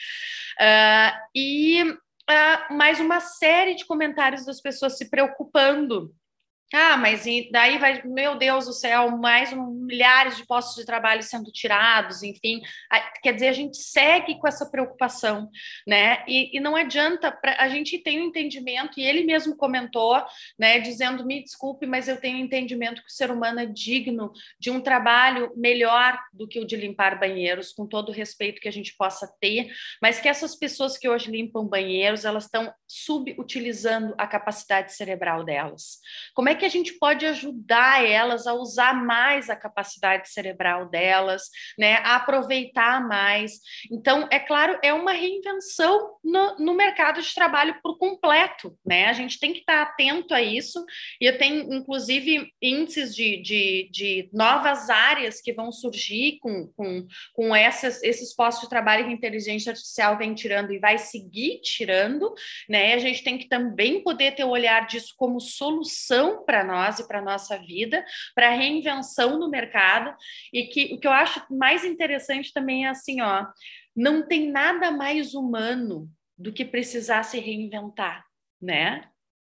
Uh, 0.59 1.29
e 1.35 1.99
uh, 2.29 2.75
mais 2.75 3.01
uma 3.01 3.21
série 3.21 3.75
de 3.75 3.87
comentários 3.87 4.45
das 4.45 4.61
pessoas 4.61 4.97
se 4.97 5.09
preocupando 5.09 6.15
ah, 6.75 6.99
mas 6.99 7.25
daí 7.51 7.79
vai, 7.79 8.03
meu 8.05 8.37
Deus 8.37 8.67
do 8.67 8.75
céu, 8.75 9.17
mais 9.17 9.53
um, 9.55 9.65
milhares 9.71 10.37
de 10.37 10.47
postos 10.47 10.77
de 10.77 10.85
trabalho 10.85 11.23
sendo 11.23 11.51
tirados, 11.51 12.23
enfim. 12.23 12.61
Quer 13.23 13.33
dizer, 13.33 13.49
a 13.49 13.53
gente 13.53 13.79
segue 13.79 14.39
com 14.39 14.47
essa 14.47 14.71
preocupação, 14.71 15.49
né? 15.87 16.23
E, 16.29 16.55
e 16.55 16.61
não 16.61 16.77
adianta, 16.77 17.33
pra, 17.33 17.57
a 17.59 17.71
gente 17.71 17.99
tem 17.99 18.21
um 18.21 18.27
entendimento, 18.27 19.01
e 19.01 19.03
ele 19.03 19.25
mesmo 19.25 19.57
comentou, 19.57 20.23
né, 20.59 20.79
dizendo: 20.79 21.25
me 21.25 21.43
desculpe, 21.43 21.87
mas 21.87 22.07
eu 22.07 22.21
tenho 22.21 22.37
um 22.37 22.41
entendimento 22.41 23.01
que 23.01 23.09
o 23.09 23.15
ser 23.15 23.31
humano 23.31 23.61
é 23.61 23.67
digno 23.67 24.31
de 24.61 24.71
um 24.71 24.79
trabalho 24.79 25.51
melhor 25.57 26.19
do 26.35 26.47
que 26.47 26.61
o 26.61 26.67
de 26.67 26.77
limpar 26.77 27.19
banheiros, 27.19 27.73
com 27.73 27.87
todo 27.87 28.11
o 28.11 28.15
respeito 28.15 28.61
que 28.61 28.69
a 28.69 28.73
gente 28.73 28.95
possa 28.95 29.27
ter, 29.41 29.73
mas 30.03 30.21
que 30.21 30.29
essas 30.29 30.55
pessoas 30.55 30.99
que 30.99 31.09
hoje 31.09 31.31
limpam 31.31 31.65
banheiros, 31.67 32.27
elas 32.27 32.45
estão 32.45 32.71
subutilizando 32.87 34.15
a 34.19 34.27
capacidade 34.27 34.95
cerebral 34.95 35.43
delas. 35.45 35.99
Como 36.35 36.49
é 36.51 36.58
que 36.59 36.65
a 36.65 36.69
gente 36.69 36.99
pode 36.99 37.25
ajudar 37.25 38.05
elas 38.05 38.47
a 38.47 38.53
usar 38.55 38.95
mais 38.95 39.49
a 39.49 39.57
capacidade 39.57 40.29
cerebral 40.29 40.89
delas, 40.89 41.45
né, 41.79 41.95
a 41.97 42.17
aproveitar 42.17 43.07
mais. 43.07 43.61
Então, 43.91 44.29
é 44.31 44.39
claro, 44.39 44.79
é 44.83 44.93
uma 44.93 45.13
reinvenção 45.13 46.17
no, 46.23 46.57
no 46.59 46.75
mercado 46.75 47.23
de 47.23 47.35
trabalho 47.35 47.79
por 47.83 47.99
completo, 47.99 48.77
né? 48.85 49.07
A 49.07 49.13
gente 49.13 49.39
tem 49.39 49.53
que 49.53 49.61
estar 49.61 49.83
atento 49.83 50.35
a 50.35 50.43
isso, 50.43 50.85
e 51.21 51.27
eu 51.27 51.39
tenho, 51.39 51.73
inclusive, 51.73 52.53
índices 52.61 53.15
de, 53.15 53.41
de, 53.43 53.89
de 53.91 54.31
novas 54.33 54.91
áreas 54.91 55.41
que 55.41 55.53
vão 55.53 55.71
surgir 55.73 56.39
com, 56.41 56.67
com, 56.77 57.07
com 57.33 57.57
essas, 57.57 58.03
esses 58.03 58.35
postos 58.35 58.65
de 58.65 58.71
trabalho 58.71 59.05
que 59.05 59.11
a 59.11 59.15
inteligência 59.15 59.71
artificial 59.71 60.19
vem 60.19 60.35
tirando 60.35 60.73
e 60.73 60.79
vai 60.79 60.99
seguir 60.99 61.61
tirando, 61.61 62.35
né? 62.69 62.95
A 62.95 62.99
gente 62.99 63.23
tem 63.23 63.39
que 63.39 63.49
também 63.49 64.03
poder 64.03 64.35
ter 64.35 64.45
o 64.45 64.51
olhar 64.51 64.87
disso 64.87 65.15
como 65.17 65.41
solução 65.41 66.45
para 66.49 66.65
nós 66.65 66.99
e 66.99 67.07
para 67.07 67.21
nossa 67.21 67.59
vida, 67.59 68.03
para 68.35 68.49
reinvenção 68.49 69.39
no 69.39 69.51
mercado. 69.51 70.17
E 70.51 70.65
que 70.65 70.95
o 70.95 70.99
que 70.99 71.07
eu 71.07 71.13
acho 71.13 71.45
mais 71.51 71.85
interessante 71.85 72.55
também 72.55 72.87
é 72.87 72.89
assim, 72.89 73.21
ó, 73.21 73.47
não 73.95 74.27
tem 74.27 74.51
nada 74.51 74.91
mais 74.91 75.35
humano 75.35 76.09
do 76.39 76.51
que 76.51 76.65
precisar 76.65 77.23
se 77.23 77.39
reinventar, 77.39 78.25
né? 78.63 79.05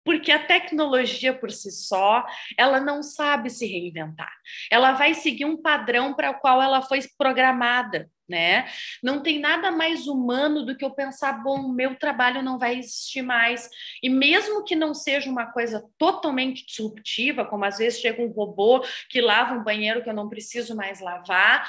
Porque 0.05 0.33
a 0.33 0.45
tecnologia 0.45 1.35
por 1.35 1.51
si 1.51 1.71
só, 1.71 2.25
ela 2.57 2.81
não 2.81 3.03
sabe 3.03 3.51
se 3.51 3.67
reinventar. 3.67 4.33
Ela 4.71 4.93
vai 4.93 5.15
seguir 5.15 5.45
um 5.45 5.61
padrão 5.61 6.15
para 6.15 6.31
o 6.31 6.41
qual 6.41 6.63
ela 6.63 6.83
foi 6.83 7.01
programada 7.19 8.09
né? 8.31 8.69
Não 9.03 9.21
tem 9.21 9.41
nada 9.41 9.73
mais 9.73 10.07
humano 10.07 10.65
do 10.65 10.77
que 10.77 10.85
eu 10.85 10.93
pensar, 10.93 11.43
bom, 11.43 11.69
meu 11.69 11.97
trabalho 11.97 12.43
não 12.43 12.59
vai 12.59 12.79
existir 12.79 13.23
mais. 13.23 13.69
E 14.01 14.09
mesmo 14.09 14.63
que 14.63 14.77
não 14.77 14.95
seja 14.95 15.29
uma 15.29 15.47
coisa 15.47 15.85
totalmente 15.99 16.65
disruptiva, 16.65 17.45
como 17.45 17.65
às 17.65 17.79
vezes 17.79 18.01
chega 18.01 18.23
um 18.23 18.31
robô 18.31 18.83
que 19.09 19.21
lava 19.21 19.55
um 19.55 19.65
banheiro 19.65 20.03
que 20.03 20.09
eu 20.09 20.15
não 20.15 20.29
preciso 20.29 20.77
mais 20.77 21.01
lavar, 21.01 21.69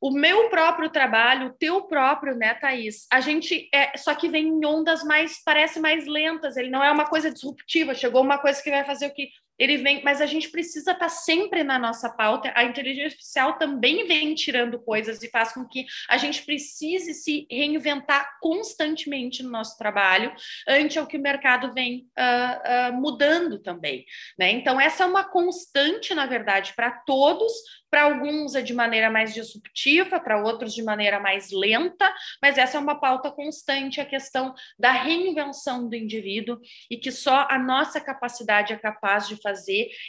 o 0.00 0.10
meu 0.10 0.48
próprio 0.48 0.90
trabalho, 0.90 1.48
o 1.48 1.54
teu 1.54 1.82
próprio, 1.82 2.36
né, 2.36 2.54
Thaís? 2.54 3.06
A 3.12 3.20
gente 3.20 3.68
é, 3.74 3.96
só 3.96 4.14
que 4.14 4.28
vem 4.28 4.46
em 4.46 4.64
ondas 4.64 5.02
mais, 5.02 5.42
parece 5.44 5.80
mais 5.80 6.06
lentas, 6.06 6.56
ele 6.56 6.70
não 6.70 6.82
é 6.82 6.90
uma 6.90 7.06
coisa 7.06 7.30
disruptiva, 7.30 7.94
chegou 7.94 8.22
uma 8.22 8.38
coisa 8.38 8.62
que 8.62 8.70
vai 8.70 8.84
fazer 8.84 9.06
o 9.06 9.14
que 9.14 9.28
ele 9.58 9.78
vem, 9.78 10.02
mas 10.04 10.20
a 10.20 10.26
gente 10.26 10.48
precisa 10.50 10.92
estar 10.92 11.06
tá 11.06 11.08
sempre 11.08 11.64
na 11.64 11.78
nossa 11.78 12.08
pauta. 12.08 12.52
A 12.54 12.64
inteligência 12.64 13.06
artificial 13.06 13.58
também 13.58 14.06
vem 14.06 14.34
tirando 14.34 14.78
coisas 14.78 15.22
e 15.22 15.30
faz 15.30 15.52
com 15.52 15.66
que 15.66 15.84
a 16.08 16.16
gente 16.16 16.42
precise 16.44 17.12
se 17.12 17.46
reinventar 17.50 18.38
constantemente 18.40 19.42
no 19.42 19.50
nosso 19.50 19.76
trabalho, 19.76 20.32
ante 20.66 20.98
ao 20.98 21.06
que 21.06 21.16
o 21.16 21.20
mercado 21.20 21.72
vem 21.72 22.06
uh, 22.16 22.92
uh, 22.92 23.00
mudando 23.00 23.58
também. 23.58 24.04
Né? 24.38 24.52
Então, 24.52 24.80
essa 24.80 25.02
é 25.02 25.06
uma 25.06 25.24
constante, 25.24 26.14
na 26.14 26.26
verdade, 26.26 26.72
para 26.76 26.90
todos, 26.90 27.52
para 27.90 28.02
alguns 28.02 28.54
é 28.54 28.60
de 28.60 28.74
maneira 28.74 29.10
mais 29.10 29.32
disruptiva, 29.32 30.20
para 30.20 30.42
outros 30.42 30.74
de 30.74 30.82
maneira 30.82 31.18
mais 31.18 31.50
lenta, 31.50 32.12
mas 32.40 32.58
essa 32.58 32.76
é 32.76 32.80
uma 32.80 33.00
pauta 33.00 33.30
constante, 33.30 34.00
a 34.00 34.04
questão 34.04 34.54
da 34.78 34.92
reinvenção 34.92 35.88
do 35.88 35.96
indivíduo 35.96 36.60
e 36.90 36.98
que 36.98 37.10
só 37.10 37.46
a 37.50 37.58
nossa 37.58 37.98
capacidade 37.98 38.74
é 38.74 38.76
capaz 38.76 39.26
de 39.26 39.36
fazer 39.36 39.47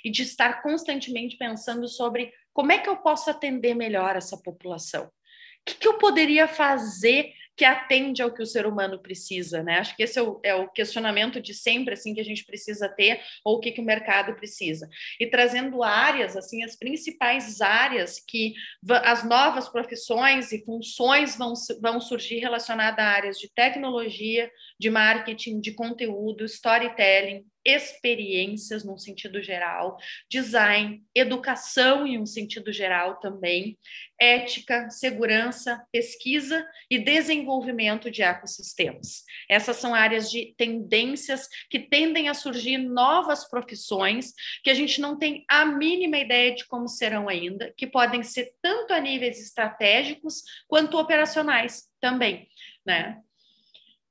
e 0.04 0.10
de 0.10 0.24
estar 0.24 0.62
constantemente 0.62 1.38
pensando 1.38 1.88
sobre 1.88 2.32
como 2.54 2.72
é 2.72 2.78
que 2.78 2.90
eu 2.90 2.98
posso 2.98 3.30
atender 3.30 3.74
melhor 3.74 4.16
essa 4.16 4.38
população. 4.38 5.06
O 5.06 5.12
que, 5.66 5.76
que 5.76 5.88
eu 5.88 5.98
poderia 5.98 6.48
fazer 6.48 7.34
que 7.60 7.66
atende 7.66 8.22
ao 8.22 8.34
que 8.34 8.42
o 8.42 8.46
ser 8.46 8.66
humano 8.66 8.98
precisa, 9.00 9.62
né? 9.62 9.80
Acho 9.80 9.94
que 9.94 10.02
esse 10.02 10.18
é 10.18 10.22
o, 10.22 10.40
é 10.46 10.56
o, 10.56 10.70
questionamento 10.70 11.42
de 11.42 11.54
sempre, 11.54 11.94
assim, 11.94 12.14
que 12.14 12.22
a 12.22 12.24
gente 12.24 12.46
precisa 12.46 12.88
ter, 12.88 13.20
ou 13.44 13.58
o 13.58 13.60
que, 13.60 13.74
que 13.74 13.82
o 13.82 13.84
mercado 13.84 14.34
precisa. 14.34 14.88
E 15.20 15.28
trazendo 15.28 15.84
áreas, 15.84 16.38
assim, 16.38 16.64
as 16.64 16.78
principais 16.78 17.60
áreas 17.60 18.24
que 18.26 18.54
as 19.04 19.26
novas 19.26 19.68
profissões 19.68 20.54
e 20.54 20.64
funções 20.64 21.36
vão, 21.36 21.52
vão 21.82 22.00
surgir 22.00 22.40
relacionadas 22.40 23.04
a 23.04 23.10
áreas 23.10 23.38
de 23.38 23.52
tecnologia, 23.54 24.50
de 24.80 24.90
marketing, 24.90 25.60
de 25.60 25.74
conteúdo, 25.74 26.46
storytelling, 26.46 27.44
experiências 27.66 28.84
num 28.84 28.98
sentido 28.98 29.42
geral, 29.42 29.98
design, 30.30 31.04
educação 31.14 32.08
em 32.08 32.20
um 32.20 32.26
sentido 32.26 32.72
geral 32.72 33.20
também, 33.20 33.78
ética, 34.20 34.90
segurança, 34.90 35.82
pesquisa 35.92 36.66
e 36.90 36.98
desenvolvimento 36.98 38.12
de 38.12 38.22
ecossistemas. 38.22 39.24
Essas 39.50 39.78
são 39.78 39.96
áreas 39.96 40.30
de 40.30 40.54
tendências 40.58 41.48
que 41.70 41.80
tendem 41.80 42.28
a 42.28 42.34
surgir 42.34 42.78
novas 42.78 43.50
profissões 43.50 44.34
que 44.64 44.70
a 44.70 44.74
gente 44.74 45.00
não 45.00 45.18
tem 45.18 45.46
a 45.48 45.66
mínima 45.66 46.18
ideia 46.18 46.54
de 46.54 46.66
como 46.66 46.88
serão 46.88 47.30
ainda, 47.30 47.74
que 47.78 47.88
podem 47.88 48.24
ser 48.24 48.54
tanto 48.62 48.94
a 48.94 49.00
níveis 49.00 49.40
estratégicos 49.40 50.44
quanto 50.68 50.98
operacionais 50.98 51.84
também, 52.00 52.48
né? 52.86 53.22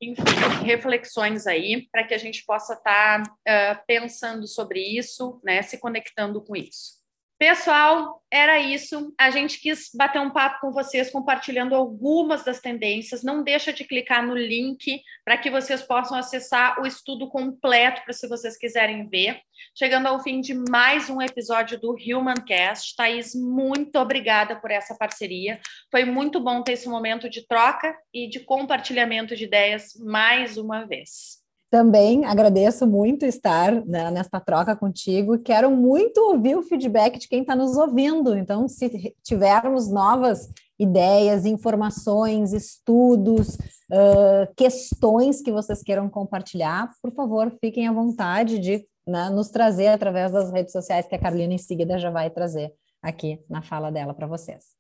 Enfim, 0.00 0.22
reflexões 0.64 1.46
aí 1.46 1.88
para 1.90 2.04
que 2.04 2.14
a 2.14 2.18
gente 2.18 2.44
possa 2.44 2.74
estar 2.74 3.22
tá, 3.22 3.76
uh, 3.76 3.84
pensando 3.86 4.46
sobre 4.46 4.80
isso, 4.80 5.40
né, 5.44 5.62
se 5.62 5.78
conectando 5.78 6.42
com 6.42 6.54
isso. 6.54 6.97
Pessoal, 7.38 8.20
era 8.28 8.58
isso. 8.58 9.14
A 9.16 9.30
gente 9.30 9.60
quis 9.60 9.90
bater 9.94 10.20
um 10.20 10.30
papo 10.30 10.60
com 10.60 10.72
vocês, 10.72 11.08
compartilhando 11.08 11.72
algumas 11.72 12.44
das 12.44 12.60
tendências. 12.60 13.22
Não 13.22 13.44
deixa 13.44 13.72
de 13.72 13.84
clicar 13.84 14.26
no 14.26 14.36
link 14.36 15.00
para 15.24 15.38
que 15.38 15.48
vocês 15.48 15.80
possam 15.80 16.18
acessar 16.18 16.80
o 16.80 16.86
estudo 16.86 17.28
completo, 17.28 18.02
para 18.02 18.12
se 18.12 18.26
vocês 18.26 18.58
quiserem 18.58 19.08
ver. 19.08 19.40
Chegando 19.72 20.08
ao 20.08 20.20
fim 20.20 20.40
de 20.40 20.52
mais 20.68 21.08
um 21.08 21.22
episódio 21.22 21.78
do 21.78 21.92
Human 21.92 22.42
Cast. 22.44 22.96
Thaís, 22.96 23.36
muito 23.36 24.00
obrigada 24.00 24.56
por 24.56 24.72
essa 24.72 24.96
parceria. 24.96 25.60
Foi 25.92 26.04
muito 26.04 26.40
bom 26.40 26.64
ter 26.64 26.72
esse 26.72 26.88
momento 26.88 27.30
de 27.30 27.46
troca 27.46 27.96
e 28.12 28.28
de 28.28 28.40
compartilhamento 28.40 29.36
de 29.36 29.44
ideias 29.44 29.92
mais 30.04 30.56
uma 30.56 30.84
vez. 30.86 31.37
Também 31.70 32.24
agradeço 32.24 32.86
muito 32.86 33.26
estar 33.26 33.84
né, 33.84 34.10
nesta 34.10 34.40
troca 34.40 34.74
contigo. 34.74 35.38
Quero 35.38 35.70
muito 35.70 36.18
ouvir 36.18 36.56
o 36.56 36.62
feedback 36.62 37.18
de 37.18 37.28
quem 37.28 37.42
está 37.42 37.54
nos 37.54 37.76
ouvindo. 37.76 38.36
Então, 38.36 38.66
se 38.66 39.14
tivermos 39.22 39.90
novas 39.90 40.48
ideias, 40.78 41.44
informações, 41.44 42.52
estudos, 42.52 43.56
uh, 43.90 44.54
questões 44.56 45.42
que 45.42 45.52
vocês 45.52 45.82
queiram 45.82 46.08
compartilhar, 46.08 46.88
por 47.02 47.12
favor, 47.12 47.52
fiquem 47.60 47.86
à 47.86 47.92
vontade 47.92 48.58
de 48.58 48.86
né, 49.06 49.28
nos 49.28 49.50
trazer 49.50 49.88
através 49.88 50.32
das 50.32 50.50
redes 50.50 50.72
sociais 50.72 51.06
que 51.06 51.14
a 51.14 51.18
Carolina 51.18 51.52
em 51.52 51.58
seguida 51.58 51.98
já 51.98 52.10
vai 52.10 52.30
trazer 52.30 52.72
aqui 53.02 53.40
na 53.48 53.60
fala 53.60 53.90
dela 53.90 54.14
para 54.14 54.26
vocês. 54.26 54.78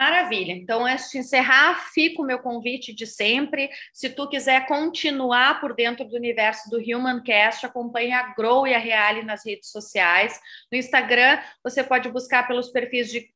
Maravilha. 0.00 0.52
Então, 0.52 0.86
antes 0.86 1.10
de 1.10 1.18
encerrar, 1.18 1.78
fica 1.92 2.22
o 2.22 2.24
meu 2.24 2.38
convite 2.38 2.90
de 2.94 3.06
sempre. 3.06 3.68
Se 3.92 4.08
tu 4.08 4.26
quiser 4.26 4.66
continuar 4.66 5.60
por 5.60 5.74
dentro 5.74 6.06
do 6.08 6.16
universo 6.16 6.70
do 6.70 6.78
Humancast, 6.78 7.66
acompanhe 7.66 8.10
a 8.10 8.32
Grow 8.32 8.66
e 8.66 8.74
a 8.74 8.78
Reale 8.78 9.22
nas 9.22 9.44
redes 9.44 9.70
sociais. 9.70 10.40
No 10.72 10.78
Instagram, 10.78 11.38
você 11.62 11.84
pode 11.84 12.08
buscar 12.08 12.48
pelos 12.48 12.70
perfis 12.70 13.10
de 13.10 13.30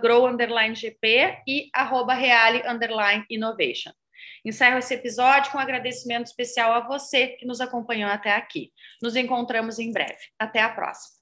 grow_gp 0.00 1.42
e 1.46 1.68
arroba 1.74 2.14
reale 2.14 2.62
innovation. 3.28 3.92
Encerro 4.42 4.78
esse 4.78 4.94
episódio 4.94 5.52
com 5.52 5.58
um 5.58 5.60
agradecimento 5.60 6.24
especial 6.24 6.72
a 6.72 6.80
você 6.88 7.28
que 7.28 7.44
nos 7.44 7.60
acompanhou 7.60 8.10
até 8.10 8.32
aqui. 8.32 8.72
Nos 9.02 9.14
encontramos 9.14 9.78
em 9.78 9.92
breve. 9.92 10.16
Até 10.38 10.60
a 10.60 10.70
próxima. 10.70 11.17